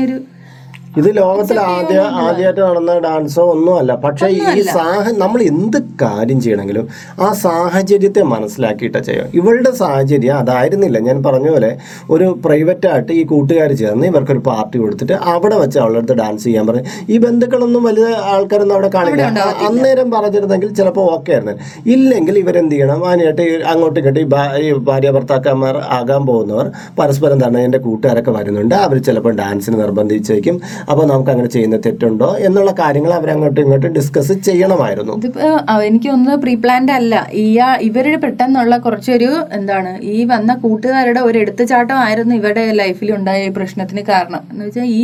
ഇത് 0.97 1.07
ലോകത്തിൽ 1.17 1.57
ആദ്യ 1.59 1.97
ആദ്യമായിട്ട് 2.21 2.61
നടന്ന 2.61 2.93
ഡാൻസോ 2.99 3.43
ഒന്നുമല്ല 3.51 3.91
പക്ഷേ 4.05 4.27
ഈ 4.59 4.61
സാഹ 4.75 5.03
നമ്മൾ 5.23 5.39
എന്ത് 5.51 5.77
കാര്യം 6.03 6.39
ചെയ്യണമെങ്കിലും 6.43 6.85
ആ 7.25 7.27
സാഹചര്യത്തെ 7.43 8.21
മനസ്സിലാക്കിയിട്ട് 8.31 8.99
ചെയ്യാം 9.07 9.27
ഇവളുടെ 9.39 9.71
സാഹചര്യം 9.81 10.35
അതായിരുന്നില്ല. 10.41 10.97
ഞാൻ 11.07 11.17
പറഞ്ഞ 11.27 11.47
പോലെ 11.55 11.71
ഒരു 12.13 12.27
പ്രൈവറ്റായിട്ട് 12.45 13.11
ഈ 13.19 13.23
കൂട്ടുകാർ 13.31 13.73
ചേർന്ന് 13.81 14.07
ഇവർക്കൊരു 14.11 14.41
പാർട്ടി 14.49 14.77
കൊടുത്തിട്ട് 14.83 15.17
അവിടെ 15.33 15.59
വെച്ച് 15.63 15.79
അവളുടെ 15.83 16.01
അടുത്ത് 16.01 16.17
ഡാൻസ് 16.21 16.43
ചെയ്യാൻ 16.47 16.65
പറഞ്ഞു. 16.69 16.85
ഈ 17.13 17.17
ബന്ധുക്കളൊന്നും 17.25 17.83
വലിയ 17.89 18.07
ആൾക്കാരൊന്നും 18.33 18.75
അവിടെ 18.77 18.89
കാണില്ല. 18.97 19.27
അന്നേരം 19.67 20.09
പറഞ്ഞിരുന്നെങ്കിൽ 20.15 20.71
ചിലപ്പോൾ 20.81 21.05
ഓക്കെ 21.15 21.33
ആയിരുന്നു. 21.37 21.55
ഇല്ലെങ്കിൽ 21.95 22.37
ഇവരെന്ത് 22.43 22.75
ചെയ്യണം? 22.75 23.05
അതിനായിട്ട് 23.11 23.47
അങ്ങോട്ട് 23.73 23.99
ഇങ്ങോട്ടും 23.99 24.21
ഈ 24.23 24.27
ഈ 24.65 24.73
ഭാര്യ 24.89 25.11
ഭർത്താക്കന്മാർ 25.19 25.77
ആകാൻ 25.99 26.21
പോകുന്നവർ 26.31 26.67
പരസ്പരം 26.99 27.39
തന്നെ 27.45 27.59
എന്റെ 27.69 27.81
കൂട്ടുകാരൊക്കെ 27.87 28.31
വരുന്നുണ്ട്. 28.39 28.75
അവർ 28.75 28.97
ചിലപ്പോൾ 29.09 29.33
ഡാൻസിന് 29.43 29.79
നിർബന്ധിച്ചേക്കും. 29.85 30.57
അപ്പോൾ 30.89 31.03
നമുക്ക് 31.05 31.31
അങ്ങനെ 31.33 31.49
ചെയ്യുന്ന 31.55 31.77
തെറ്റുണ്ടോ 31.85 32.29
എന്നുള്ള 32.47 32.71
കാര്യങ്ങൾ 32.79 33.13
അവരങ്ങോട്ടും 33.13 33.61
ഇങ്ങോട്ടും 33.63 33.93
ഡിസ്കസ് 33.93 34.33
ചെയ്യണമായിരുന്നു. 34.47 35.15
ഇതിപ്പോ 35.21 35.49
എനിക്ക് 35.89 36.09
ഒന്ന് 36.09 36.35
പ്രീ 36.43 36.53
പ്ലാൻഡ് 36.55 36.91
അല്ല. 36.91 37.15
ഈ 37.33 37.45
ഇവരുടെ 37.81 38.19
പെട്ടെന്നുള്ള 38.25 38.77
കുറച്ചൊരു 38.77 39.31
എന്താണ് 39.59 39.91
ഈ 40.15 40.17
വന്ന 40.25 40.53
കൂട്ടുകാരുടെ 40.63 41.19
ഒരു 41.19 41.37
എടുത്തുചാട്ടമായിരുന്നു 41.39 42.35
ഇവരുടെ 42.35 42.65
ലൈഫിൽ 42.81 43.11
ഉണ്ടായ 43.17 43.49
ഈ 43.49 43.53
പ്രശ്നത്തിന് 43.59 44.03
കാരണം. 44.09 44.41
എന്ന് 44.51 44.65
വെച്ചാൽ 44.65 44.87
ഈ 45.01 45.03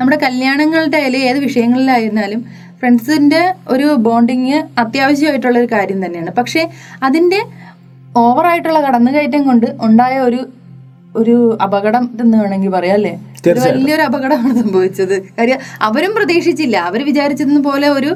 നമ്മുടെ 0.00 0.18
കല്യാണങ്ങളുടെ 0.26 0.96
ആയാലും 0.96 1.22
ഏത് 1.28 1.38
വിഷയങ്ങളിലായിരുന്നാലും 1.38 2.42
ഫ്രണ്ട്സിന്റെ 2.80 3.42
ഒരു 3.68 3.88
ബോണ്ടിങ് 4.06 4.56
അത്യാവശ്യമായിട്ടുള്ള 4.78 5.58
ഒരു 5.58 5.68
കാര്യം 5.72 6.04
തന്നെയാണ്. 6.04 6.30
പക്ഷേ 6.30 6.62
അതിന്റെ 7.02 7.40
ഓവറായിട്ടുള്ള 8.16 8.80
കടന്നുകയറ്റം 8.80 9.42
കൊണ്ട് 9.46 9.66
ഉണ്ടായ 9.80 10.18
ഒരു 10.20 10.40
ഒരു 11.20 11.34
അപകടം 11.64 12.04
എന്ന് 12.22 12.36
വേണമെങ്കിൽ 12.38 12.70
പറയാം 12.76 12.96
അല്ലേ 12.98 13.12
വലിയൊരു 13.46 14.02
അപകടമാണ് 14.08 14.52
സംഭവിച്ചത്. 14.62 15.14
കാര്യം 15.38 15.60
അവരും 15.88 16.12
പ്രതീക്ഷിച്ചില്ല. 16.18 16.76
അവർ 16.88 17.00
വിചാരിച്ചതെന്ന് 17.08 17.62
പോലെ 17.68 17.88
ഒരു 17.88 18.10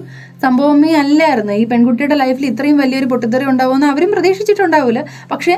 സംഭവമേ 0.45 0.93
അല്ലായിരുന്നു. 1.03 1.53
ഈ 1.53 1.65
പെൺകുട്ടിയുടെ 1.73 2.17
ലൈഫിൽ 2.23 2.47
ഇത്രയും 2.47 2.77
വലിയൊരു 2.83 3.09
പൊട്ടിത്തെറി 3.13 3.47
ഉണ്ടാവുമെന്ന് 3.53 3.87
അവരും 3.87 4.13
പ്രതീക്ഷിച്ചിട്ടുണ്ടാവില്ല. 4.13 5.05
പക്ഷെ 5.33 5.55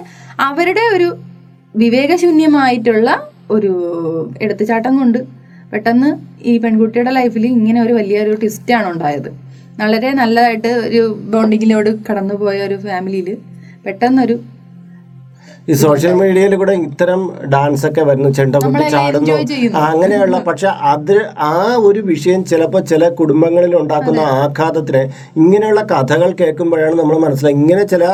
അവരുടെ 0.49 0.85
ഒരു 0.97 1.09
വിവേകശൂന്യമായിട്ടുള്ള 1.75 3.09
ഒരു 3.51 3.73
എടുത്തുചാട്ടം 4.43 4.99
കൊണ്ട് 4.99 5.19
പെട്ടെന്ന് 5.73 6.11
ഈ 6.51 6.59
പെൺകുട്ടിയുടെ 6.59 7.11
ലൈഫിൽ 7.11 7.47
ഇങ്ങനെ 7.47 7.79
ഒരു 7.83 7.93
വലിയൊരു 7.93 8.35
ട്വിസ്റ്റാണ് 8.35 8.89
ഉണ്ടായത്. 8.93 9.31
വളരെ 9.81 10.11
നല്ലതായിട്ട് 10.21 10.69
ഒരു 10.69 11.03
ബോണ്ടിങ്ങിലോട് 11.33 11.91
കടന്നുപോയ 12.07 12.59
ഒരു 12.69 12.77
ഫാമിലിയിൽ 12.87 13.29
പെട്ടെന്നൊരു 13.85 14.37
ഈ 15.69 15.75
സോഷ്യൽ 15.79 16.13
മീഡിയയിൽ 16.13 16.53
കൂടെ 16.57 16.75
ഇത്തരം 16.81 17.21
ഡാൻസ് 17.49 17.85
ഒക്കെ 17.87 18.03
വരുന്നു 18.03 18.29
ചെണ്ടകുട്ടി 18.31 18.67
നമ്മളെല്ലാം 18.67 18.93
ചാടുന്നു 18.95 19.81
അങ്ങനെയുള്ള 19.83 20.37
പക്ഷെ 20.47 20.69
അത് 20.87 21.17
ആ 21.49 21.57
ഒരു 21.81 22.01
വിഷയം 22.03 22.41
ചിലപ്പോൾ 22.45 22.83
ചില 22.85 23.09
കുടുംബങ്ങളിൽ 23.19 23.75
ഉണ്ടാക്കുന്ന 23.77 24.23
ആഘാതത്തിന് 24.39 25.03
ഇങ്ങനെയുള്ള 25.37 25.83
കഥകൾ 25.93 26.31
കേൾക്കുമ്പോഴാണ് 26.33 26.97
നമ്മൾ 26.97 27.19
മനസ്സിലായി 27.19 27.57
ഇങ്ങനെ 27.57 27.85
ചില 27.87 28.05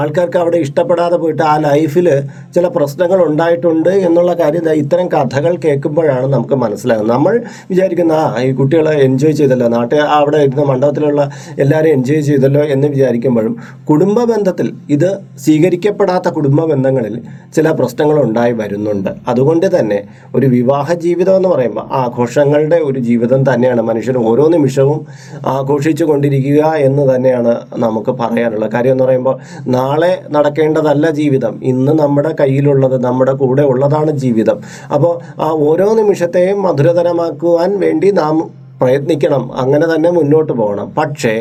ആൾക്കാർക്ക് 0.00 0.38
അവിടെ 0.38 0.58
ഇഷ്ടപ്പെടാതെ 0.66 1.16
പോയിട്ട് 1.16 1.42
ആ 1.42 1.54
ലൈഫിൽ 1.56 2.08
ചില 2.54 2.66
പ്രശ്നങ്ങൾ 2.76 3.18
ഉണ്ടായിട്ടുണ്ട് 3.28 3.92
എന്നുള്ള 4.08 4.32
കാര്യം 4.32 4.70
ഇത്തരം 4.82 5.06
കഥകൾ 5.14 5.52
കേൾക്കുമ്പോഴാണ് 5.64 6.26
നമുക്ക് 6.26 6.54
മനസ്സിലാകുന്നത്. 6.54 7.14
നമ്മൾ 7.16 7.34
വിചാരിക്കുന്ന 7.70 8.12
ആ 8.12 8.40
ഈ 8.40 8.52
കുട്ടികളെ 8.52 8.94
എൻജോയ് 9.06 9.32
ചെയ്തല്ലോ 9.32 9.68
നാട്ടിൽ 9.68 10.00
അവിടെ 10.18 10.38
ഇരുന്ന 10.38 10.64
മണ്ഡപത്തിലുള്ള 10.70 11.22
എല്ലാവരും 11.58 11.90
എൻജോയ് 11.90 12.20
ചെയ്തല്ലോ 12.20 12.62
എന്ന് 12.64 12.86
വിചാരിക്കുമ്പോഴും 12.86 13.56
കുടുംബ 13.90 14.18
ബന്ധത്തിൽ 14.24 14.68
ഇത് 14.90 15.08
സ്വീകരിക്കപ്പെടാത്ത 15.38 16.28
കുടുംബ 16.28 16.60
ബന്ധങ്ങളിൽ 16.64 17.14
ചില 17.56 17.70
പ്രശ്നങ്ങൾ 17.70 18.16
ഉണ്ടായി 18.22 18.52
വരുന്നുണ്ട്. 18.52 19.10
അതുകൊണ്ട് 19.28 19.66
തന്നെ 19.78 19.98
ഒരു 20.34 20.46
വിവാഹ 20.46 20.94
ജീവിതം 20.94 21.36
എന്ന് 21.36 21.48
പറയുമ്പോൾ 21.48 21.86
ആഘോഷങ്ങളുടെ 21.92 22.78
ഒരു 22.88 23.00
ജീവിതം 23.00 23.40
തന്നെയാണ് 23.42 23.82
മനുഷ്യർ 23.82 24.16
ഓരോ 24.18 24.46
നിമിഷവും 24.48 25.00
ആഘോഷിച്ചു 25.46 26.04
കൊണ്ടിരിക്കുക 26.04 26.62
എന്ന് 26.88 27.14
തന്നെയാണ് 27.14 27.52
നമുക്ക് 27.76 28.10
പറയാനുള്ളത്. 28.10 28.70
കാര്യം 28.72 28.92
എന്ന് 28.92 29.04
പറയുമ്പോൾ 29.04 29.36
നാളെ 29.82 30.12
നടക്കേണ്ടതല്ല 30.30 31.06
ജീവിതം. 31.20 31.54
ഇന്ന് 31.72 31.92
നമ്മുടെ 32.02 32.32
കയ്യിലുള്ളത് 32.40 32.96
നമ്മുടെ 33.04 33.32
കൂടെ 33.42 33.62
ഉള്ളതാണ് 33.72 34.12
ജീവിതം. 34.24 34.58
അപ്പോൾ 34.94 35.14
ആ 35.42 35.50
ഓരോ 35.68 35.88
നിമിഷത്തെയും 36.00 36.58
മധുരതരമാക്കുവാൻ 36.62 37.70
വേണ്ടി 37.84 38.10
നാം 38.22 38.36
പ്രയത്നിക്കണം 38.82 39.42
അങ്ങനെ 39.62 39.86
തന്നെ 39.94 40.10
മുന്നോട്ട് 40.18 40.52
പോകണം. 40.60 40.86
പക്ഷേ 40.98 41.34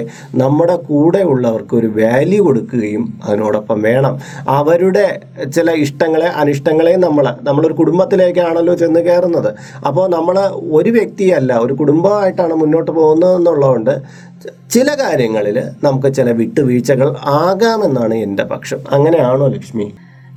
നമ്മുടെ 0.44 0.76
കൂടെ 0.90 1.22
ഉള്ളവർക്ക് 1.34 1.76
ഒരു 1.82 1.90
വാല്യൂ 2.00 2.40
കൊടുക്കുകയും 2.48 3.04
അതിനോടൊപ്പം 3.26 3.78
വേണം. 3.90 4.16
അവരുടെ 4.60 5.06
ചില 5.56 5.72
ഇഷ്ടങ്ങളെ 5.86 6.30
അനിഷ്ടങ്ങളെ 6.42 6.94
നമ്മൾ 7.06 7.26
നമ്മളൊരു 7.50 7.78
കുടുംബത്തിലേക്കാണല്ലോ 7.82 8.76
ചെന്ന് 8.84 9.02
കയറുന്നത്. 9.08 9.50
അപ്പോൾ 9.88 10.06
നമ്മൾ 10.16 10.38
ഒരു 10.80 10.92
വ്യക്തിയല്ല 10.98 11.52
ഒരു 11.66 11.74
കുടുംബമായിട്ടാണ് 11.82 12.56
മുന്നോട്ട് 12.62 12.92
പോകുന്നത് 12.92 13.34
എന്നുള്ളതുകൊണ്ട് 13.40 13.96
ചില 14.74 14.90
കാര്യങ്ങളിൽ 15.02 15.58
നമുക്ക് 15.86 16.10
ചില 16.18 16.30
വിട്ടുവീഴ്ചകൾ 16.40 17.10
ആകാമെന്നാണ് 17.42 18.16
എന്റെ 18.28 18.44
പക്ഷം. 18.52 18.80
അങ്ങനെയാണോ 18.96 19.48
ലക്ഷ്മി? 19.56 19.88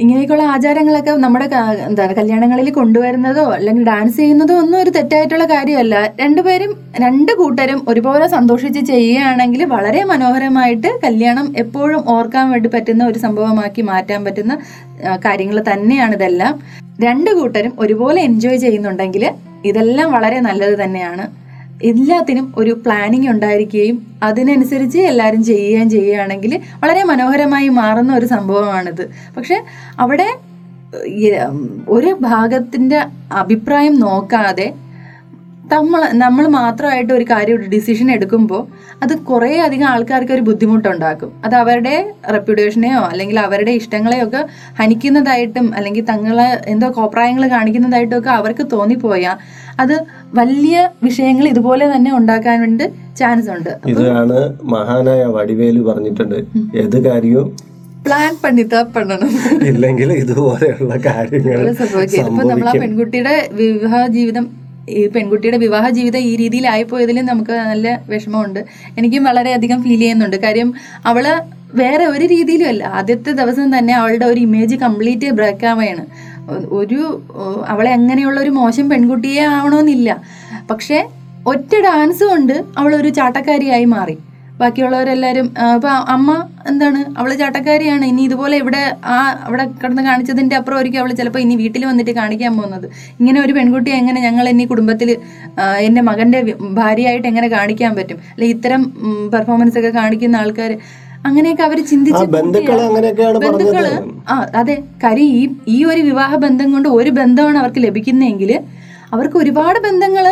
ഇങ്ങനെയൊക്കെയുള്ള 0.00 0.42
ആചാരങ്ങളൊക്കെ 0.42 1.10
നമ്മുടെ 1.24 1.46
എന്താണ് 1.86 2.14
കല്യാണങ്ങളിൽ 2.14 2.70
കൊണ്ടുവരുന്നതോ 2.70 3.44
അല്ലെങ്കിൽ 3.52 3.84
ഡാൻസ് 3.86 4.16
ചെയ്യുന്നതോ 4.16 4.54
ഒന്നും 4.54 4.78
ഒരു 4.82 4.90
തെറ്റായിട്ടുള്ള 4.90 5.44
കാര്യമല്ല. 5.44 5.94
രണ്ടുപേരും 6.20 6.72
രണ്ട് 7.00 7.32
കൂട്ടരും 7.32 7.84
ഒരുപോലെ 7.88 8.26
സന്തോഷിച്ച് 8.26 8.80
ചെയ്യുകയാണെങ്കിൽ 8.80 9.64
വളരെ 9.64 10.04
മനോഹരമായിട്ട് 10.04 10.90
കല്യാണം 11.04 11.54
എപ്പോഴും 11.58 12.02
ഓർക്കാൻ 12.08 12.50
വേണ്ടി 12.50 12.70
പറ്റുന്ന 12.74 13.04
ഒരു 13.04 13.18
സംഭവമാക്കി 13.18 13.82
മാറ്റാൻ 13.82 14.24
പറ്റുന്ന 14.24 14.56
കാര്യങ്ങൾ 15.24 15.64
തന്നെയാണ് 15.72 16.14
ഇതെല്ലാം. 16.14 16.60
രണ്ട് 17.04 17.30
കൂട്ടരും 17.30 17.72
ഒരുപോലെ 17.78 18.20
എൻജോയ് 18.22 18.56
ചെയ്യുന്നുണ്ടെങ്കിൽ 18.56 19.24
ഇതെല്ലാം 19.64 20.12
വളരെ 20.12 20.40
നല്ലത് 20.40 20.84
തന്നെയാണ്. 20.84 21.43
എല്ലാത്തിനും 21.82 22.54
ഒരു 22.56 22.70
പ്ലാനിങ് 22.84 23.28
ഉണ്ടായിരിക്കുകയും 23.28 24.06
അതിനനുസരിച്ച് 24.22 24.98
എല്ലാവരും 24.98 25.44
ചെയ്യുകയും 25.44 25.90
ചെയ്യുകയാണെങ്കിൽ 25.90 26.60
വളരെ 26.82 27.04
മനോഹരമായി 27.04 27.68
മാറുന്ന 27.68 28.14
ഒരു 28.14 28.26
സംഭവമാണിത്. 28.26 29.10
പക്ഷെ 29.36 29.64
അവിടെ 29.98 30.28
ഒരു 31.88 32.18
ഭാഗത്തിന്റെ 32.20 33.04
അഭിപ്രായം 33.32 33.94
നോക്കാതെ 33.94 34.74
നമ്മൾ 35.72 36.00
നമ്മൾ 36.14 36.44
മാത്രമായിട്ട് 36.48 37.12
ഒരു 37.12 37.24
കാര്യം 37.30 37.54
ഒരു 37.56 37.66
ഡിസിഷൻ 37.74 38.10
എടുക്കുമ്പോൾ 38.10 38.62
അത് 39.02 39.18
കുറേ 39.18 39.58
അധികം 39.58 39.86
ആൾക്കാർക്ക് 39.86 40.32
ഒരു 40.32 40.40
ബുദ്ധിമുട്ടുണ്ടാക്കും. 40.40 41.30
അത് 41.44 41.54
അവരുടെ 41.54 41.94
റെപ്യൂട്ടേഷനെയോ 42.34 43.00
അല്ലെങ്കിൽ 43.00 43.40
അവരുടെ 43.40 43.70
ഇഷ്ടങ്ങളെയോ 43.70 44.24
ഒക്കെ 44.26 44.40
ഹനിക്കുന്നതായിട്ടും 44.80 45.66
അല്ലെങ്കിൽ 45.76 46.04
തങ്ങളെ 46.04 46.48
എന്തോ 46.66 46.88
കോപ്രായങ്ങൾ 46.88 47.44
കാണിക്കുന്നതായിട്ടും 47.48 48.16
ഒക്കെ 48.18 48.30
അവർക്ക് 48.30 48.66
തോന്നിപ്പോയാൽ 48.72 49.36
അത് 49.82 49.94
വലിയ 50.34 50.76
വിഷയങ്ങൾ 51.02 51.48
ഇതുപോലെ 51.48 51.84
തന്നെ 51.94 52.10
ഉണ്ടാക്കാൻ 52.18 52.60
വേണ്ടി 52.60 52.86
ചാൻസ് 53.20 53.50
ഉണ്ട്. 53.50 53.72
ഇതാണ് 53.92 54.38
മഹാനായ 54.64 55.22
വടിവേലു 55.36 55.82
പറഞ്ഞിട്ടുണ്ട്. 55.82 56.38
ഏത് 56.82 56.98
കാര്യവും 57.04 57.48
പ്ലാൻ 58.06 58.32
പണിതാ 58.44 58.82
പണണം 58.94 59.30
ഇല്ലെങ്കിൽ 59.68 60.12
ഇതുപോലെയുള്ള 60.12 60.96
കാര്യങ്ങൾ 61.06 61.60
നമ്മൾ 62.50 62.68
ആ 62.68 62.74
പെൺകുട്ടിയുടെ 62.82 63.34
വിവാഹ 63.52 64.06
ജീവിതം 64.06 64.46
ഈ 64.88 65.06
പെൺകുട്ടിയുടെ 65.06 65.56
വിവാഹ 65.56 65.90
ജീവിതം 65.90 66.18
ഈ 66.18 66.36
രീതിയിലായി 66.36 66.82
പോയതിലും 66.82 67.24
നമുക്ക് 67.24 67.50
നല്ല 67.50 68.00
വിഷമമുണ്ട്. 68.08 68.60
എനിക്കും 68.98 69.24
വളരെയധികം 69.24 69.82
ഫീൽ 69.82 70.00
ചെയ്യുന്നുണ്ട്. 70.00 70.36
കാര്യം 70.36 70.74
അവൾ 71.06 71.26
വേറെ 71.74 72.06
ഒരു 72.06 72.24
രീതിയിലും 72.24 72.68
അല്ല. 72.68 72.84
ആദ്യത്തെ 72.84 73.32
ദിവസം 73.32 73.78
തന്നെ 73.78 73.94
അവളുടെ 73.94 74.24
ഒരു 74.24 74.40
ഇമേജ് 74.40 74.76
കംപ്ലീറ്റ് 74.76 75.30
ബ്രേക്കാവുകയാണ് 75.30 76.04
ഒരു 76.70 77.00
അവളെ 77.66 77.90
അങ്ങനെയുള്ള 77.90 78.40
ഒരു 78.40 78.50
മോശം 78.50 78.88
പെൺകുട്ടിയെ 78.90 79.44
ആവണമെന്നില്ല 79.44 80.16
പക്ഷേ 80.70 81.06
ഒറ്റ 81.46 81.74
ഡാൻസ് 81.82 82.24
കൊണ്ട് 82.24 82.64
അവൾ 82.78 82.94
ഒരു 82.94 83.08
ചാട്ടക്കാരിയായി 83.08 83.84
മാറി. 83.84 84.18
ബാക്കിയുള്ളവരെല്ലാവരും 84.64 85.46
ഇപ്പം 85.76 85.94
അമ്മ 86.14 86.30
എന്താണ്? 86.70 87.00
അവൾ 87.20 87.30
ചാട്ടക്കാരിയാണ്. 87.42 88.04
ഇനി 88.12 88.22
ഇതുപോലെ 88.28 88.56
ഇവിടെ 88.62 88.82
ആ 89.14 89.16
അവിടെ 89.46 89.64
കിടന്ന് 89.82 90.02
കാണിച്ചതിന്റെ 90.08 90.56
അപ്പുറം 90.60 90.78
ഒരിക്കലും 90.80 91.02
അവൾ 91.04 91.12
ചിലപ്പോൾ 91.20 91.42
ഇനി 91.44 91.54
വീട്ടിൽ 91.62 91.82
വന്നിട്ട് 91.90 92.12
കാണിക്കാൻ 92.20 92.52
പോകുന്നത്. 92.58 92.86
ഇങ്ങനെ 93.20 93.38
ഒരു 93.44 93.52
പെൺകുട്ടിയെ 93.58 93.96
എങ്ങനെ 94.02 94.20
ഞങ്ങൾ 94.26 94.48
ഇനി 94.54 94.66
കുടുംബത്തിൽ 94.72 95.10
എന്റെ 95.88 96.04
മകന്റെ 96.10 96.40
ഭാര്യയായിട്ട് 96.80 97.26
എങ്ങനെ 97.32 97.48
കാണിക്കാൻ 97.56 97.92
പറ്റും? 97.98 98.20
അല്ലെ 98.34 98.48
ഇത്തരം 98.54 98.82
പെർഫോമൻസ് 99.34 99.78
ഒക്കെ 99.82 99.92
കാണിക്കുന്ന 100.00 100.42
ആൾക്കാർ 100.42 100.72
അങ്ങനെയൊക്കെ 101.28 101.64
അവർ 101.66 101.78
ചിന്തിച്ച് 101.90 102.24
ബന്ധുക്കൾ 102.34 102.78
ആ 104.32 104.34
അതെ. 104.60 104.74
കാര്യം 105.04 105.28
ഈ 105.38 105.42
ഈ 105.74 105.78
ഒരു 105.90 106.00
വിവാഹ 106.08 106.32
ബന്ധം 106.44 106.68
കൊണ്ട് 106.74 106.88
ഒരു 106.98 107.10
ബന്ധമാണ് 107.20 107.58
അവർക്ക് 107.62 107.80
ലഭിക്കുന്നതെങ്കിൽ 107.86 108.50
അവർക്ക് 109.14 109.38
ഒരുപാട് 109.42 109.78
ബന്ധങ്ങൾ 109.86 110.26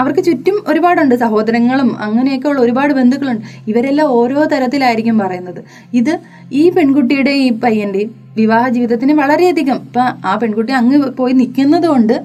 അവർക്ക് 0.00 0.24
ചുറ്റും 0.24 0.56
ഒരുപാടുണ്ട് 0.68 1.14
സഹോദരങ്ങളും 1.14 1.88
അങ്ങനെയൊക്കെ 2.00 2.48
ഉള്ള 2.48 2.60
ഒരുപാട് 2.60 2.92
ബന്ധുക്കളുണ്ട്. 2.94 3.44
ഇവരെല്ലാം 3.68 4.08
ഓരോ 4.08 4.44
തരത്തിലായിരിക്കും 4.44 5.18
പറയുന്നത്. 5.18 5.60
ഇത് 6.00 6.12
ഈ 6.52 6.70
പെൺകുട്ടിയുടെ 6.70 7.30
ഈ 7.30 7.48
പയ്യന്റെയും 7.64 8.10
വിവാഹ 8.36 8.68
ജീവിതത്തിന് 8.68 9.12
വളരെയധികം 9.12 9.78
ഇപ്പൊ 9.86 10.00
ആ 10.00 10.34
പെൺകുട്ടി 10.42 10.72
അങ്ങ് 10.72 10.98
പോയി 11.20 11.32
നിൽക്കുന്നത് 11.32 11.86
കൊണ്ട് 11.86 12.16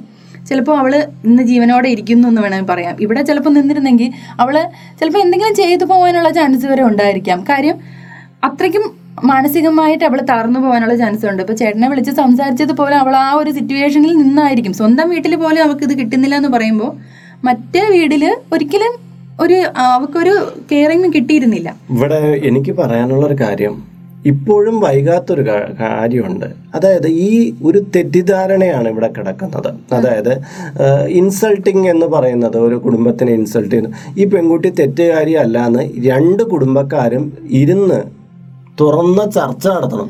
ചിലപ്പോൾ 0.49 0.77
അവൾ 0.77 0.93
ഇന്ന് 1.25 1.43
ജീവനോടെ 1.43 1.87
ഇരിക്കുന്നു 1.87 2.27
എന്ന് 2.27 2.41
വേണമെങ്കിൽ 2.41 2.69
പറയാം. 2.71 2.95
ഇവിടെ 2.99 3.21
ചിലപ്പോൾ 3.21 3.49
നിന്നിരുന്നെങ്കിൽ 3.49 4.09
അവൾ 4.39 4.55
ചിലപ്പോൾ 4.99 5.21
എന്തെങ്കിലും 5.25 5.55
ചെയ്തു 5.55 5.85
പോകാനുള്ള 5.91 6.29
ചാൻസ് 6.29 6.65
വരെ 6.65 6.83
ഉണ്ടായിരിക്കാം. 6.83 7.39
കാര്യം 7.49 7.77
അത്രയ്ക്കും 8.43 8.85
മാനസികമായിട്ട് 9.23 10.05
അവൾ 10.05 10.19
തളർന്നു 10.29 10.59
പോകാനുള്ള 10.59 10.95
ചാൻസ് 10.95 11.25
ഉണ്ട്. 11.31 11.41
ഇപ്പൊ 11.41 11.53
ചേട്ടനെ 11.53 11.87
വിളിച്ച് 11.89 12.11
സംസാരിച്ചതുപോലെ 12.11 12.95
അവൾ 12.95 13.15
ആ 13.15 13.27
ഒരു 13.33 13.51
സിറ്റുവേഷനിൽ 13.51 14.13
നിന്നായിരിക്കും. 14.17 14.73
സ്വന്തം 14.73 15.09
വീട്ടിൽ 15.09 15.35
പോലും 15.35 15.61
അവൾക്ക് 15.63 15.83
ഇത് 15.83 15.95
കിട്ടുന്നില്ല 15.99 16.35
എന്ന് 16.35 16.49
പറയുമ്പോൾ 16.49 16.91
മറ്റേ 17.45 17.81
വീട്ടിൽ 17.93 18.23
ഒരിക്കലും 18.53 18.93
ഒരു 19.41 19.57
അവർക്കൊരു 19.77 20.33
കെയറിങ് 20.71 21.09
കിട്ടിയിരുന്നില്ല. 21.15 21.69
ഇവിടെ 21.91 22.19
എനിക്ക് 22.49 22.71
പറയാനുള്ള 22.71 23.25
ഒരു 23.25 23.37
കാര്യം 23.41 23.75
ഇപ്പോഴും 24.31 24.79
വൈകാത്തൊരു 24.79 25.43
കാര്യമുണ്ട്. 25.79 26.45
അതായത് 26.75 27.07
ഈ 27.07 27.53
ഒരു 27.63 27.79
തെറ്റിദ്ധാരണയാണ് 27.95 28.87
ഇവിടെ 28.89 29.09
കിടക്കുന്നത്. 29.17 29.69
അതായത് 29.93 30.33
ഇൻസൾട്ടിങ് 31.19 31.87
എന്ന് 31.87 32.05
പറയുന്നത് 32.05 32.57
ഒരു 32.57 32.75
കുടുംബത്തിനെ 32.75 33.33
ഇൻസൾട്ട് 33.33 33.71
ചെയ്യുന്നു. 33.71 33.91
ഈ 34.17 34.25
പെൺകുട്ടി 34.25 34.69
തെറ്റുകാരി 34.69 35.33
അല്ല 35.33 35.65
എന്ന് 35.67 35.83
രണ്ട് 36.09 36.43
കുടുംബക്കാരും 36.43 37.25
ഇരുന്ന് 37.61 38.22
തുറന്ന 38.79 39.21
ചർച്ച 39.35 39.65
നടത്തണം. 39.73 40.07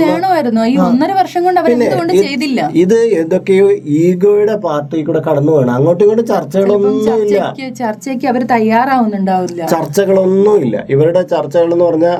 വേണമായിരുന്നു. 0.00 0.64
ഈ 0.72 0.74
ഒന്നര 0.86 1.12
വർഷം 1.20 1.40
കൊണ്ട് 1.46 1.58
അവരെന്തുകൊണ്ട് 1.60 2.12
ചെയ്തില്ല? 2.24 2.60
ഇത് 2.82 2.98
എന്തൊക്കെയോ 3.20 3.66
ഈഗോയുടെ 4.00 4.54
പാർട്ടി 4.66 5.02
കൂടെ 5.08 5.20
കടന്നു 5.28 5.52
വേണം 5.56 5.72
അങ്ങോട്ടും 5.76 6.04
ഇങ്ങോട്ടും 6.04 6.26
ചർച്ചകളൊന്നും 6.32 6.92
ഇല്ല. 7.24 7.40
ചർച്ചയ്ക്ക് 7.80 8.26
അവർ 8.32 8.42
തയ്യാറാവുന്നുണ്ടാവില്ല. 8.54 9.62
ചർച്ചകളൊന്നുമില്ല 9.74 10.84
ഇവരുടെ 10.94 11.22
ചർച്ചകൾ 11.34 11.72
എന്ന് 11.72 11.84
പറഞ്ഞാൽ 11.84 12.16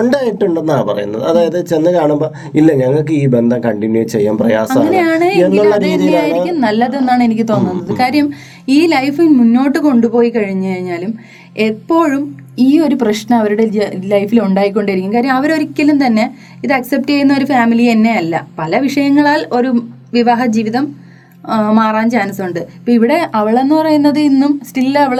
ഉണ്ടായിട്ടുണ്ടെന്നാണ് 0.00 0.86
പറയുന്നത്. 0.90 1.24
അതായത് 1.32 1.58
ചെന്ന് 1.72 1.92
കാണുമ്പോൾ 1.98 2.30
ഇല്ല 2.60 2.72
ഞങ്ങൾക്ക് 2.82 3.14
ഈ 3.22 3.26
ബന്ധം 3.36 3.60
കണ്ടിന്യൂ 3.68 4.04
ചെയ്യാൻ 4.14 4.36
പ്രയാസമാണ് 4.42 5.30
എന്നുള്ള 5.44 5.76
നല്ലതെന്നാണ് 6.66 7.22
എനിക്ക് 7.24 7.48
തോന്നുന്നത്. 7.52 7.92
കാര്യം 8.02 8.28
ഈ 8.68 8.80
ലൈഫ് 8.86 9.22
മുന്നോട്ട് 9.40 9.78
കൊണ്ടുപോയി 9.78 10.30
കഴിഞ്ഞു 10.30 10.68
കഴിഞ്ഞാലും 10.68 11.14
എപ്പോഴും 11.68 12.24
ഈ 12.58 12.68
ഒരു 12.80 12.94
പ്രശ്നം 12.94 13.36
അവരുടെ 13.38 13.64
ലൈഫിൽ 14.12 14.38
ഉണ്ടായിക്കൊണ്ടിരിക്കും. 14.40 15.14
കാര്യം 15.14 15.32
അവരൊരിക്കലും 15.32 16.06
തന്നെ 16.06 16.24
ഇത് 16.64 16.72
അക്സെപ്റ്റ് 16.72 17.12
ചെയ്യുന്ന 17.12 17.34
ഒരു 17.34 17.44
ഫാമിലി 17.44 17.92
തന്നെ 17.92 18.12
അല്ല 18.14 18.46
പല 18.58 18.78
വിഷയങ്ങളാൽ 18.78 19.46
ഒരു 19.52 19.70
വിവാഹ 20.14 20.46
ജീവിതം 20.46 20.86
മാറാൻ 21.72 22.06
ചാൻസ് 22.10 22.40
ഉണ്ട്. 22.42 22.60
ഇപ്പം 22.78 22.92
ഇവിടെ 22.92 23.18
അവളെന്ന് 23.34 23.74
പറയുന്നത് 23.74 24.18
ഇന്നും 24.18 24.60
സ്റ്റിൽ 24.68 24.98
അവൾ 24.98 25.18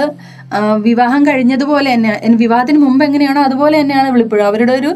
വിവാഹം 0.86 1.20
കഴിഞ്ഞതുപോലെ 1.26 1.88
തന്നെ 1.94 2.12
വിവാഹത്തിന് 2.42 2.78
മുമ്പ് 2.84 3.02
എങ്ങനെയാണോ 3.04 3.40
അതുപോലെ 3.48 3.76
തന്നെയാണ് 3.80 4.08
വിളിപ്പോഴും. 4.14 4.44
അവരുടെ 4.50 4.72
ഒരു 4.80 4.90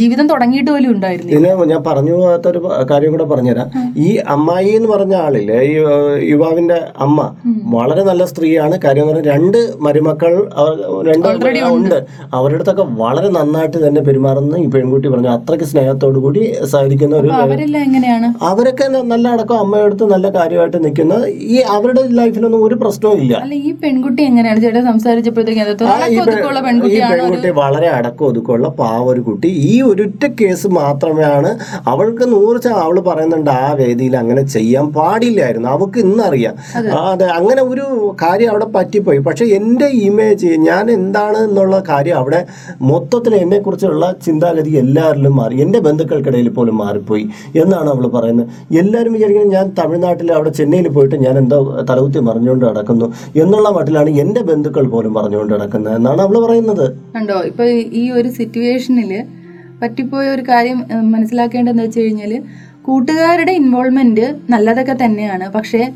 ജീവിതം 0.00 0.26
തുടങ്ങിയിട്ട് 0.32 0.70
പോലും 0.70 0.90
ഉണ്ടായിരുന്നു 0.94 1.64
ഞാൻ 1.72 1.82
പറഞ്ഞു 1.88 2.12
പോകാത്തൊരു 2.18 2.60
കാര്യം 2.90 3.12
കൂടെ 3.14 3.26
പറഞ്ഞുതരാം. 3.32 3.68
ഈ 4.06 4.08
അമ്മായി 4.34 4.70
എന്ന് 4.78 4.88
പറഞ്ഞ 4.94 5.14
ആളില്ലേ 5.26 5.58
ഈ 5.70 5.74
യുവാവിന്റെ 6.32 6.78
അമ്മ 7.06 7.20
വളരെ 7.76 8.04
നല്ല 8.10 8.22
സ്ത്രീയാണ്. 8.32 8.74
കാര്യം 8.84 9.06
പറഞ്ഞാൽ 9.08 9.26
രണ്ട് 9.34 9.58
മരുമക്കൾ 9.86 10.32
രണ്ട് 11.10 11.28
ഉണ്ട്. 11.76 11.98
അവരുടെ 12.38 12.58
അടുത്തൊക്കെ 12.58 12.84
വളരെ 13.02 13.28
നന്നായിട്ട് 13.38 13.78
തന്നെ 13.86 14.00
പെരുമാറുന്ന. 14.08 14.54
ഈ 14.64 14.66
പെൺകുട്ടി 14.74 15.08
പറഞ്ഞു 15.12 15.30
അത്രയ്ക്ക് 15.36 15.68
സ്നേഹത്തോടു 15.72 16.18
കൂടി 16.26 16.42
സഹകരിക്കുന്ന 16.72 17.16
ഒരു 17.22 17.28
എങ്ങനെയാണ്? 17.86 18.28
അവരൊക്കെ 18.50 18.86
നല്ല 19.12 19.26
അടക്കം 19.34 19.58
അമ്മയടുത്ത് 19.64 20.04
നല്ല 20.14 20.26
കാര്യമായിട്ട് 20.38 20.78
നിൽക്കുന്ന. 20.84 21.14
ഈ 21.54 21.58
അവരുടെ 21.76 22.02
ലൈഫിലൊന്നും 22.20 22.64
ഒരു 22.68 22.76
പ്രശ്നവും 22.82 23.18
ഇല്ല. 23.24 23.34
ഈ 23.68 23.72
പെൺകുട്ടി 23.82 24.22
എങ്ങനെയാണ് 24.52 24.64
ചേട്ടൻ 24.64 24.84
സംസാരിച്ചപ്പോഴത്തേക്കും 24.92 25.60
പെൺകുട്ടിയാണ്. 26.66 27.12
പെൺകുട്ടി 27.12 27.50
വളരെ 27.60 27.88
അടക്കം 27.88 28.26
ഒതുക്കമുള്ള 28.26 28.68
പാവ 28.80 29.04
ഒരു 29.12 29.20
കുട്ടി. 29.20 29.48
ഈ 29.70 29.82
ഒരൊറ്റ 29.82 30.24
കേസ് 30.40 30.68
മാത്രമാണ് 30.80 31.50
അവൾക്ക് 31.92 32.24
നൂറ് 32.32 32.58
അവൾ 32.84 33.00
പറയുന്നുണ്ട് 33.00 33.50
ആ 33.50 33.72
വേദിയിൽ 33.80 34.16
അങ്ങനെ 34.16 34.42
ചെയ്യാൻ 34.54 34.86
പാടില്ലായിരുന്നു. 34.96 35.68
അവൾക്ക് 35.68 35.98
ഇന്നറിയാം. 35.98 36.54
അതെ. 36.78 37.26
അങ്ങനെ 37.38 37.62
ഒരു 37.62 37.86
കാര്യം 38.22 38.50
അവിടെ 38.50 38.66
പറ്റിപ്പോയി. 38.76 39.18
പക്ഷെ 39.18 39.44
എന്റെ 39.58 39.88
ഇമേജ് 40.08 40.50
ഞാൻ 40.68 40.84
എന്താണ് 40.90 41.38
എന്നുള്ള 41.46 41.76
കാര്യം 41.88 42.16
അവിടെ 42.16 42.40
മൊത്തത്തിൽ 42.82 43.34
എന്നെ 43.34 43.58
കുറിച്ചുള്ള 43.58 44.06
ചിന്താഗതി 44.26 44.70
എല്ലാവരിലും 44.82 45.36
മാറി. 45.36 45.54
എന്റെ 45.60 45.80
ബന്ധുക്കൾക്കിടയിൽ 45.80 46.48
പോലും 46.48 46.76
മാറിപ്പോയി 46.82 47.24
എന്നാണ് 47.62 47.88
അവൾ 47.94 48.06
പറയുന്നത്. 48.08 48.48
എല്ലാവരും 48.78 49.12
വിചാരിക്കുന്നത് 49.12 49.54
ഞാൻ 49.58 49.68
തമിഴ്നാട്ടിൽ 49.80 50.32
അവിടെ 50.32 50.50
ചെന്നൈയിൽ 50.50 50.88
പോയിട്ട് 50.88 51.16
ഞാൻ 51.26 51.38
എന്തോ 51.38 51.58
തലകുത്തി 51.90 52.18
മറിഞ്ഞുകൊണ്ട് 52.20 52.64
നടക്കുന്നു 52.64 53.06
എന്നുള്ള 53.42 53.68
മട്ടിലാണ് 53.70 54.10
എന്റെ 54.22 54.41
ബന്ധുക്കൾ 54.42 54.88
പോലും 54.88 55.14
പറഞ്ഞുകൊണ്ട് 55.14 55.54
നടക്കുന്നത് 55.54 55.96
എന്നാണ് 55.96 56.22
അവൾ 56.22 56.46
പറയുന്നത്. 56.46 56.96
കണ്ടോ? 57.16 57.40
ഇപ്പൊ 57.40 57.64
ഈ 58.02 58.10
ഒരു 58.10 58.28
സിറ്റുവേഷനിൽ 58.28 59.24
പറ്റിപ്പോയ 59.82 60.28
ഒരു 60.28 60.42
കാര്യം 60.48 60.84
മനസ്സിലാക്കേണ്ടതെന്ന് 61.10 61.82
വെച്ച് 61.82 62.00
കഴിഞ്ഞാൽ 62.00 62.42
കൂട്ടുകാരുടെ 62.82 63.52
ഇൻവോൾവ്മെന്റ് 63.52 64.34
നല്ലതൊക്കെ 64.50 64.96
തന്നെയാണ്. 65.04 65.50
പക്ഷേ 65.50 65.92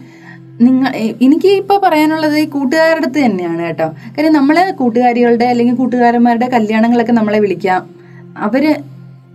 നിങ്ങൾ 0.61 0.93
എനിക്ക് 1.23 1.49
ഇപ്പോൾ 1.49 1.81
പറയാനുള്ളത് 1.85 2.39
ഈ 2.39 2.45
കൂട്ടുകാരുടെ 2.45 2.97
അടുത്ത് 2.97 3.27
തന്നെയാണ് 3.27 3.63
കേട്ടോ. 3.63 3.89
കാര്യം 4.19 4.33
നമ്മളെ 4.33 4.71
കൂട്ടുകാരികളുടെ 4.71 5.45
അല്ലെങ്കിൽ 5.45 5.75
കൂട്ടുകാരന്മാരുടെ 5.75 6.47
കല്യാണങ്ങളൊക്കെ 6.47 7.13
നമ്മളെ 7.13 7.39
വിളിക്കാം. 7.39 7.83
അവർ 8.37 8.83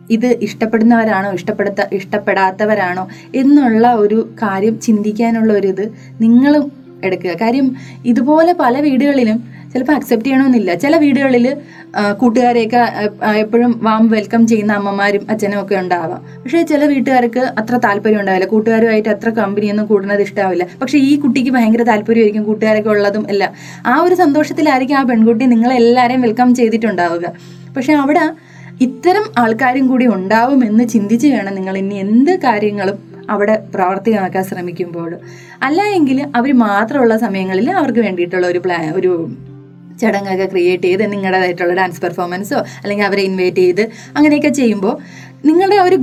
ഇത് 0.09 0.28
ഇഷ്ടപ്പെടുന്നവരാണോ 0.41 1.32
ഇഷ്ടപ്പെടുത്ത 1.32 1.82
ഇഷ്ടപ്പെടാത്തവരാണോ 1.91 3.07
എന്നുള്ള 3.36 3.93
ഒരു 3.93 4.30
കാര്യം 4.41 4.80
ചിന്തിക്കാനുള്ള 4.80 5.53
ഒരു 5.53 5.68
ഇത് 5.68 5.86
നിങ്ങളും 6.22 6.81
എടുക്കുക. 7.08 7.34
കാര്യം 7.41 7.68
ഇതുപോലെ 8.12 8.54
പല 8.64 8.76
വീടുകളിലും 8.88 9.39
ചിലപ്പോൾ 9.74 9.95
അക്സെപ്റ്റ് 9.97 10.28
ചെയ്യണമെന്നില്ല. 10.28 10.72
ചില 10.84 10.93
വീടുകളിൽ 11.04 11.45
കൂട്ടുകാരെയൊക്കെ 12.22 12.82
എപ്പോഴും 13.43 13.72
വാം 13.84 14.04
വെൽക്കം 14.14 14.41
ചെയ്യുന്ന 14.47 14.72
അമ്മമാരും 14.80 15.24
അച്ഛനും 15.32 15.58
ഒക്കെ 15.62 15.76
ഉണ്ടാവാം. 15.82 16.22
പക്ഷേ 16.43 16.62
ചില 16.72 16.86
വീട്ടുകാർക്ക് 16.93 17.43
അത്ര 17.62 17.76
താല്പര്യം 17.86 18.20
ഉണ്ടാവില്ല. 18.22 18.47
കൂട്ടുകാരുമായിട്ട് 18.54 19.10
അത്ര 19.16 19.30
കമ്പനിയൊന്നും 19.39 19.86
കൂടുന്നത് 19.91 20.22
ഇഷ്ടാവില്ല. 20.28 20.66
പക്ഷേ 20.82 20.97
ഈ 21.10 21.14
കുട്ടിക്ക് 21.24 21.52
ഭയങ്കര 21.58 21.84
താല്പര്യമായിരിക്കും 21.91 22.45
കൂട്ടുകാരൊക്കെ 22.49 22.91
ഉള്ളതും 22.95 23.26
എല്ലാം. 23.36 23.54
ആ 23.86 23.95
ഒരു 24.08 24.16
സന്തോഷത്തിലായിരിക്കും 24.24 24.97
ആ 25.02 25.04
പെൺകുട്ടി 25.12 25.45
നിങ്ങളെല്ലാവരെയും 25.54 26.24
വെൽക്കം 26.28 26.56
ചെയ്തിട്ടുണ്ടാവുക. 26.60 27.26
പക്ഷെ 27.78 27.93
അവിടെ 28.04 28.26
ഇത്തരം 28.88 29.26
ആൾക്കാരും 29.41 29.88
കൂടി 29.88 30.06
ഉണ്ടാവുമെന്ന് 30.18 30.84
ചിന്തിച്ച് 30.93 31.28
വേണം 31.28 31.56
നിങ്ങൾ 31.56 31.76
ഇനി 31.78 31.97
എന്ത് 32.06 32.32
കാര്യങ്ങളും 32.45 32.97
അവിടെ 33.34 33.56
പ്രാവർത്തികമാക്കാൻ 33.76 34.44
ശ്രമിക്കുമ്പോൾ. 34.50 35.12
അല്ല 35.68 35.82
എങ്കിൽ 35.98 36.20
അവർ 36.40 36.52
മാത്രമുള്ള 36.68 37.16
സമയങ്ങളിൽ 37.26 37.70
അവർക്ക് 37.80 38.00
വേണ്ടിയിട്ടുള്ള 38.00 38.46
ഒരു 38.54 38.62
പ്ലാൻ 38.66 38.86
ഒരു 39.00 39.12
ചടങ്ങൊക്കെ 40.02 40.46
ക്രിയേറ്റ് 40.46 40.88
ചെയ്ത് 40.90 41.04
നിങ്ങളുടേതായിട്ടുള്ള 41.14 41.74
ഡാൻസ് 41.80 42.02
പെർഫോമൻസോ 42.02 42.60
അല്ലെങ്കിൽ 42.82 43.06
അവരെ 43.06 43.24
ഇൻവൈറ്റ് 43.30 43.64
ചെയ്ത് 43.66 43.82
അങ്ങനെയൊക്കെ 44.16 44.52
ചെയ്യുമ്പോൾ 44.60 44.96
നിങ്ങളുടെ 45.48 45.78
ഒരു 45.88 45.98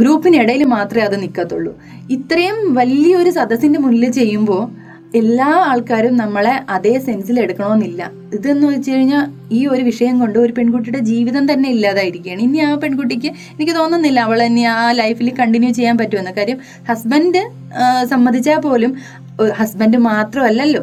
ഗ്രൂപ്പിനിടയിൽ 0.00 0.62
മാത്രമേ 0.74 1.04
അത് 1.04 1.16
നിൽക്കത്തുള്ളൂ. 1.22 1.72
ഇത്രയും 2.10 2.58
വലിയൊരു 2.74 3.30
സദസ്സിന്റെ 3.30 3.78
മുന്നിൽ 3.84 4.10
ചെയ്യുമ്പോൾ 4.10 4.62
എല്ലാ 5.14 5.48
ആൾക്കാരും 5.70 6.16
നമ്മളെ 6.16 6.52
അതേ 6.70 6.98
സെൻസിൽ 6.98 7.40
എടുക്കണമെന്നില്ല. 7.40 8.10
ഇതെന്ന് 8.36 8.66
വെച്ച് 8.66 8.90
കഴിഞ്ഞാൽ 8.90 9.24
ഈ 9.52 9.66
ഒരു 9.66 9.82
വിഷയം 9.82 10.18
കൊണ്ട് 10.18 10.38
ഒരു 10.38 10.52
പെൺകുട്ടിയുടെ 10.52 10.98
ജീവിതം 10.98 11.52
തന്നെ 11.52 11.68
ഇല്ലാതായിരിക്കുകയാണ്. 11.70 12.40
ഇനി 12.40 12.58
ആ 12.58 12.74
പെൺകുട്ടിക്ക് 12.74 13.26
എനിക്ക് 13.26 13.74
തോന്നുന്നില്ല 13.76 14.20
അവൾ 14.20 14.42
ഇനി 14.42 14.60
ആ 14.60 14.90
ലൈഫിൽ 14.90 15.34
കണ്ടിന്യൂ 15.34 15.70
ചെയ്യാൻ 15.70 15.98
പറ്റുമെന്ന്. 15.98 16.30
കാര്യം 16.30 16.58
ഹസ്ബൻഡ് 16.88 17.42
സമ്മതിച്ചാൽ 18.12 18.58
പോലും 18.58 18.96
ഹസ്ബൻഡ് 19.60 19.96
മാത്രമല്ലല്ലോ. 19.96 20.82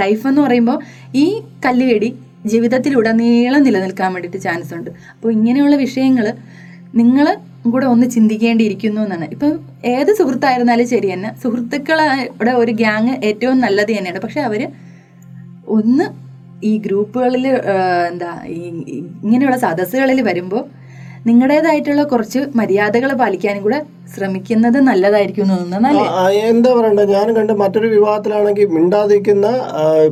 ലൈഫ് 0.00 0.26
എന്ന് 0.26 0.42
പറയുമ്പോൾ 0.42 0.78
ഈ 1.14 1.42
കല്ലുകടി 1.66 2.14
ജീവിതത്തിലുടനീളം 2.46 3.62
നിലനിൽക്കാൻ 3.62 4.12
വേണ്ടിയിട്ട് 4.12 4.38
ചാൻസ് 4.44 4.74
ഉണ്ട്. 4.74 4.90
അപ്പോൾ 5.14 5.32
ഇങ്ങനെയുള്ള 5.32 5.76
വിഷയങ്ങൾ 5.76 6.32
നിങ്ങൾ 6.94 7.26
കൂടെ 7.70 7.86
ഒന്ന് 7.86 8.06
ചിന്തിക്കേണ്ടിയിരിക്കുന്നു 8.10 9.00
എന്നാണ്. 9.00 9.26
ഇപ്പം 9.34 9.52
ഏത് 9.84 10.10
സുഹൃത്തായിരുന്നാലും 10.18 10.86
ശരി 10.92 11.08
തന്നെ 11.12 11.30
സുഹൃത്തുക്കളുടെ 11.42 12.52
ഒരു 12.62 12.72
ഗ്യാങ് 12.72 13.12
ഏറ്റവും 13.28 13.58
നല്ലത് 13.60 13.92
തന്നെയാണ്. 13.96 14.20
പക്ഷെ 14.20 14.40
അവർ 14.40 14.62
ഒന്ന് 15.76 16.06
ഈ 16.70 16.72
ഗ്രൂപ്പുകളിൽ 16.78 17.46
എന്താ 18.10 18.30
ഈ 18.56 18.62
ഇങ്ങനെയുള്ള 19.24 19.56
സദസ്സുകളിൽ 19.56 20.20
വരുമ്പോൾ 20.22 20.62
നിങ്ങളുടേതായിട്ടുള്ള 21.26 22.02
കുറച്ച് 22.02 22.40
മര്യാദകൾ 22.60 23.12
പാലിക്കാനും 23.12 23.62
കൂടെ 23.62 23.80
ശ്രമിക്കുന്നത് 24.14 24.78
നല്ലതായിരിക്കും 24.88 25.50
എന്താ 26.50 26.70
പറയണ്ടേ? 26.78 27.04
ഞാൻ 27.16 27.26
കണ്ട് 27.38 27.52
മറ്റൊരു 27.62 27.88
വിവാഹത്തിലാണെങ്കിൽ 27.96 28.68
മിണ്ടാതിരിക്കുന്ന 28.76 29.46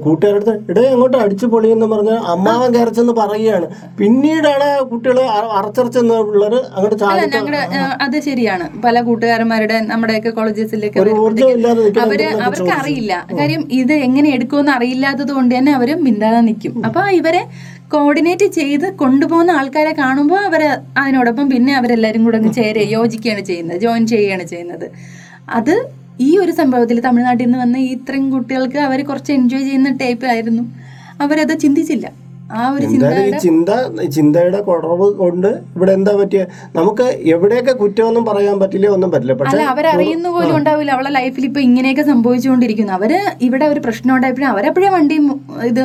കൂട്ടുകാരുടെ 0.04 0.18
കൂട്ടുകാരടുത്ത് 0.20 0.54
ഇടേ 0.70 0.82
അങ്ങോട്ട് 0.94 1.16
അടിച്ചു 1.24 1.46
പൊളിയെന്ന് 1.52 1.86
പറഞ്ഞ 1.92 2.12
അമ്മാവൻ 2.32 2.70
കരച്ചെന്ന് 2.76 3.14
പറയുകയാണ്. 3.20 3.66
പിന്നീടാണ് 3.98 4.68
കുട്ടികൾ 4.90 5.18
അറച്ചറച്ചെന്ന് 5.58 6.16
പിള്ളേർ 6.28 6.54
അങ്ങോട്ട് 6.76 6.96
ഞങ്ങളുടെ 7.36 7.62
അത് 8.06 8.16
ശരിയാണ്. 8.28 8.66
പല 8.86 8.96
കൂട്ടുകാരന്മാരുടെ 9.08 9.76
നമ്മുടെയൊക്കെ 9.92 10.32
കോളേജസിലൊക്കെ 10.38 11.00
അവർ 12.06 12.22
അവർക്ക് 12.46 12.72
അറിയില്ല 12.80 13.12
കാര്യം 13.40 13.64
ഇത് 13.80 13.94
എങ്ങനെ 14.06 14.28
എടുക്കുമെന്ന് 14.36 14.72
അറിയില്ലാത്തത് 14.78 15.32
കൊണ്ട് 15.38 15.52
തന്നെ 15.58 15.74
അവർ 15.80 15.90
മിണ്ടാതെ 16.06 16.40
നിൽക്കും. 16.48 16.74
അപ്പൊ 16.88 17.02
ഇവരെ 17.20 17.42
കോർഡിനേറ്റ് 17.94 18.46
ചെയ്ത് 18.56 18.84
കൊണ്ടുപോകുന്ന 19.00 19.52
ആൾക്കാരെ 19.60 19.92
കാണുമ്പോൾ 20.00 20.40
അവർ 20.48 20.62
അതിനോടൊപ്പം 21.00 21.46
പിന്നെ 21.52 21.72
അവരെല്ലാരും 21.78 22.22
കൂടെ 22.26 22.36
അങ്ങ് 22.40 22.52
ചേരെ 22.58 22.82
യോജിക്കുകയാണ് 22.96 23.42
ചെയ്യുന്നത്. 23.48 23.78
ജോയിൻ 23.90 24.06
ചെയ്യുകയാണ് 24.14 24.46
ചെയ്യുന്നത്. 24.54 24.88
അത് 25.58 25.74
ഈ 26.28 26.30
ഒരു 26.44 26.52
സംഭവത്തിൽ 26.62 26.96
തമിഴ്നാട്ടിൽ 27.04 27.44
നിന്ന് 27.44 27.58
വന്ന 27.64 27.76
ഈ 27.84 27.90
ഇത്രയും 27.98 28.24
കുട്ടികൾക്ക് 28.32 28.80
അവർ 28.88 28.98
കുറച്ച് 29.10 29.30
എൻജോയ് 29.36 29.66
ചെയ്യുന്ന 29.68 29.92
ടൈപ്പ് 30.02 30.26
ആയിരുന്നു. 30.32 30.64
അവരത് 31.24 31.54
ചിന്തിച്ചില്ല. 31.62 32.06
ആ 32.58 32.62
ഒരു 32.76 32.86
ചിന്ത 33.44 33.70
ചിന്തയുടെ 34.14 34.60
കുറവ് 34.68 35.06
കൊണ്ട് 35.20 35.48
ഇവിടെ 35.76 35.92
എന്താ 35.98 36.12
പറ്റിയ 36.20 36.40
നമുക്ക് 36.78 37.06
എവിടെയൊക്കെ 37.34 37.74
കുറ്റമൊന്നും 37.82 38.24
പറയാൻ 38.30 38.56
പറ്റില്ല 38.62 38.88
ഒന്നും 38.96 39.10
പറ്റില്ല. 39.12 39.36
പക്ഷേ 39.40 39.62
അവരറിയുന്ന 39.72 40.28
പോലും 40.36 40.54
ഉണ്ടാവില്ല. 40.58 40.90
അവളെ 40.96 41.10
ലൈഫിൽ 41.18 41.46
ഇപ്പൊ 41.50 41.60
ഇങ്ങനെയൊക്കെ 41.68 42.04
സംഭവിച്ചുകൊണ്ടിരിക്കുന്നു. 42.12 42.94
അവർ 42.98 43.12
ഇവിടെ 43.48 43.66
ഒരു 43.74 43.82
പ്രശ്നം 43.86 44.14
ഉണ്ടായപ്പോഴും 44.16 44.50
അവരപ്പോഴേ 44.54 44.90
വണ്ടി 44.96 45.18
ഇത് 45.70 45.82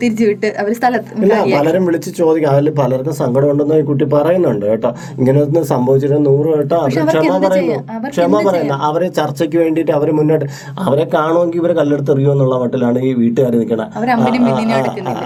തിരിച്ചു 0.00 0.24
വിട്ട് 0.28 0.48
അവർ 0.60 0.70
സ്ഥലത്ത് 0.78 1.28
പലരും 1.54 1.82
വിളിച്ച് 1.88 2.10
ചോദിക്കും 2.20 2.48
അതിൽ 2.52 2.68
പലർക്കും 2.80 3.14
സങ്കടം 3.20 3.48
ഉണ്ടെന്ന് 3.52 3.76
ഈ 3.82 3.84
കുട്ടി 3.90 4.06
പറയുന്നുണ്ട് 4.14 4.64
കേട്ടോ. 4.70 4.90
ഇങ്ങനെ 5.18 5.62
സംഭവിച്ചിട്ട് 5.72 6.18
നൂറ് 6.26 6.48
കേട്ടോ. 6.56 6.76
അവർ 6.82 6.90
ക്ഷമ 7.10 7.36
പറയുന്നു? 7.44 7.76
ക്ഷമ 8.14 8.40
പറയുന്നു. 8.48 8.76
അവരെ 8.88 9.08
ചർച്ചയ്ക്ക് 9.18 9.58
വേണ്ടിയിട്ട് 9.62 9.92
അവർ 9.98 10.08
മുന്നോട്ട് 10.18 10.46
അവരെ 10.86 11.04
കാണുമെങ്കിൽ 11.14 11.60
ഇവരെ 11.62 11.74
കല്ലെടുത്ത് 11.80 12.12
എറിയോ 12.16 12.32
എന്നുള്ള 12.36 12.56
മട്ടിലാണ് 12.62 13.00
ഈ 13.08 13.12
വീട്ടുകാർ 13.22 13.52
നിൽക്കണത് 13.60 13.86
അവർ 13.98 14.08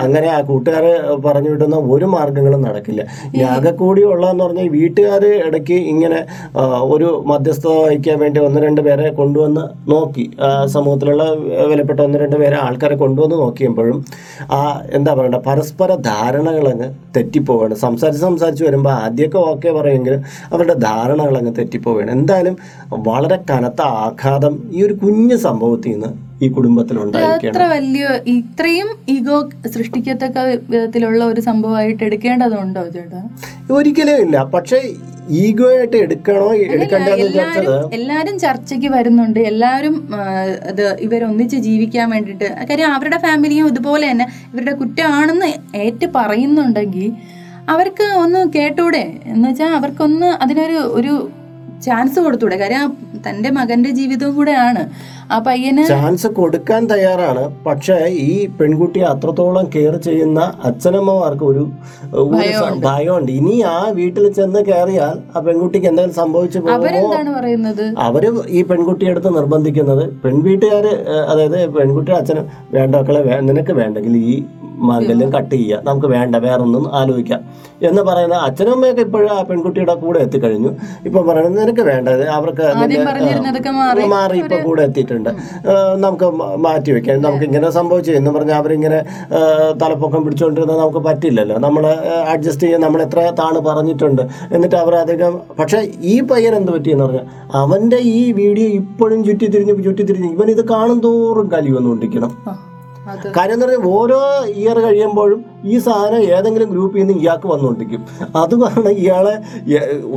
അങ്ങനെ 0.04 0.28
ആ 0.36 0.38
കൂട്ടുകാര് 0.50 0.92
പറഞ്ഞു 1.26 1.50
വിട്ടുന്ന 1.54 1.78
ഒരു 1.94 2.08
മാർഗങ്ങളും 2.16 2.62
നടക്കില്ല. 2.68 3.02
ആകെ 3.54 3.72
കൂടി 3.82 4.02
ഉള്ളതെന്ന് 4.12 4.44
പറഞ്ഞാൽ 4.44 4.66
ഈ 4.68 4.72
വീട്ടുകാർ 4.78 5.24
ഇടയ്ക്ക് 5.48 5.78
ഇങ്ങനെ 5.94 6.20
ഒരു 6.94 7.08
മധ്യസ്ഥത 7.32 7.74
വഹിക്കാൻ 7.84 8.18
വേണ്ടി 8.24 8.40
ഒന്ന് 8.46 8.60
രണ്ട് 8.66 8.80
പേരെ 8.88 9.08
കൊണ്ടുവന്ന് 9.20 9.64
നോക്കി. 9.94 10.26
സമൂഹത്തിലുള്ള 10.74 11.24
വിലപ്പെട്ട 11.72 12.00
ഒന്ന് 12.08 12.18
രണ്ട് 12.24 12.36
പേരെ 12.42 12.56
ആൾക്കാരെ 12.66 12.96
കൊണ്ടുവന്ന് 13.04 13.36
നോക്കിയപ്പോൾ 13.44 13.85
വരുമ്പോഴും 13.86 13.98
ആ 14.50 14.60
എന്താ 14.92 15.14
പറയണ്ട 15.14 15.34
പരസ്പര 15.34 15.94
ധാരണകളങ്ങ് 15.94 16.88
തെറ്റിപ്പോവാണ്. 17.16 17.74
സംസാരിച്ച് 17.74 18.22
സംസാരിച്ച് 18.22 18.64
വരുമ്പോൾ 18.64 18.90
ആദ്യമൊക്കെ 18.90 19.38
ഓക്കെ 19.38 19.72
പറയുമെങ്കിലും 19.72 20.22
അവരുടെ 20.52 20.74
ധാരണകളങ്ങ് 20.74 21.52
തെറ്റിപ്പോവുകയാണ് 21.58 22.10
എന്തായാലും 22.10 22.56
വളരെ 22.90 23.38
കനത്ത 23.50 23.82
ആഘാതം 24.04 24.56
ഈ 24.72 24.82
ഒരു 24.82 24.94
കുഞ്ഞു 24.94 25.36
സംഭവത്തിൽ 25.36 25.92
നിന്ന് 25.92 26.10
ഈ 26.42 26.46
കുടുംബത്തിൽ 26.56 26.96
അത്ര 27.48 27.62
വലിയ 27.72 28.06
ഇത്രയും 28.32 28.88
ഈഗോ 29.08 29.36
സൃഷ്ടിക്കത്തക്ക 29.74 30.38
വിധത്തിലുള്ള 30.72 31.20
ഒരു 31.24 31.40
സംഭവമായിട്ട് 31.40 32.02
എടുക്കേണ്ടതുണ്ടോ 32.04 32.82
ചേട്ടാ? 32.96 33.20
ഒരിക്കലും 33.76 34.18
ഇല്ല. 34.24 34.36
പക്ഷേ 34.54 34.78
ഈഗോ 35.42 35.68
ആയിട്ട് 35.70 35.96
എടുക്കണോ 35.96 36.48
എടുക്കണ്ടെന്ന് 36.64 37.22
എല്ലാരും 37.26 37.92
എല്ലാരും 37.92 38.34
ചർച്ചയ്ക്ക് 38.38 38.88
വരുന്നുണ്ട്. 38.88 39.40
എല്ലാവരും 39.52 39.94
അത് 40.16 40.52
ഇത് 40.72 40.84
ഇവരൊന്നിച്ച് 41.06 41.56
ജീവിക്കാൻ 41.68 42.06
വേണ്ടിട്ട് 42.10 42.48
കാര്യം 42.70 42.92
അവരുടെ 42.98 43.18
ഫാമിലിയും 43.18 43.68
ഇതുപോലെ 43.68 44.06
തന്നെ 44.10 44.26
ഇവരുടെ 44.52 44.74
കുറ്റമാണെന്ന് 44.82 45.48
ഏറ്റു 45.84 46.08
പറയുന്നുണ്ടെങ്കിൽ 46.16 47.08
അവർക്ക് 47.68 48.06
ഒന്ന് 48.24 48.40
കേട്ടൂടെ? 48.56 49.04
എന്ന് 49.32 49.46
വെച്ചാൽ 49.48 49.72
അവർക്കൊന്ന് 49.78 50.28
അതിനൊരു 50.44 50.78
ഒരു 50.98 51.14
ചാൻസ് 51.84 52.18
കൊടുത്തൂടെ. 52.24 52.56
കാര്യം 52.62 52.92
തന്റെ 53.26 53.50
മകന്റെ 53.56 53.90
ജീവിതവും 53.98 54.34
കൂടെയാണ്. 54.36 54.82
ആ 55.34 55.36
പയ്യന് 55.46 55.84
ചാൻസ് 55.92 56.28
കൊടുക്കാൻ 56.38 56.82
തയ്യാറാണ്. 56.92 57.44
പക്ഷേ 57.66 57.96
ഈ 58.26 58.30
പെൺകുട്ടി 58.58 59.00
അത്രത്തോളം 59.12 59.66
കെയർ 59.74 59.94
ചെയ്യുന്ന 60.06 60.40
അച്ഛനമ്മമാർക്ക് 60.68 61.44
ഒരു 61.52 61.64
ഭയമുണ്ട്. 62.86 63.32
ഇനി 63.38 63.56
ആ 63.74 63.76
വീട്ടിൽ 63.98 64.24
ചെന്ന് 64.38 64.62
കയറിയാൽ 64.68 65.16
ആ 65.36 65.40
പെൺകുട്ടിക്ക് 65.46 65.88
എന്തെങ്കിലും 65.92 66.18
സംഭവിച്ചു 66.22 66.64
അവരെന്താണ് 66.76 67.32
പറയുന്നത്? 67.38 67.84
അവർ 68.08 68.26
ഈ 68.58 68.62
പെൺകുട്ടിയെ 68.70 69.10
അടുത്ത് 69.14 69.32
നിർബന്ധിക്കുന്നത്. 69.38 70.04
പെൺവീട്ടുകാര് 70.26 70.94
അതായത് 71.32 71.58
പെൺകുട്ടിയുടെ 71.78 72.20
അച്ഛനും 72.20 72.46
വേണ്ട 72.76 72.94
മക്കളെ 73.00 73.22
നിനക്ക് 73.50 73.72
വേണ്ടെങ്കിൽ 73.80 74.16
ഈ 74.16 74.36
മാംഗല്യം 74.88 75.30
കട്ട് 75.36 75.54
ചെയ്യുക. 75.54 75.80
നമുക്ക് 75.84 76.06
വേണ്ട 76.06 76.36
വേറൊന്നും 76.36 76.84
ആലോചിക്കാം. 76.96 77.40
എന്ന് 77.82 78.02
പറയുന്ന 78.02 78.34
അച്ഛനും 78.34 78.72
അമ്മയൊക്കെ 78.72 79.02
ഇപ്പോഴും 79.02 79.30
ആ 79.32 79.42
പെൺകുട്ടിയുടെ 79.42 79.94
കൂടെ 79.94 80.18
എത്തിക്കഴിഞ്ഞു. 80.18 80.70
ഇപ്പൊ 81.06 81.22
പറയുന്നത് 81.22 81.62
നിനക്ക് 81.62 81.80
വേണ്ടത് 81.80 82.24
അവർക്ക് 82.28 82.62
മാറി. 84.14 84.38
ഇപ്പൊ 84.38 84.56
കൂടെ 84.68 84.82
എത്തിയിട്ടുണ്ട്. 84.82 85.30
നമുക്ക് 86.04 86.26
മാറ്റി 86.66 86.90
വെക്കാം. 86.92 87.22
നമുക്ക് 87.22 87.44
ഇങ്ങനെ 87.44 87.70
സംഭവിച്ചു. 87.70 88.12
എന്ന് 88.12 88.30
പറഞ്ഞാൽ 88.30 88.56
അവരിങ്ങനെ 88.56 89.00
തലപ്പൊക്കം 89.82 90.24
പിടിച്ചുകൊണ്ടിരുന്നാൽ 90.24 90.78
നമുക്ക് 90.78 90.98
പറ്റില്ലല്ലോ. 90.98 91.58
നമ്മൾ 91.66 91.86
അഡ്ജസ്റ്റ് 92.34 92.64
ചെയ്യാൻ 92.66 92.80
നമ്മൾ 92.80 93.02
എത്ര 93.02 93.32
താണ് 93.42 93.58
പറഞ്ഞിട്ടുണ്ട്. 93.58 94.22
എന്നിട്ട് 94.52 94.76
അവർ 94.76 94.94
അധികം 94.94 95.40
പക്ഷെ 95.58 95.80
ഈ 96.12 96.20
പയ്യൻ 96.20 96.54
എന്ത് 96.60 96.72
പറ്റിയെന്ന് 96.72 97.04
പറഞ്ഞാൽ 97.04 97.26
അവന്റെ 97.62 97.96
ഈ 97.96 98.32
വീഡിയോ 98.32 98.68
ഇപ്പോഴും 98.68 99.24
ചുറ്റി 99.24 99.46
തിരിഞ്ഞ് 99.46 99.84
ചുറ്റി 99.84 100.02
തിരിഞ്ഞ് 100.02 100.30
ഇവൻ 100.36 100.50
ഇത് 100.50 100.64
കാണും 100.68 101.00
തോറും 101.00 101.50
കലി 101.54 101.70
വന്നുകൊണ്ടിരിക്കണം. 101.76 102.32
കാര്യം 103.36 103.54
എന്ന് 103.54 103.66
പറഞ്ഞാൽ 103.66 103.84
ഓരോ 103.96 104.18
ഇയർ 104.60 104.76
കഴിയുമ്പോഴും 104.84 105.40
ഈ 105.72 105.74
സാധനം 105.86 106.22
ഏതെങ്കിലും 106.36 106.68
ഗ്രൂപ്പിൽ 106.74 107.00
നിന്ന് 107.00 107.14
ഇയാൾക്ക് 107.22 107.46
വന്നുകൊണ്ടിരിക്കും. 107.52 108.02
അതുകൊണ്ട് 108.42 108.90
ഇയാളെ 109.02 109.34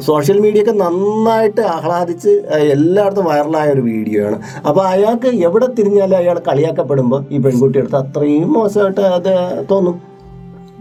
സോഷ്യൽ 0.09 0.37
മീഡിയ 0.45 0.63
ഒക്കെ 0.63 0.75
നന്നായിട്ട് 0.83 1.61
ആഹ്ലാദിച്ച് 1.75 2.31
എല്ലായിടത്തും 2.75 3.27
വൈറലായ 3.31 3.73
ഒരു 3.75 3.83
വീഡിയോ 3.91 4.21
ആണ്. 4.27 4.37
അപ്പോൾ 4.67 4.83
അയാൾക്ക് 4.93 5.31
എവിടെ 5.47 5.67
തിരിഞ്ഞാലും 5.79 6.17
അയാൾ 6.21 6.39
കളിയാക്കപ്പെടുമ്പോൾ 6.49 7.23
ഈ 7.31 7.39
പെൺകുട്ടി 7.47 7.79
എടുത്ത് 7.81 7.99
അത്രയും 8.03 8.53
മോശമായിട്ട് 8.53 9.01
അത് 9.17 9.33
തോന്നും. 9.71 9.97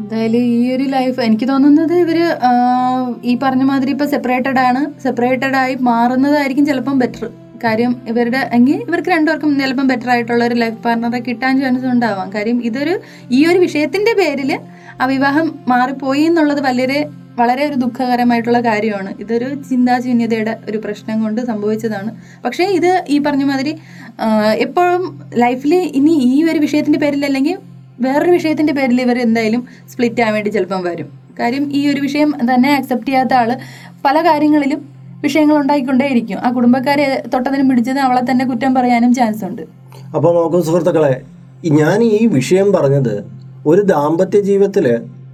എന്തായാലും 0.00 0.42
ഈ 0.54 0.59
ഒരു 0.74 0.84
ലൈഫ് 0.96 1.20
എനിക്ക് 1.26 1.46
തോന്നുന്നത് 1.48 1.94
ഇവർ 2.04 2.18
ഈ 3.30 3.32
പറഞ്ഞ 3.42 3.62
മാതിരി 3.70 3.90
ഇപ്പൊ 3.96 4.06
സെപ്പറേറ്റഡ് 4.14 4.61
ആണ്. 4.68 4.82
സെപ്പറേറ്റഡ് 5.04 5.59
ആയി 5.62 5.74
മാറുന്നതായിരിക്കും 5.90 6.66
ചിലപ്പം 6.70 6.98
ബെറ്റർ 7.04 7.26
കാര്യം 7.64 7.92
ഇവരുടെ 8.11 8.40
എങ്കിൽ 8.56 8.78
ഇവർക്ക് 8.88 9.11
രണ്ടുപേർക്കും 9.14 9.52
ചിലപ്പം 9.61 9.86
ബെറ്റർ 9.90 10.11
ആയിട്ടുള്ള 10.14 10.42
ഒരു 10.48 10.56
ലൈഫ് 10.62 10.78
പാർട്ണറെ 10.84 11.20
കിട്ടാൻ 11.28 11.54
ചാൻസ് 11.62 11.86
ഉണ്ടാവാം. 11.94 12.28
കാര്യം 12.34 12.59
ഇതൊരു 12.68 12.94
ഈ 13.36 13.40
ഒരു 13.50 13.59
വിഷയത്തിന്റെ 13.64 14.12
പേരിൽ 14.20 14.50
ആ 15.00 15.06
വിവാഹം 15.14 15.46
മാറിപ്പോയി 15.72 16.22
എന്നുള്ളത് 16.30 16.61
വളരെ 16.68 16.98
വളരെ 17.40 17.62
ഒരു 17.68 17.76
ദുഃഖകരമായിട്ടുള്ള 17.82 18.61
കാര്യമാണ്. 18.61 19.11
ഇതൊരു 19.22 19.48
ചിന്താശൂന്യതയുടെ 19.68 20.54
ഒരു 20.68 20.78
പ്രശ്നം 20.84 21.18
കൊണ്ട് 21.24 21.40
സംഭവിച്ചതാണ്. 21.50 22.11
പക്ഷേ 22.44 22.64
ഇത് 22.78 22.90
ഈ 23.09 23.18
പറഞ്ഞ 23.26 23.44
മാതിരി 23.50 23.72
എപ്പോഴും 24.64 25.04
ലൈഫിൽ 25.42 25.74
ഇനി 25.98 26.14
ഈ 26.30 26.36
ഒരു 26.52 26.59
വിഷയത്തിന്റെ 26.64 27.00
പേരിൽ 27.04 27.22
അല്ലെങ്കിൽ 27.28 27.56
വേറൊരു 28.06 28.32
വിഷയത്തിന്റെ 28.36 28.72
പേരിൽ 28.78 28.98
ഇവർ 29.04 29.18
എന്തായാലും 29.26 29.62
സ്പ്ലിറ്റ് 29.92 30.22
ആവാൻ 30.22 30.34
വേണ്ടി 30.34 30.50
ചിലപ്പം 30.56 30.82
വരും. 30.88 31.09
കാര്യം 31.40 31.64
ഈ 31.78 31.80
ഒരു 31.92 32.00
വിഷയം 32.00 32.30
തന്നെ 32.50 32.70
അക്സെപ്റ്റ് 32.74 33.09
ചെയ്യാത്ത 33.09 33.34
ആൾ 33.40 33.50
പല 34.04 34.16
കാര്യങ്ങളിലും 34.28 34.80
വിഷയങ്ങൾ 35.22 35.56
ഉണ്ടായിക്കൊണ്ടേയിരിക്കും 35.56 36.38
ആ 36.38 36.50
കുടുംബക്കാരെ 36.50 37.22
തൊട്ടതിനും 37.34 37.68
പിടിച്ചതിനും 37.68 38.02
അവളെ 38.02 38.22
തന്നെ 38.30 38.44
കുറ്റം 38.44 38.74
പറയാനും 38.74 39.14
ചാൻസ് 39.14 39.44
ഉണ്ട് 39.44 39.62
അപ്പോൾ 40.16 40.34
നോക്കൂ 40.34 40.60
സുഹൃത്തുക്കളെ 40.60 41.14
ഞാൻ 41.70 42.02
ഈ 42.02 42.26
വിഷയം 42.26 42.72
പറഞ്ഞത് 42.72 43.14
ഒരു 43.66 43.82
ദാമ്പത്യ 43.82 44.40
ജീവിതത്തിൽ 44.40 44.86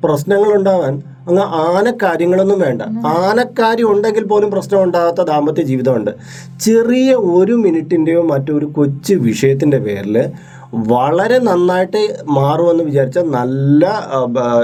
പ്രശ്നങ്ങൾ 0.05 0.51
ഉണ്ടാവാൻ 0.55 0.95
അങ്ങ് 1.29 1.45
ആനക്കാര്യങ്ങളൊന്നും 1.67 2.59
വേണ്ട. 2.59 2.83
ആനക്കാര്യം 3.07 3.89
ഉണ്ടെങ്കിൽ 3.91 4.25
പോലും 4.25 4.51
പ്രശ്നം 4.51 4.83
ഉണ്ടാകാത്ത 4.83 5.21
ദാമ്പത്യ 5.23 5.63
ജീവിതമുണ്ട്. 5.63 6.11
ചെറിയ 6.61 7.15
ഒരു 7.15 7.53
മിനിറ്റിന്റെയോ 7.53 8.23
മറ്റൊരു 8.23 8.67
കൊച്ചു 8.67 9.15
വിഷയത്തിന്റെ 9.15 9.79
പേരിൽ 9.79 10.17
വളരെ 10.75 11.39
നന്നായിട്ട് 11.39 12.17
മാറുമെന്ന് 12.29 12.85
വിചാരിച്ചാൽ 12.85 13.23
നല്ല 13.31 13.85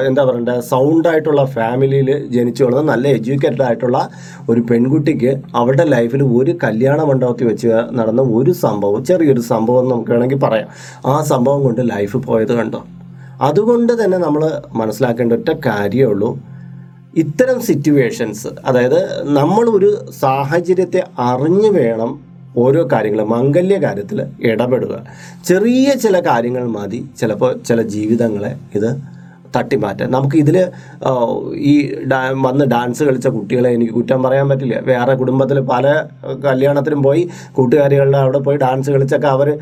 എന്താ 0.07 0.25
പറയണ്ടേ 0.25 0.61
സൗണ്ടായിട്ടുള്ള 0.61 1.45
ഫാമിലിയിൽ 1.45 2.29
ജനിച്ചു 2.29 2.65
വളർന്ന 2.65 2.93
നല്ല 2.93 3.09
എഡ്യൂക്കേറ്റഡ് 3.09 3.63
ആയിട്ടുള്ള 3.63 4.09
ഒരു 4.49 4.61
പെൺകുട്ടിക്ക് 4.61 5.43
അവരുടെ 5.55 5.85
ലൈഫിൽ 5.85 6.23
ഒരു 6.23 6.59
കല്യാണ 6.65 7.03
മണ്ഡപത്തിൽ 7.03 7.47
വെച്ച് 7.47 7.69
നടന്ന 7.93 8.23
ഒരു 8.23 8.53
സംഭവം 8.53 9.05
ചെറിയൊരു 9.05 9.41
സംഭവം 9.41 9.89
നമുക്ക് 9.89 10.11
വേണമെങ്കിൽ 10.11 10.39
പറയാം. 10.39 10.69
ആ 11.07 11.23
സംഭവം 11.23 11.63
കൊണ്ട് 11.63 11.91
ലൈഫ് 11.91 12.17
പോയത് 12.17 12.53
കണ്ടോ? 12.53 12.85
അതുകൊണ്ട് 13.41 14.05
തന്നെ 14.05 14.19
നമ്മൾ 14.19 14.61
മനസ്സിലാക്കേണ്ട 14.73 15.33
ഒറ്റ 15.33 15.51
കാര്യമേ 15.67 16.05
ഉള്ളൂ. 16.05 16.39
ഇത്തരം 17.17 17.61
സിറ്റുവേഷൻസ് 17.61 18.49
അതായത് 18.65 19.23
നമ്മളൊരു 19.23 20.05
സാഹചര്യത്തെ 20.21 21.05
അറിഞ്ഞു 21.19 21.69
വേണം 21.69 22.30
ഓരോ 22.57 22.89
കാര്യങ്ങൾ 22.93 23.25
മംഗല്യ 23.25 23.79
കാര്യത്തിൽ 23.79 24.23
ഇടപെടുക. 24.41 25.05
ചെറിയ 25.45 25.95
ചില 25.95 26.21
കാര്യങ്ങൾ 26.21 26.69
മതി. 26.69 27.07
ചിലപ്പോൾ 27.19 27.59
ചില 27.67 27.83
ജീവിതങ്ങളെ 27.83 28.57
ഇത് 28.75 29.20
തട്ടിമാറ്റാൻ. 29.57 30.11
നമുക്ക് 30.11 30.37
ഇതിൽ 30.37 30.67
ഈ 31.55 31.95
ഡാ- 31.95 32.47
വന്ന് 32.47 32.65
ഡാൻസ് 32.65 33.05
കളിച്ച 33.05 33.29
കുട്ടികളെ 33.29 33.71
എനിക്ക് 33.71 33.93
കുറ്റം 33.93 34.23
പറയാൻ 34.23 34.49
പറ്റില്ല. 34.49 34.81
വേറെ 34.81 35.15
കുടുംബത്തിൽ 35.15 35.61
പല 35.61 36.05
കല്യാണത്തിനും 36.45 37.03
പോയി 37.03 37.29
കൂട്ടുകാരികളുടെ 37.53 38.19
അവിടെ 38.19 38.39
പോയി 38.39 38.57
ഡാൻസ് 38.57 38.91
കളിച്ചൊക്കെ 38.91 39.27
അവർ 39.27 39.59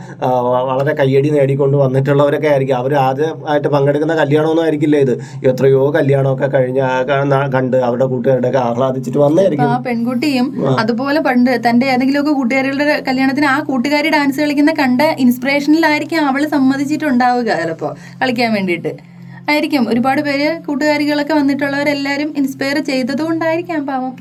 വളരെ 0.69 0.95
കയ്യടി 0.95 1.29
നേടിക്കൊണ്ട് 1.29 1.77
വന്നിട്ടുള്ളവരൊക്കെ 1.77 2.49
ആയിരിക്കും. 2.49 2.77
അവർ 2.77 2.95
ആദ്യമായിട്ട് 2.95 3.69
പങ്കെടുക്കുന്ന 3.69 4.15
കല്യാണമൊന്നും 4.15 4.63
ആയിരിക്കില്ല 4.63 4.97
ഇത്. 4.97 5.21
എത്രയോ 5.47 5.91
കല്യാണമൊക്കെ 5.91 6.47
കഴിഞ്ഞ 6.47 6.89
കണ്ട് 7.55 7.77
അവരുടെ 7.77 8.05
കൂട്ടുകാരുടെയൊക്കെ 8.05 8.59
ആഹ്ലാദിച്ചിട്ട് 8.59 9.19
വന്നായിരിക്കും. 9.19 9.83
പെൺകുട്ടിയും 9.83 10.79
അതുപോലെ 10.81 11.21
പണ്ട് 11.21 11.61
തന്റെ 11.69 11.87
ഏതെങ്കിലുമൊക്കെ 11.87 12.33
കൂട്ടുകാരികളുടെ 12.33 13.03
കല്യാണത്തിന് 13.09 13.47
ആ 13.47 13.61
കൂട്ടുകാരി 13.61 14.11
ഡാൻസ് 14.11 14.41
കളിക്കുന്ന 14.41 14.73
കണ്ട 14.73 15.03
ഇൻസ്പിറേഷനിലായിരിക്കും 15.03 16.27
അവൾ 16.27 16.47
സമ്മതിച്ചിട്ടുണ്ടാവുക 16.47 17.63
ചിലപ്പോ 17.63 17.95
കളിക്കാൻ 18.23 18.55
വേണ്ടിയിട്ട്. 18.55 19.18
ആയിരിക്കും. 19.51 19.89
ഒരുപാട് 19.89 20.21
പേര് 20.21 20.49
കൂട്ടുകാരികളൊക്കെ 20.67 21.35
വന്നിട്ടുള്ളവരെല്ലാരും 21.35 22.35
ഇൻസ്പയർ 22.37 22.79
ചെയ്തത് 22.79 23.23
കൊണ്ടായിരിക്കാം 23.23 23.87
പാവം. 23.87 24.13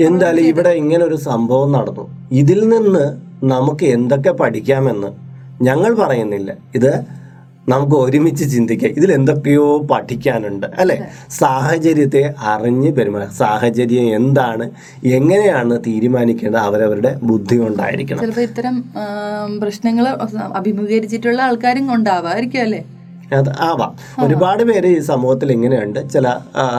എന്തായാലും 0.00 0.44
ഇവിടെ 0.44 0.70
ഇങ്ങനെ 0.82 1.04
ഒരു 1.04 1.16
സംഭവം 1.28 1.72
നടന്നു. 1.72 2.04
ഇതിൽ 2.32 2.68
നിന്ന് 2.68 3.04
നമുക്ക് 3.44 3.84
എന്തൊക്കെ 3.96 4.30
പഠിക്കാമെന്ന് 4.30 5.10
ഞങ്ങൾ 5.64 5.94
പറയുന്നില്ല. 5.94 6.52
ഇത് 6.74 6.92
നമുക്ക് 7.68 7.94
ഒരുമിച്ച് 7.94 8.44
ചിന്തിക്കാം. 8.52 8.90
ഇതിൽ 8.90 9.12
എന്തൊക്കെയോ 9.12 9.66
പഠിക്കാനുണ്ട് 9.90 10.66
അല്ലെ? 10.66 10.96
സാഹചര്യത്തെ 11.30 12.34
അറിഞ്ഞ് 12.52 12.90
പെരുമാറുക. 12.96 13.28
സാഹചര്യം 13.42 14.16
എന്താണ്? 14.16 14.70
എങ്ങനെയാണ് 15.18 15.74
തീരുമാനിക്കേണ്ടത്? 15.86 16.62
അവരവരുടെ 16.62 17.12
ബുദ്ധി 17.22 17.56
കൊണ്ടായിരിക്കണം. 17.56 18.20
ചിലപ്പോ 18.20 18.42
ഇത്തരം 18.42 18.76
പ്രശ്നങ്ങൾ 19.62 20.06
അഭിമുഖീകരിച്ചിട്ടുള്ള 20.60 21.42
ആൾക്കാരും 21.42 21.94
ഉണ്ടാവായിരിക്കും 21.94 22.60
അല്ലേ? 22.60 22.82
അത് 23.34 23.50
ആവാം. 23.60 23.92
ഒരുപാട് 24.26 24.62
പേര് 24.62 24.86
ഈ 24.86 24.98
സമൂഹത്തിൽ 24.98 25.52
ഇങ്ങനെയുണ്ട്. 25.52 26.10
ചില 26.10 26.26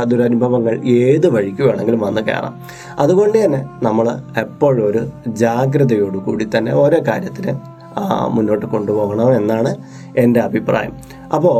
ദുരനുഭവങ്ങൾ 0.03 0.83
ഏത് 0.85 1.27
വഴിക്ക് 1.29 1.61
വേണമെങ്കിലും 1.61 1.99
വന്ന് 1.99 2.21
കയറാം. 2.21 2.55
അതുകൊണ്ട് 2.99 3.45
തന്നെ 3.45 3.65
നമ്മൾ 3.83 4.09
എപ്പോഴും 4.37 4.87
ഒരു 4.87 5.01
ജാഗ്രതയോടു 5.27 6.17
കൂടി 6.17 6.47
തന്നെ 6.57 6.75
ഓരോ 6.75 6.99
കാര്യത്തിന് 7.07 7.53
മുന്നോട്ട് 8.27 8.65
കൊണ്ടുപോകണം 8.65 9.35
എന്നാണ് 9.35 9.75
എന്റെ 10.17 10.39
അഭിപ്രായം. 10.39 10.93
അപ്പോൾ 11.35 11.57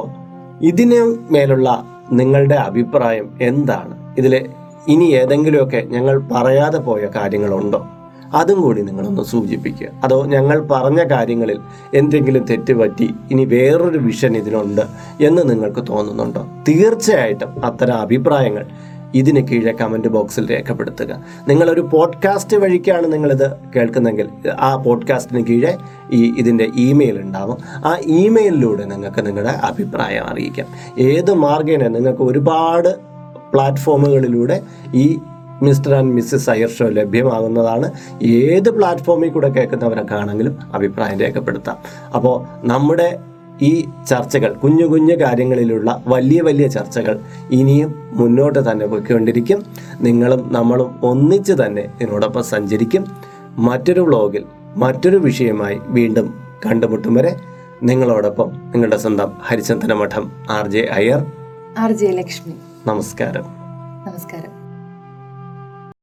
ഇതിന് 0.66 1.18
മേലുള്ള 1.34 1.70
നിങ്ങളുടെ 2.12 2.56
അഭിപ്രായം 2.56 3.38
എന്താണ്? 3.42 3.94
ഇതിൽ 4.18 4.50
ഇനി 4.88 5.06
ഏതെങ്കിലുമൊക്കെ 5.06 5.84
ഞങ്ങൾ 5.90 6.16
പറയാതെ 6.32 6.78
പോയ 6.78 7.08
കാര്യങ്ങളുണ്ടോ? 7.16 7.88
അതും 8.34 8.62
കൂടി 8.62 8.82
നിങ്ങളൊന്ന് 8.82 9.22
സൂചിപ്പിക്കുക. 9.22 9.88
അതോ 10.04 10.26
ഞങ്ങൾ 10.26 10.68
പറഞ്ഞ 10.72 11.04
കാര്യങ്ങളിൽ 11.04 11.60
എന്തെങ്കിലും 11.94 12.46
തെറ്റ് 12.46 12.74
പറ്റി 12.74 13.14
ഇനി 13.32 13.46
വേറൊരു 13.46 13.98
വിഷൻ 13.98 14.38
ഇതിനുണ്ട് 14.38 14.82
എന്ന് 15.22 15.50
നിങ്ങൾക്ക് 15.50 15.88
തോന്നുന്നുണ്ടോ? 15.88 16.48
തീർച്ചയായിട്ടും 16.68 17.66
അത്തരം 17.66 17.94
അഭിപ്രായങ്ങൾ 17.94 18.66
ഇതിന് 19.16 19.48
കീഴെ 19.48 19.72
കമന്റ് 19.72 20.08
ബോക്സിൽ 20.08 20.52
രേഖപ്പെടുത്തുക. 20.52 21.24
നിങ്ങളൊരു 21.48 21.82
പോഡ്കാസ്റ്റ് 21.82 22.58
വഴിക്കാണ് 22.58 23.14
നിങ്ങളിത് 23.14 23.52
കേൾക്കുന്നെങ്കിൽ 23.76 24.30
ആ 24.60 24.76
പോഡ്കാസ്റ്റിന് 24.76 25.46
കീഴെ 25.46 25.78
ഈ 26.12 26.34
ഇതിന്റെ 26.38 26.68
ഇമെയിൽ 26.76 27.22
ഉണ്ടാവും. 27.22 27.58
ആ 27.74 27.98
ഇമെയിലിലൂടെ 28.02 28.86
നിങ്ങൾക്ക് 28.86 29.26
നിങ്ങളുടെ 29.26 29.50
അഭിപ്രായം 29.50 30.28
അറിയിക്കാം. 30.28 30.68
ഏത് 31.00 31.34
മാർഗേന 31.34 31.88
നിങ്ങൾക്ക് 31.88 32.22
ഒരുപാട് 32.22 32.96
പ്ലാറ്റ്ഫോമുകളിലൂടെ 33.54 34.62
ഈ 34.96 35.20
Mr 35.64 35.94
and 35.96 36.14
Mrs 36.14 36.50
Iyer 36.50 36.70
show 36.70 36.86
ലഭ്യമാകുന്നതാണ്. 36.90 37.92
ഏത് 38.24 38.70
പ്ലാറ്റ്ഫോമിൽ 38.70 39.30
കൂടെ 39.30 39.50
കേൾക്കുന്നവരൊക്കെ 39.50 40.16
ആണെങ്കിലും 40.16 40.58
അഭിപ്രായം 40.74 41.20
രേഖപ്പെടുത്താം. 41.20 41.78
അപ്പോൾ 42.16 42.36
നമ്മുടെ 42.68 43.20
ഈ 43.62 43.72
ചർച്ചകൾ 44.10 44.54
കുഞ്ഞു 44.54 44.86
കുഞ്ഞു 44.86 45.16
കാര്യങ്ങളിലുള്ള 45.16 46.04
വലിയ 46.08 46.42
വലിയ 46.42 46.68
ചർച്ചകൾ 46.68 47.20
ഇനിയും 47.52 47.94
മുന്നോട്ട് 48.14 48.72
തന്നെ 48.72 48.86
പോയിക്കൊണ്ടിരിക്കും. 48.88 49.60
നിങ്ങളും 50.02 50.54
നമ്മളും 50.54 51.00
ഒന്നിച്ച് 51.04 51.54
തന്നെ 51.54 51.84
ഇതിനോടൊപ്പം 52.02 52.44
സഞ്ചരിക്കും. 52.44 53.06
മറ്റൊരു 53.58 54.02
വ്ലോഗിൽ 54.02 54.46
മറ്റൊരു 54.78 55.18
വിഷയമായി 55.18 55.80
വീണ്ടും 55.88 56.34
കണ്ടുമുട്ടും 56.66 57.14
വരെ 57.14 57.36
നിങ്ങളോടൊപ്പം 57.84 58.52
നിങ്ങളുടെ 58.66 58.98
സ്വന്തം 58.98 59.32
Harichandana 59.48 59.94
Madom 59.94 60.32
R 60.52 60.68
J 60.68 60.90
Iyer 60.92 61.22
R 61.78 61.92
J 61.92 62.08
Lakshmi. 62.08 62.54
നമസ്കാരം. 62.88 63.46
നമസ്കാരം. 64.08 64.53